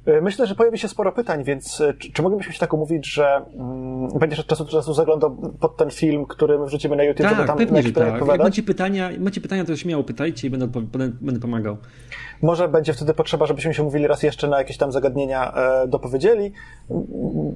E, 0.05 0.21
Myślę, 0.21 0.47
że 0.47 0.55
pojawi 0.55 0.77
się 0.77 0.87
sporo 0.87 1.11
pytań, 1.11 1.43
więc 1.43 1.81
e, 1.81 1.93
czy, 1.93 2.11
czy 2.11 2.21
moglibyśmy 2.21 2.53
się 2.53 2.59
tak 2.59 2.73
umówić, 2.73 3.13
że 3.13 3.41
mm, 3.55 4.07
będziesz 4.19 4.39
od 4.39 4.47
czasu 4.47 4.63
do 4.65 4.71
czasu 4.71 4.93
zaglądał 4.93 5.37
pod 5.59 5.77
ten 5.77 5.89
film, 5.91 6.25
który 6.25 6.59
my 6.59 6.65
wrzucimy 6.65 6.95
na 6.95 7.03
YouTube, 7.03 7.23
żeby 7.27 7.35
Tak, 7.35 7.47
tam 7.47 7.57
na 7.59 7.65
pewnie, 7.65 7.77
jakieś 7.77 7.85
że 7.89 7.93
pytania 7.93 8.05
tak. 8.05 8.13
Jak 8.13 8.21
odpowiadać? 8.23 8.47
macie 8.47 8.63
pytania, 8.63 9.09
macie 9.19 9.41
pytania, 9.41 9.65
to 9.65 9.75
śmiało 9.75 10.03
pytajcie 10.03 10.47
i 10.47 10.49
będę, 10.49 10.67
będę, 11.21 11.39
pomagał. 11.39 11.77
Może 12.41 12.67
będzie 12.67 12.93
wtedy 12.93 13.13
potrzeba, 13.13 13.45
żebyśmy 13.45 13.73
się 13.73 13.83
mówili 13.83 14.07
raz 14.07 14.23
jeszcze 14.23 14.47
na 14.47 14.57
jakieś 14.57 14.77
tam 14.77 14.91
zagadnienia 14.91 15.53
e, 15.53 15.87
dopowiedzieli. 15.87 16.51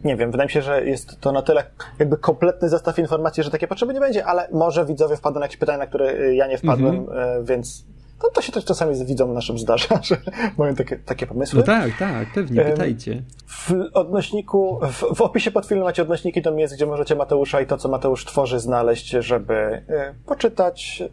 Nie 0.03 0.15
wiem, 0.15 0.31
wydaje 0.31 0.47
mi 0.47 0.51
się, 0.51 0.61
że 0.61 0.85
jest 0.85 1.19
to 1.21 1.31
na 1.31 1.41
tyle 1.41 1.63
jakby 1.99 2.17
kompletny 2.17 2.69
zestaw 2.69 2.99
informacji, 2.99 3.43
że 3.43 3.51
takie 3.51 3.67
potrzeby 3.67 3.93
nie 3.93 3.99
będzie, 3.99 4.25
ale 4.25 4.47
może 4.51 4.85
widzowie 4.85 5.15
wpadną 5.15 5.39
na 5.39 5.45
jakieś 5.45 5.57
pytania, 5.57 5.77
na 5.77 5.87
które 5.87 6.05
e, 6.11 6.35
ja 6.35 6.47
nie 6.47 6.57
wpadłem, 6.57 6.95
Mhm. 6.95 7.19
e, 7.41 7.43
więc 7.43 7.85
to, 8.21 8.29
to 8.29 8.41
się 8.41 8.51
też 8.51 8.65
czasami 8.65 8.95
z 8.95 9.03
widzom 9.03 9.33
naszym 9.33 9.57
zdarza, 9.57 9.99
że 10.03 10.17
mają 10.57 10.75
takie, 10.75 10.95
takie 10.97 11.27
pomysły. 11.27 11.59
No 11.59 11.65
tak, 11.65 11.97
tak, 11.99 12.33
pewnie, 12.33 12.61
pytajcie. 12.61 13.23
W 13.47 13.73
odnośniku, 13.93 14.79
w, 14.91 15.15
w 15.15 15.21
opisie 15.21 15.51
pod 15.51 15.65
filmem 15.65 15.85
macie 15.85 16.01
odnośniki 16.01 16.41
do 16.41 16.51
miejsc, 16.51 16.73
gdzie 16.73 16.85
możecie 16.85 17.15
Mateusza 17.15 17.61
i 17.61 17.65
to, 17.65 17.77
co 17.77 17.89
Mateusz 17.89 18.25
tworzy, 18.25 18.59
znaleźć, 18.59 19.09
żeby 19.09 19.53
e, 19.53 20.15
poczytać, 20.25 21.03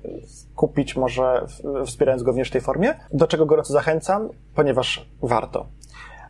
kupić 0.54 0.96
może, 0.96 1.46
wspierając 1.86 2.22
go 2.22 2.32
w 2.32 2.50
tej 2.50 2.60
formie, 2.60 2.94
do 3.12 3.26
czego 3.26 3.46
gorąco 3.46 3.72
zachęcam, 3.72 4.28
ponieważ 4.54 5.06
warto. 5.22 5.66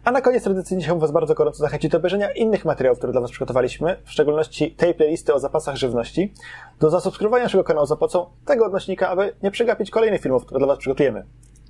A 0.05 0.13
na 0.13 0.21
koniec 0.21 0.45
tradycyjnie 0.45 0.85
chciałbym 0.85 1.01
Was 1.01 1.11
bardzo 1.11 1.35
gorąco 1.35 1.59
zachęcić 1.59 1.91
do 1.91 1.99
obejrzenia 1.99 2.33
innych 2.33 2.65
materiałów, 2.65 2.99
które 2.99 3.13
dla 3.13 3.21
Was 3.21 3.31
przygotowaliśmy, 3.31 3.97
w 4.05 4.11
szczególności 4.11 4.71
tej 4.71 4.95
playlisty 4.95 5.35
o 5.35 5.39
zapasach 5.39 5.77
żywności, 5.77 6.33
do 6.81 6.91
zasubskrybowania 6.91 7.45
naszego 7.45 7.65
kanału 7.65 7.87
za 7.87 7.97
pomocą 7.97 8.27
tego 8.45 8.67
odnośnika, 8.67 9.09
aby 9.09 9.33
nie 9.43 9.51
przegapić 9.51 9.91
kolejnych 9.91 10.21
filmów, 10.21 10.45
które 10.45 10.59
dla 10.59 10.67
Was 10.67 10.79
przygotujemy. 10.79 11.25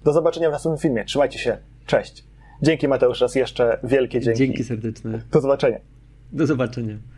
Do 0.04 0.12
zobaczenia 0.12 0.48
w 0.48 0.52
następnym 0.52 0.78
filmie. 0.78 1.04
Trzymajcie 1.04 1.38
się. 1.38 1.58
Cześć. 1.86 2.24
Dzięki 2.62 2.88
Mateusz 2.88 3.20
raz 3.20 3.34
jeszcze 3.34 3.78
wielkie 3.84 4.20
dzięki. 4.20 4.38
Dzięki 4.38 4.64
serdeczne. 4.64 5.20
Do 5.32 5.40
zobaczenia. 5.40 5.78
Do 6.32 6.46
zobaczenia. 6.46 7.14